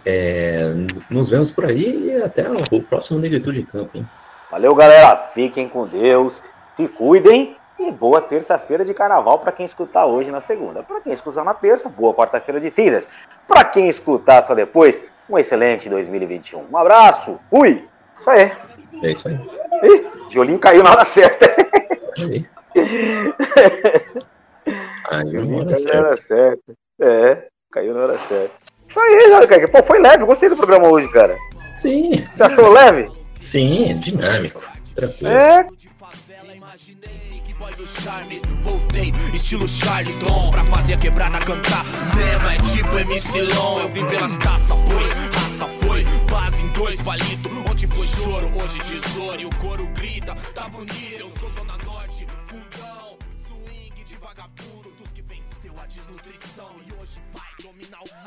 É, 0.05 0.73
nos 1.11 1.31
vemos 1.31 1.51
por 1.53 1.67
aí 1.67 2.07
e 2.07 2.23
até 2.23 2.45
o 2.51 2.83
próximo 2.83 3.19
Negritude 3.19 3.61
em 3.61 3.67
Campo, 3.67 3.99
hein? 3.99 4.07
Valeu, 4.51 4.75
galera. 4.75 5.17
Fiquem 5.35 5.69
com 5.69 5.87
Deus. 5.87 6.43
Se 6.77 6.89
cuidem. 6.89 7.57
E 7.77 7.91
boa 7.91 8.21
terça-feira 8.21 8.85
de 8.85 8.95
carnaval 8.95 9.41
para 9.41 9.51
quem 9.51 9.67
escutar 9.67 10.07
hoje 10.07 10.31
na 10.31 10.41
segunda. 10.41 10.83
Para 10.83 11.01
quem 11.01 11.13
escutar 11.13 11.45
na 11.45 11.53
terça, 11.53 11.89
boa 11.89 12.15
quarta-feira 12.15 12.61
de 12.61 12.71
cinzas. 12.71 13.09
Para 13.49 13.65
quem 13.65 13.89
escutar 13.89 14.43
só 14.43 14.55
depois, 14.55 15.03
um 15.29 15.37
excelente 15.37 15.89
2021. 15.89 16.67
Um 16.71 16.77
abraço. 16.77 17.39
Fui. 17.51 17.85
Isso 18.19 18.31
aí. 18.31 18.53
É 19.03 19.11
isso 19.11 19.27
aí. 19.27 19.35
Ih, 19.83 20.31
Jolinho 20.31 20.59
caiu 20.61 20.85
na 20.85 20.93
hora 20.93 21.05
certa. 21.05 21.47
Aí. 22.19 22.47
Aí, 25.11 25.27
Jolinho 25.27 25.67
caiu 25.67 25.85
na 25.85 25.99
hora 25.99 26.17
certa. 26.17 26.73
É, 27.01 27.49
caiu 27.71 27.95
na 27.95 28.01
hora 28.01 28.19
certa. 28.21 28.55
Isso 28.89 29.01
aí, 29.01 29.47
cara. 29.47 29.69
Pô, 29.69 29.83
foi 29.83 30.01
leve, 30.01 30.25
gostei 30.25 30.49
do 30.49 30.57
programa 30.57 30.89
hoje, 30.89 31.09
cara. 31.09 31.37
Sim, 31.83 32.25
Você 32.27 32.43
achou 32.43 32.71
leve? 32.73 33.11
sim, 33.51 33.93
dinâmico. 34.01 34.61
Tranquilo. 34.95 35.31
É, 35.33 35.65
de 35.77 35.89
favela, 35.89 36.55
imaginei 36.55 37.43
que 37.45 37.53
boy 37.55 37.73
do 37.75 37.87
charme. 37.87 38.41
Voltei, 38.63 39.13
estilo 39.33 39.69
Charles 39.69 40.19
Long, 40.21 40.51
pra 40.51 40.65
fazer 40.65 40.95
a 40.95 40.99
quebrada 40.99 41.39
cantar. 41.41 41.85
Mesmo 42.17 42.49
é 42.49 42.57
tipo 42.73 42.99
MC 42.99 43.43
Long, 43.43 43.81
eu 43.81 43.89
vim 43.89 44.07
pelas 44.07 44.37
taças, 44.39 44.77
pois 44.89 45.13
raça 45.35 45.69
foi, 45.85 46.05
base 46.31 46.63
em 46.63 46.69
dois 46.69 47.01
palito. 47.03 47.51
Onde 47.71 47.87
foi 47.89 48.07
choro, 48.07 48.51
hoje 48.57 48.79
tesouro. 48.81 49.41
E 49.41 49.47
o 49.47 49.51
coro 49.61 49.87
grita, 49.95 50.35
tá 50.55 50.69
bonito, 50.69 51.21
eu 51.21 51.31
sou 51.31 51.51
Zona 51.51 51.77
Norte, 51.85 52.27
fundão. 52.47 53.17
Swing 53.37 54.05
de 54.05 54.17
vagabundo, 54.17 54.91
dos 54.99 55.13
que 55.13 55.23
venceu 55.23 55.73
a 55.83 55.87
desnutrição. 55.87 56.71
E 56.87 56.93
hoje 57.03 57.21
vai 57.33 57.51
dominar 57.63 57.99
o 58.01 58.24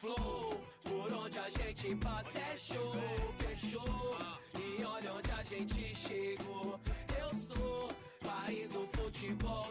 flow. 0.00 0.60
Por 0.82 1.12
onde 1.12 1.38
a 1.38 1.50
gente 1.50 1.94
passa 1.96 2.38
é 2.38 2.56
show, 2.56 2.94
fechou. 3.38 4.16
E 4.58 4.82
olha 4.84 5.12
onde 5.14 5.30
a 5.30 5.42
gente 5.42 5.94
chegou. 5.94 6.80
Eu 7.20 7.30
sou 7.34 7.90
país 8.24 8.72
do 8.72 8.88
futebol 8.96 9.69